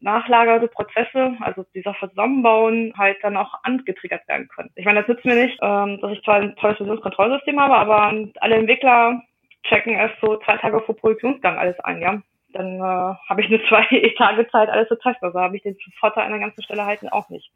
nachlagerte 0.01 0.69
Prozesse, 0.69 1.37
also 1.41 1.65
die 1.75 1.83
Software 1.83 2.11
zusammenbauen, 2.11 2.93
halt 2.97 3.19
dann 3.23 3.37
auch 3.37 3.55
angetriggert 3.63 4.27
werden 4.29 4.49
können. 4.49 4.71
Ich 4.75 4.85
meine, 4.85 5.01
das 5.01 5.09
nützt 5.09 5.25
mir 5.25 5.37
nicht, 5.37 5.59
ähm, 5.63 6.01
dass 6.01 6.13
ich 6.13 6.23
zwar 6.23 6.37
ein 6.37 6.57
tolles 6.57 6.77
Versionskontrollsystem 6.79 7.61
habe, 7.61 7.77
aber 7.77 8.13
alle 8.41 8.57
Entwickler 8.57 9.23
checken 9.65 9.95
erst 9.95 10.21
so 10.21 10.37
zwei 10.39 10.57
Tage 10.57 10.81
vor 10.81 10.97
Produktionsgang 10.97 11.59
alles 11.59 11.79
ein, 11.81 12.01
ja. 12.01 12.21
Dann 12.53 12.77
äh, 12.77 12.81
habe 13.29 13.41
ich 13.41 13.49
nur 13.49 13.61
zwei 13.69 13.85
Tage 14.17 14.49
Zeit, 14.49 14.69
alles 14.69 14.89
zu 14.89 14.99
testen. 14.99 15.27
Also 15.27 15.41
habe 15.41 15.57
ich 15.57 15.63
den 15.63 15.77
Vorteil 15.99 16.25
an 16.25 16.33
der 16.33 16.41
ganzen 16.41 16.63
Stelle 16.63 16.85
halt 16.85 17.01
auch 17.13 17.29
nicht. 17.29 17.51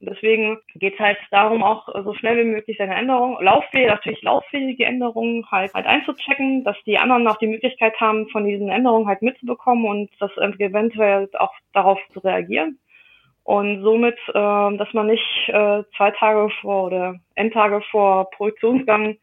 Und 0.00 0.10
deswegen 0.10 0.58
geht 0.74 0.94
es 0.94 1.00
halt 1.00 1.16
darum, 1.30 1.62
auch 1.62 1.88
so 2.04 2.12
schnell 2.12 2.36
wie 2.36 2.50
möglich 2.50 2.76
seine 2.76 2.96
Änderungen, 2.96 3.42
lauffähige, 3.42 3.88
natürlich 3.88 4.20
lauffähige 4.22 4.84
Änderungen 4.84 5.50
halt, 5.50 5.72
halt 5.72 5.86
einzuchecken, 5.86 6.64
dass 6.64 6.76
die 6.84 6.98
anderen 6.98 7.26
auch 7.26 7.38
die 7.38 7.46
Möglichkeit 7.46 7.98
haben, 7.98 8.28
von 8.28 8.44
diesen 8.44 8.68
Änderungen 8.68 9.08
halt 9.08 9.22
mitzubekommen 9.22 9.86
und 9.86 10.10
das 10.20 10.30
eventuell 10.36 11.30
auch 11.38 11.52
darauf 11.72 11.98
zu 12.12 12.20
reagieren. 12.20 12.78
Und 13.42 13.82
somit, 13.82 14.18
äh, 14.28 14.32
dass 14.76 14.92
man 14.92 15.06
nicht 15.06 15.48
äh, 15.48 15.82
zwei 15.96 16.10
Tage 16.10 16.50
vor 16.60 16.84
oder 16.84 17.14
Endtage 17.34 17.80
vor 17.90 18.28
Produktionsgang 18.30 19.16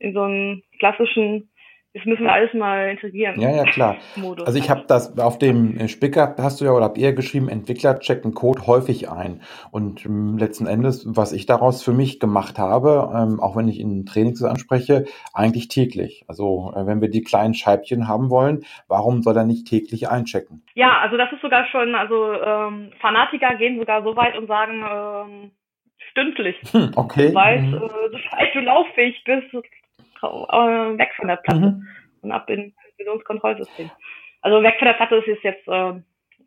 in 0.00 0.12
so 0.12 0.22
einen 0.22 0.62
klassischen 0.78 1.50
das 1.92 2.04
müssen 2.04 2.22
wir 2.22 2.32
alles 2.32 2.54
mal 2.54 2.90
integrieren. 2.90 3.40
Ja, 3.40 3.50
ja, 3.50 3.64
klar. 3.64 3.96
Modus 4.14 4.46
also 4.46 4.58
ich 4.58 4.70
habe 4.70 4.84
das 4.86 5.18
auf 5.18 5.38
dem 5.38 5.88
Spicker, 5.88 6.36
hast 6.38 6.60
du 6.60 6.64
ja 6.64 6.70
oder 6.70 6.84
habt 6.84 6.98
ihr 6.98 7.12
geschrieben, 7.12 7.48
Entwickler 7.48 7.98
checken 7.98 8.32
Code 8.32 8.66
häufig 8.68 9.10
ein. 9.10 9.42
Und 9.72 10.06
ähm, 10.06 10.38
letzten 10.38 10.66
Endes, 10.66 11.04
was 11.08 11.32
ich 11.32 11.46
daraus 11.46 11.82
für 11.82 11.92
mich 11.92 12.20
gemacht 12.20 12.58
habe, 12.58 13.10
ähm, 13.12 13.40
auch 13.40 13.56
wenn 13.56 13.66
ich 13.66 13.80
in 13.80 14.06
Trainings 14.06 14.42
anspreche, 14.44 15.06
eigentlich 15.34 15.66
täglich. 15.66 16.24
Also 16.28 16.72
äh, 16.76 16.86
wenn 16.86 17.00
wir 17.00 17.10
die 17.10 17.22
kleinen 17.22 17.54
Scheibchen 17.54 18.06
haben 18.06 18.30
wollen, 18.30 18.64
warum 18.86 19.22
soll 19.22 19.36
er 19.36 19.44
nicht 19.44 19.66
täglich 19.66 20.08
einchecken? 20.08 20.62
Ja, 20.74 21.00
also 21.00 21.16
das 21.16 21.32
ist 21.32 21.42
sogar 21.42 21.66
schon, 21.66 21.96
also 21.96 22.32
ähm, 22.32 22.92
Fanatiker 23.00 23.56
gehen 23.56 23.80
sogar 23.80 24.04
so 24.04 24.14
weit 24.14 24.38
und 24.38 24.46
sagen, 24.46 24.84
ähm, 24.88 25.50
stündlich. 26.10 26.56
Hm, 26.70 26.92
okay. 26.94 27.28
Du 27.28 27.34
weißt, 27.34 27.66
mhm. 27.66 27.74
äh, 27.74 28.52
du 28.52 28.60
lauffähig 28.60 29.22
bist, 29.24 29.54
äh, 29.54 29.62
weg 30.22 31.10
von 31.16 31.28
der 31.28 31.36
Platte 31.36 31.60
mhm. 31.60 31.86
und 32.22 32.32
ab 32.32 32.50
in 32.50 32.74
das 32.76 32.98
Visionskontrollsystem. 32.98 33.90
Also 34.42 34.62
weg 34.62 34.74
von 34.78 34.86
der 34.86 34.94
Platte 34.94 35.16
ist 35.16 35.28
es 35.28 35.42
jetzt, 35.42 35.68
äh, 35.68 35.92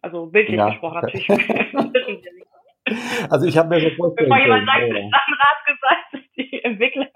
also 0.01 0.25
bildlich 0.27 0.57
ja. 0.57 0.69
gesprochen 0.69 1.01
natürlich. 1.01 1.29
also 3.29 3.45
ich 3.47 3.57
habe 3.57 3.69
mir 3.69 3.81
so 3.81 3.89
vorgestellt. 3.95 4.29
Bevor 4.29 4.39
jemand 4.39 4.65
sagt, 4.65 4.83
oh. 4.83 4.93
Rat 4.93 5.65
gesagt, 5.65 6.13
die 6.37 6.63
Entwickler 6.63 7.09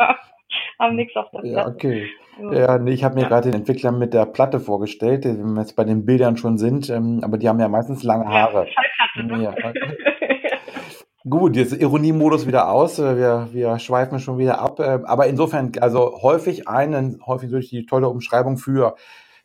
haben 0.79 0.95
nichts 0.95 1.15
auf 1.15 1.29
der 1.31 1.39
Platte. 1.39 1.55
Ja, 1.55 1.67
okay. 1.67 2.09
Ja, 2.51 2.77
nee, 2.77 2.93
ich 2.93 3.03
habe 3.03 3.15
mir 3.15 3.21
ja. 3.21 3.27
gerade 3.27 3.49
den 3.49 3.61
Entwickler 3.61 3.91
mit 3.91 4.13
der 4.13 4.27
Platte 4.27 4.59
vorgestellt, 4.59 5.25
wenn 5.25 5.53
wir 5.53 5.61
jetzt 5.61 5.75
bei 5.75 5.83
den 5.83 6.05
Bildern 6.05 6.37
schon 6.37 6.57
sind, 6.57 6.89
ähm, 6.89 7.21
aber 7.23 7.37
die 7.37 7.49
haben 7.49 7.59
ja 7.59 7.67
meistens 7.67 8.03
lange 8.03 8.27
Haare. 8.27 8.67
Ja, 8.67 8.71
Schallplatte, 8.71 9.23
ne? 9.25 9.43
Ja. 9.43 9.55
Gut, 11.29 11.55
jetzt 11.55 11.73
Ironiemodus 11.73 12.47
wieder 12.47 12.69
aus. 12.69 12.99
Äh, 12.99 13.17
wir, 13.17 13.49
wir 13.51 13.79
schweifen 13.79 14.19
schon 14.19 14.37
wieder 14.37 14.59
ab. 14.59 14.79
Äh, 14.79 14.99
aber 15.03 15.27
insofern, 15.27 15.71
also 15.81 16.21
häufig 16.21 16.67
einen, 16.67 17.25
häufig 17.25 17.49
durch 17.49 17.69
die 17.69 17.85
tolle 17.85 18.07
Umschreibung 18.07 18.57
für 18.57 18.95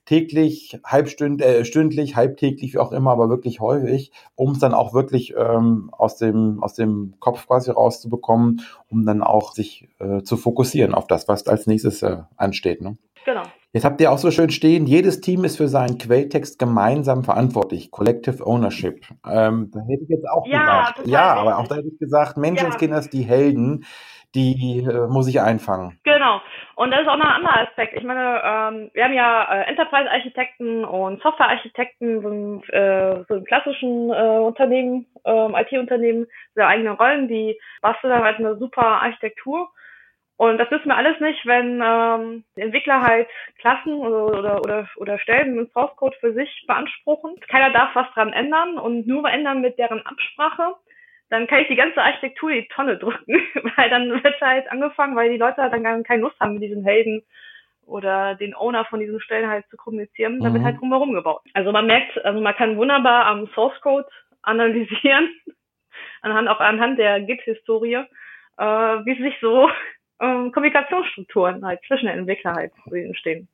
täglich, 0.05 0.79
halbstündlich, 0.85 1.49
äh, 1.49 1.65
stündlich, 1.65 2.15
halbtäglich, 2.15 2.75
wie 2.75 2.79
auch 2.79 2.93
immer, 2.93 3.13
aber 3.13 3.29
wirklich 3.29 3.61
häufig, 3.61 4.13
um 4.35 4.53
es 4.53 4.59
dann 4.59 4.75
auch 4.75 4.95
wirklich 4.95 5.35
ähm, 5.37 5.91
aus, 5.93 6.19
dem, 6.19 6.63
aus 6.63 6.75
dem 6.75 7.15
Kopf 7.21 7.47
quasi 7.47 7.71
rauszubekommen, 7.71 8.63
um 8.89 9.05
dann 9.07 9.23
auch 9.23 9.53
sich 9.53 9.89
äh, 9.99 10.23
zu 10.23 10.37
fokussieren 10.37 10.95
auf 10.95 11.07
das, 11.07 11.27
was 11.27 11.47
als 11.47 11.67
nächstes 11.67 12.03
äh, 12.03 12.19
ansteht. 12.37 12.81
Ne? 12.81 12.97
Genau. 13.25 13.43
Jetzt 13.75 13.87
habt 13.87 14.03
ihr 14.03 14.13
auch 14.13 14.19
so 14.19 14.31
schön 14.31 14.51
stehen, 14.51 14.85
jedes 14.85 15.23
Team 15.23 15.45
ist 15.45 15.57
für 15.57 15.67
seinen 15.67 15.97
Quelltext 15.97 16.59
gemeinsam 16.59 17.25
verantwortlich. 17.25 17.91
Collective 17.91 18.47
Ownership. 18.47 19.07
Ähm, 19.27 19.71
da 19.73 19.81
hätte 19.89 20.03
ich 20.03 20.11
jetzt 20.11 20.29
auch 20.29 20.47
ja, 20.47 20.59
gesagt. 20.91 21.07
Ja, 21.07 21.35
aber 21.35 21.57
auch 21.57 21.69
da 21.69 21.77
hätte 21.77 21.89
ich 21.89 21.99
gesagt, 21.99 22.37
Menschenskinders, 22.37 23.07
ja. 23.07 23.11
die 23.13 23.23
Helden, 23.23 23.87
die 24.35 24.85
äh, 24.87 25.07
muss 25.09 25.27
ich 25.27 25.41
einfangen. 25.41 25.99
Genau. 26.05 26.43
Und 26.77 26.91
das 26.91 27.01
ist 27.01 27.09
auch 27.09 27.17
noch 27.17 27.25
ein 27.25 27.37
anderer 27.37 27.67
Aspekt. 27.67 27.97
Ich 27.97 28.05
meine, 28.05 28.43
ähm, 28.45 28.91
wir 28.93 29.05
haben 29.05 29.15
ja 29.15 29.45
äh, 29.51 29.71
Enterprise-Architekten 29.71 30.85
und 30.85 31.23
Software-Architekten, 31.23 32.21
so, 32.21 32.75
äh, 32.75 33.25
so 33.27 33.37
in 33.37 33.45
klassischen 33.45 34.11
äh, 34.11 34.39
Unternehmen, 34.39 35.07
äh, 35.25 35.63
IT-Unternehmen, 35.63 36.27
sehr 36.55 36.69
eigene 36.69 36.91
Rollen, 36.91 37.27
die 37.27 37.59
basteln 37.81 38.23
halt 38.23 38.39
eine 38.39 38.59
super 38.59 39.03
Architektur 39.03 39.71
und 40.43 40.59
das 40.59 40.69
wissen 40.73 40.89
wir 40.89 40.97
alles 40.97 41.21
nicht, 41.21 41.47
wenn 41.47 41.81
ähm, 41.81 42.43
Entwickler 42.57 43.01
halt 43.01 43.29
Klassen 43.61 43.95
oder, 43.95 44.27
oder, 44.27 44.61
oder, 44.61 44.89
oder 44.97 45.19
Stellen 45.21 45.57
im 45.57 45.69
Source 45.69 45.95
Code 45.95 46.17
für 46.19 46.33
sich 46.33 46.65
beanspruchen. 46.67 47.39
Keiner 47.47 47.71
darf 47.71 47.95
was 47.95 48.13
dran 48.15 48.33
ändern 48.33 48.77
und 48.77 49.07
nur 49.07 49.31
ändern 49.31 49.61
mit 49.61 49.79
deren 49.79 50.05
Absprache. 50.05 50.75
Dann 51.31 51.47
kann 51.47 51.61
ich 51.61 51.69
die 51.69 51.77
ganze 51.77 52.03
Architektur 52.03 52.51
in 52.51 52.63
die 52.63 52.69
Tonne 52.75 52.99
drücken, 52.99 53.41
weil 53.77 53.89
dann 53.89 54.11
wird 54.11 54.41
halt 54.41 54.69
angefangen, 54.69 55.15
weil 55.15 55.31
die 55.31 55.37
Leute 55.37 55.63
halt 55.63 55.75
dann 55.75 56.03
keine 56.03 56.23
Lust 56.23 56.41
haben, 56.41 56.55
mit 56.55 56.65
diesen 56.65 56.83
Helden 56.83 57.23
oder 57.87 58.35
den 58.35 58.57
Owner 58.57 58.85
von 58.87 58.99
diesen 58.99 59.21
Stellen 59.21 59.49
halt 59.49 59.69
zu 59.69 59.77
kommunizieren, 59.77 60.41
dann 60.41 60.55
wird 60.55 60.63
mhm. 60.63 60.67
halt 60.67 60.81
drumherum 60.81 61.13
gebaut. 61.13 61.43
Also 61.55 61.71
man 61.71 61.87
merkt, 61.87 62.19
also 62.25 62.41
man 62.41 62.57
kann 62.57 62.77
wunderbar 62.77 63.27
am 63.27 63.47
Source 63.55 63.81
Code 63.81 64.09
analysieren, 64.43 65.31
anhand 66.21 66.49
auch 66.49 66.59
anhand 66.59 66.99
der 66.99 67.21
Git-Historie, 67.21 68.03
äh, 68.59 68.65
wie 68.65 69.23
sich 69.23 69.39
so 69.41 69.71
ähm, 70.23 70.53
Kommunikationsstrukturen 70.53 71.65
halt 71.65 71.81
zwischen 71.87 72.07
den 72.07 72.21
Entwicklern 72.21 72.57
halt 72.57 72.73
entstehen. 72.93 73.49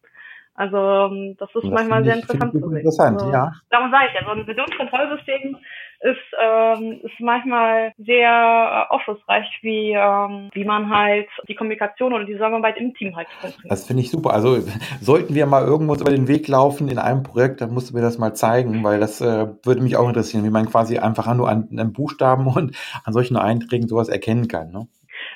Also 0.59 0.77
ähm, 0.77 1.37
das 1.39 1.49
ist 1.55 1.63
das 1.63 1.71
manchmal 1.71 2.03
sehr 2.03 2.17
ich, 2.17 2.23
interessant 2.23 2.53
zu 2.53 2.59
sehen. 2.59 2.77
Interessant, 2.79 3.21
also, 3.21 3.33
ja. 3.33 3.53
Darum 3.71 3.93
sage 3.93 4.07
ich 4.09 4.15
ja, 4.15 4.25
so 4.25 4.33
ein 4.33 4.45
Versionskontrollsystem 4.45 5.57
ist, 6.01 6.17
ähm, 6.41 7.01
ist 7.03 7.21
manchmal 7.21 7.93
sehr 7.97 8.29
äh, 8.29 8.93
aufschlussreich, 8.93 9.47
wie, 9.63 9.93
ähm, 9.93 10.49
wie 10.53 10.65
man 10.65 10.91
halt 10.91 11.29
die 11.49 11.55
Kommunikation 11.55 12.13
oder 12.13 12.25
die 12.25 12.33
Zusammenarbeit 12.33 12.77
im 12.77 12.93
Team 12.95 13.15
halt 13.15 13.29
funktioniert. 13.41 13.71
Das 13.71 13.87
finde 13.87 14.03
ich 14.03 14.11
super. 14.11 14.33
Also 14.33 14.59
sollten 15.01 15.37
wir 15.37 15.47
mal 15.47 15.65
irgendwo 15.65 15.95
über 15.95 16.11
den 16.11 16.27
Weg 16.27 16.49
laufen 16.49 16.89
in 16.89 16.99
einem 16.99 17.23
Projekt, 17.23 17.61
dann 17.61 17.73
musst 17.73 17.91
du 17.91 17.95
mir 17.95 18.03
das 18.03 18.19
mal 18.19 18.35
zeigen, 18.35 18.83
weil 18.83 18.99
das 18.99 19.21
äh, 19.21 19.47
würde 19.65 19.81
mich 19.81 19.97
auch 19.97 20.09
interessieren, 20.09 20.45
wie 20.45 20.51
man 20.51 20.67
quasi 20.67 20.99
einfach 20.99 21.33
nur 21.35 21.49
an 21.49 21.69
einem 21.71 21.93
Buchstaben 21.93 22.49
und 22.49 22.77
an 23.05 23.13
solchen 23.13 23.37
Einträgen 23.37 23.87
sowas 23.87 24.09
erkennen 24.09 24.49
kann. 24.49 24.73
Ne? 24.73 24.89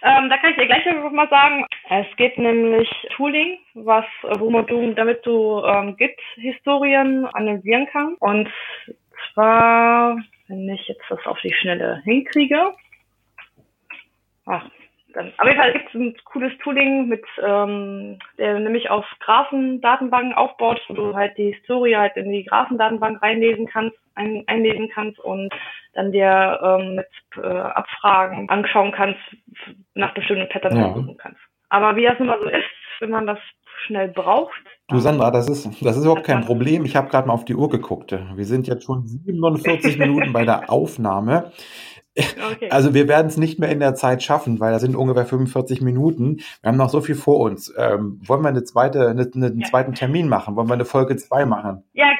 Ähm, 0.04 0.28
da 0.28 0.36
kann 0.38 0.50
ich 0.50 0.56
dir 0.56 0.66
gleich 0.66 0.84
mal 1.12 1.28
sagen. 1.28 1.64
Es 1.88 2.06
geht 2.16 2.36
nämlich 2.36 2.90
Tooling, 3.16 3.58
was, 3.74 4.04
wo 4.38 4.50
man 4.50 4.66
du, 4.66 4.92
damit 4.94 5.24
du 5.24 5.62
ähm, 5.64 5.96
Git-Historien 5.96 7.26
analysieren 7.26 7.86
kannst. 7.92 8.20
Und 8.20 8.48
zwar 9.32 10.16
wenn 10.52 10.68
ich 10.68 10.86
jetzt 10.88 11.04
das 11.08 11.24
auf 11.26 11.40
die 11.40 11.52
Schnelle 11.52 12.02
hinkriege. 12.04 12.74
Ach, 14.46 14.68
dann, 15.14 15.32
auf 15.38 15.46
jeden 15.46 15.58
Fall 15.58 15.72
gibt 15.72 15.88
es 15.88 15.94
ein 15.94 16.16
cooles 16.24 16.52
Tooling, 16.58 17.08
mit, 17.08 17.24
ähm, 17.42 18.18
der 18.38 18.58
nämlich 18.58 18.90
auf 18.90 19.04
Graphendatenbanken 19.20 20.34
aufbaut, 20.34 20.80
wo 20.88 20.94
du 20.94 21.14
halt 21.14 21.36
die 21.38 21.52
Historie 21.52 21.96
halt 21.96 22.16
in 22.16 22.30
die 22.30 22.44
Graphendatenbank 22.44 23.22
reinlesen 23.22 23.66
kannst, 23.66 23.96
ein, 24.14 24.44
einlesen 24.46 24.88
kannst 24.92 25.18
und 25.20 25.52
dann 25.94 26.12
dir 26.12 26.58
ähm, 26.62 26.96
mit 26.96 27.08
äh, 27.36 27.46
Abfragen 27.46 28.48
anschauen 28.48 28.92
kannst, 28.92 29.20
nach 29.94 30.14
bestimmten 30.14 30.48
Patterns 30.48 30.76
ja. 30.76 30.94
suchen 30.94 31.16
kannst. 31.16 31.40
Aber 31.68 31.96
wie 31.96 32.04
das 32.04 32.18
mal 32.18 32.38
so 32.40 32.48
ist, 32.48 32.64
wenn 33.00 33.10
man 33.10 33.26
das 33.26 33.38
schnell 33.86 34.08
braucht. 34.08 34.62
Du 34.88 34.98
Sandra, 34.98 35.30
das 35.30 35.48
ist, 35.48 35.64
das 35.82 35.96
ist 35.96 36.04
überhaupt 36.04 36.24
kein 36.24 36.44
Problem. 36.44 36.84
Ich 36.84 36.96
habe 36.96 37.08
gerade 37.08 37.26
mal 37.26 37.34
auf 37.34 37.44
die 37.44 37.54
Uhr 37.54 37.68
geguckt. 37.68 38.12
Wir 38.12 38.44
sind 38.44 38.66
jetzt 38.68 38.84
schon 38.84 39.06
47 39.06 39.98
Minuten 39.98 40.32
bei 40.32 40.44
der 40.44 40.70
Aufnahme. 40.70 41.52
Okay. 42.14 42.68
Also 42.70 42.92
wir 42.92 43.08
werden 43.08 43.28
es 43.28 43.38
nicht 43.38 43.58
mehr 43.58 43.70
in 43.70 43.80
der 43.80 43.94
Zeit 43.94 44.22
schaffen, 44.22 44.60
weil 44.60 44.72
da 44.72 44.78
sind 44.78 44.96
ungefähr 44.96 45.24
45 45.24 45.80
Minuten. 45.80 46.40
Wir 46.60 46.68
haben 46.68 46.76
noch 46.76 46.90
so 46.90 47.00
viel 47.00 47.14
vor 47.14 47.40
uns. 47.40 47.72
Ähm, 47.78 48.20
wollen 48.26 48.42
wir 48.42 48.50
eine 48.50 48.64
zweite, 48.64 49.08
eine, 49.08 49.30
einen 49.34 49.60
ja. 49.60 49.66
zweiten 49.66 49.94
Termin 49.94 50.28
machen? 50.28 50.54
Wollen 50.54 50.68
wir 50.68 50.74
eine 50.74 50.84
Folge 50.84 51.16
2 51.16 51.46
machen? 51.46 51.84
Ja, 51.94 52.10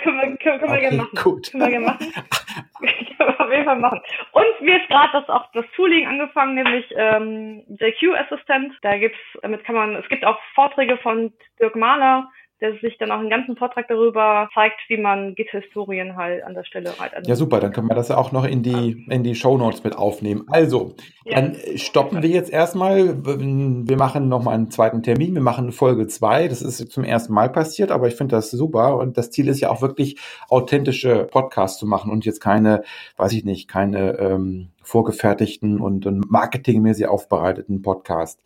können 0.43 0.61
wir, 0.61 0.69
können, 0.69 0.71
können 0.71 0.73
okay, 0.73 0.73
wir 0.73 0.81
gerne 0.81 0.97
machen. 0.97 1.19
Gut. 1.23 1.51
Können 1.51 1.63
wir 1.63 1.71
gerne 1.71 1.87
machen. 1.87 2.13
auf 3.39 3.51
jeden 3.51 3.65
Fall 3.65 3.79
machen. 3.79 4.01
Und 4.33 4.61
mir 4.61 4.81
ist 4.81 4.89
gerade 4.89 5.13
das 5.13 5.29
auch 5.29 5.51
das 5.53 5.65
Tooling 5.77 6.07
angefangen, 6.07 6.55
nämlich 6.55 6.87
ähm, 6.97 7.63
JQ 7.69 8.15
Assistant. 8.17 8.75
Da 8.83 8.97
gibt's, 8.97 9.19
damit 9.43 9.65
kann 9.65 9.75
man, 9.75 9.97
es 9.97 10.09
gibt 10.09 10.25
auch 10.25 10.39
Vorträge 10.55 10.97
von 10.99 11.33
Dirk 11.61 11.77
Mahler, 11.77 12.31
der 12.63 12.79
sich 12.79 12.97
dann 12.97 13.11
auch 13.11 13.19
einen 13.19 13.29
ganzen 13.29 13.57
Vortrag 13.57 13.89
darüber 13.89 14.49
zeigt, 14.55 14.81
wie 14.89 14.97
man 14.97 15.35
Git-Historien 15.35 16.17
halt 16.17 16.45
an 16.45 16.55
der 16.55 16.63
Stelle 16.63 16.93
halt 16.99 17.13
Ja, 17.27 17.35
super, 17.35 17.59
dann 17.59 17.73
können 17.73 17.89
wir 17.89 17.97
das 17.97 18.09
ja 18.09 18.17
auch 18.17 18.31
noch 18.31 18.45
in 18.45 18.63
die, 18.63 19.05
in 19.11 19.25
die 19.25 19.35
Show 19.35 19.59
Notes 19.59 19.83
mit 19.83 19.97
aufnehmen. 19.99 20.45
Also, 20.49 20.95
ja. 21.25 21.41
dann 21.41 21.57
stoppen 21.75 22.23
wir 22.23 22.31
jetzt 22.31 22.53
erstmal. 22.53 23.17
Wir 23.25 23.97
machen 23.97 24.29
nochmal 24.29 24.55
einen 24.55 24.71
zweiten 24.71 25.03
Termin. 25.03 25.35
Wir 25.35 25.43
machen 25.43 25.73
Folge 25.73 26.07
zwei. 26.07 26.47
Das 26.47 26.63
ist 26.63 26.93
zum 26.93 27.03
ersten 27.03 27.33
Mal 27.35 27.51
passiert, 27.51 27.91
aber 27.91 28.07
ich 28.07 28.15
finde 28.15 28.37
das 28.37 28.53
super. 28.53 28.97
Und 28.97 29.19
das 29.19 29.33
Ziel 29.33 29.49
ist 29.49 29.61
ja 29.61 29.69
auch 29.69 29.83
wirklich 29.83 30.21
authentische 30.49 31.25
Podcasts 31.25 31.81
zu 31.81 31.87
machen 31.87 32.13
und 32.13 32.25
jetzt 32.25 32.41
keine, 32.41 32.85
weiß 33.17 33.33
ich 33.33 33.45
nicht, 33.45 33.67
keine 33.67 34.19
ähm, 34.19 34.69
vorgefertigten 34.83 35.81
und, 35.81 36.07
und 36.07 36.31
marketingmäßig 36.31 37.09
aufbereiteten 37.09 37.83
Podcasts. 37.83 38.41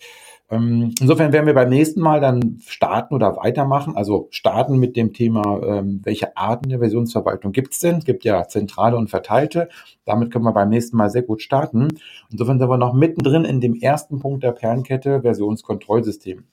Ähm, 0.51 0.95
insofern 1.01 1.33
werden 1.33 1.47
wir 1.47 1.55
beim 1.55 1.69
nächsten 1.69 2.01
Mal 2.01 2.21
dann 2.21 2.59
starten 2.67 3.15
oder 3.15 3.37
weitermachen. 3.37 3.97
Also 3.97 4.29
starten 4.31 4.79
mit 4.79 4.97
dem 4.97 5.13
Thema, 5.13 5.61
ähm, 5.63 6.01
welche 6.05 6.37
Arten 6.37 6.69
der 6.69 6.79
Versionsverwaltung 6.79 7.53
gibt 7.53 7.73
es 7.73 7.81
denn? 7.81 7.97
Es 7.97 8.05
gibt 8.05 8.25
ja 8.25 8.47
zentrale 8.47 8.97
und 8.97 9.11
verteilte. 9.11 9.69
Damit 10.05 10.33
können 10.33 10.45
wir 10.45 10.53
beim 10.53 10.69
nächsten 10.69 10.97
Mal 10.97 11.11
sehr 11.11 11.23
gut 11.23 11.43
starten. 11.43 11.89
Insofern 12.31 12.59
sind 12.59 12.69
wir 12.69 12.79
noch 12.79 12.95
mittendrin 12.95 13.45
in 13.45 13.61
dem 13.61 13.75
ersten 13.75 14.21
Punkt 14.21 14.45
der 14.45 14.53
Perlenkette 14.53 15.23
Versionskontrollsystem. 15.23 16.45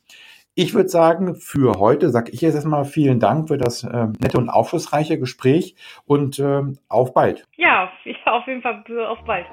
Ich 0.56 0.76
würde 0.76 0.89
sagen, 0.89 1.36
für 1.36 1.80
heute 1.80 2.12
sage 2.12 2.32
ich 2.32 2.41
jetzt 2.41 2.54
erstmal 2.54 2.86
vielen 2.86 3.20
Dank 3.20 3.48
für 3.48 3.58
das 3.58 3.84
äh, 3.84 4.08
nette 4.20 4.38
und 4.38 4.50
aufschlussreiche 4.50 5.18
Gespräch 5.18 5.76
und 6.06 6.38
äh, 6.38 6.62
auf 6.89 7.14
bald. 7.14 7.48
Ja, 7.58 7.89
auf 8.26 8.46
jeden 8.46 8.62
Fall 8.62 8.84
auf 9.08 9.24
bald. 9.26 9.48